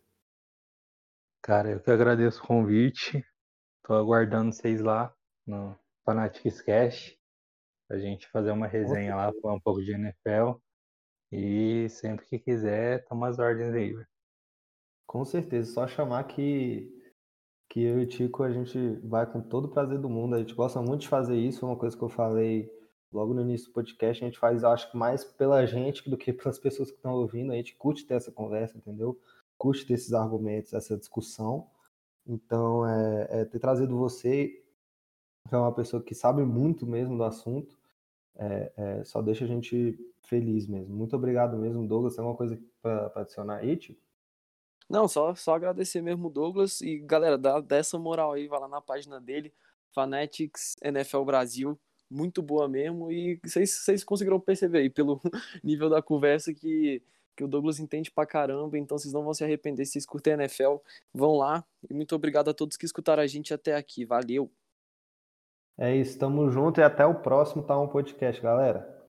Cara, 1.43 1.71
eu 1.71 1.81
que 1.81 1.91
agradeço 1.91 2.43
o 2.43 2.47
convite. 2.47 3.25
Tô 3.83 3.95
aguardando 3.95 4.53
vocês 4.53 4.81
lá 4.81 5.13
no 5.47 5.75
Fanatics 6.05 6.61
Cash. 6.61 7.17
A 7.91 7.97
gente 7.97 8.29
fazer 8.29 8.51
uma 8.51 8.67
resenha 8.67 9.17
lá, 9.17 9.33
falar 9.41 9.55
um 9.55 9.61
pouco 9.61 9.83
de 9.83 9.93
NFL. 9.93 10.61
E 11.33 11.89
sempre 11.89 12.27
que 12.27 12.39
quiser, 12.39 13.05
toma 13.07 13.29
as 13.29 13.39
ordens 13.39 13.73
aí, 13.73 13.93
velho. 13.93 14.07
Com 15.07 15.25
certeza, 15.25 15.73
só 15.73 15.89
chamar 15.89 16.25
que, 16.25 16.89
que 17.71 17.83
eu 17.83 18.01
e 18.01 18.05
o 18.05 18.09
Tico 18.09 18.43
a 18.43 18.53
gente 18.53 18.79
vai 19.03 19.27
com 19.27 19.41
todo 19.41 19.65
o 19.65 19.71
prazer 19.71 19.99
do 19.99 20.11
mundo. 20.11 20.37
A 20.37 20.39
gente 20.39 20.55
gosta 20.55 20.81
muito 20.83 21.03
de 21.03 21.09
fazer 21.09 21.37
isso, 21.37 21.65
uma 21.65 21.77
coisa 21.77 21.97
que 21.97 22.03
eu 22.03 22.09
falei 22.11 22.71
logo 23.11 23.33
no 23.33 23.41
início 23.41 23.69
do 23.69 23.73
podcast. 23.73 24.23
A 24.23 24.27
gente 24.27 24.39
faz, 24.39 24.63
acho 24.63 24.91
que 24.91 24.97
mais 24.97 25.25
pela 25.25 25.65
gente 25.67 26.09
do 26.09 26.19
que 26.19 26.35
pelas 26.35 26.59
pessoas 26.59 26.91
que 26.91 26.97
estão 26.97 27.15
ouvindo. 27.15 27.51
A 27.51 27.57
gente 27.57 27.75
curte 27.77 28.07
ter 28.07 28.15
essa 28.15 28.31
conversa, 28.31 28.77
entendeu? 28.77 29.19
Curte 29.61 29.85
ter 29.85 29.93
esses 29.93 30.15
argumentos, 30.15 30.73
essa 30.73 30.97
discussão. 30.97 31.69
Então, 32.27 32.87
é, 32.87 33.29
é 33.41 33.45
ter 33.45 33.59
trazido 33.59 33.95
você, 33.99 34.65
que 35.47 35.55
é 35.55 35.59
uma 35.59 35.75
pessoa 35.75 36.03
que 36.03 36.15
sabe 36.15 36.43
muito 36.43 36.87
mesmo 36.87 37.15
do 37.19 37.25
assunto, 37.25 37.79
é, 38.37 38.73
é, 38.75 39.05
só 39.05 39.21
deixa 39.21 39.45
a 39.45 39.49
gente 39.49 39.99
feliz 40.23 40.67
mesmo. 40.67 40.97
Muito 40.97 41.15
obrigado 41.15 41.59
mesmo, 41.59 41.87
Douglas. 41.87 42.15
Tem 42.15 42.25
alguma 42.25 42.39
coisa 42.39 42.59
para 42.81 43.13
adicionar 43.17 43.57
aí, 43.57 43.77
Tico? 43.77 44.01
Não, 44.89 45.07
só, 45.07 45.35
só 45.35 45.57
agradecer 45.57 46.01
mesmo 46.01 46.29
o 46.29 46.31
Douglas 46.31 46.81
e 46.81 46.99
galera, 46.99 47.37
dá 47.37 47.61
dessa 47.61 47.99
moral 47.99 48.33
aí, 48.33 48.49
vai 48.49 48.61
lá 48.61 48.67
na 48.67 48.81
página 48.81 49.21
dele, 49.21 49.53
Fanatics 49.95 50.75
NFL 50.83 51.23
Brasil, 51.23 51.79
muito 52.11 52.43
boa 52.43 52.67
mesmo 52.67 53.13
e 53.13 53.39
vocês, 53.45 53.71
vocês 53.71 54.03
conseguiram 54.03 54.41
perceber 54.41 54.79
aí 54.79 54.91
pelo 54.91 55.21
nível 55.63 55.91
da 55.91 56.01
conversa 56.01 56.55
que, 56.55 57.03
que 57.37 57.45
o 57.45 57.49
Douglas 57.49 57.81
entende 57.81 58.11
pra 58.11 58.27
caramba, 58.27 58.79
então 58.79 58.99
vocês 58.99 59.13
não 59.13 59.25
vão 59.25 59.35
se 59.35 59.43
arrepender 59.43 59.85
se 59.85 59.93
vocês 59.93 60.07
curtem 60.07 60.35
NFL, 60.35 60.77
vão 61.13 61.37
lá 61.37 61.65
e 61.89 61.95
muito 61.95 62.15
obrigado 62.15 62.51
a 62.51 62.55
todos 62.55 62.77
que 62.77 62.85
escutaram 62.85 63.23
a 63.23 63.27
gente 63.27 63.55
até 63.55 63.75
aqui, 63.75 64.05
valeu! 64.05 64.51
É 65.79 65.97
isso, 65.97 66.19
tamo 66.19 66.51
junto 66.51 66.81
e 66.81 66.83
até 66.83 67.07
o 67.07 67.15
próximo 67.15 67.63
Tá 67.63 67.79
Um 67.81 67.89
Podcast, 67.89 68.43
galera. 68.43 69.00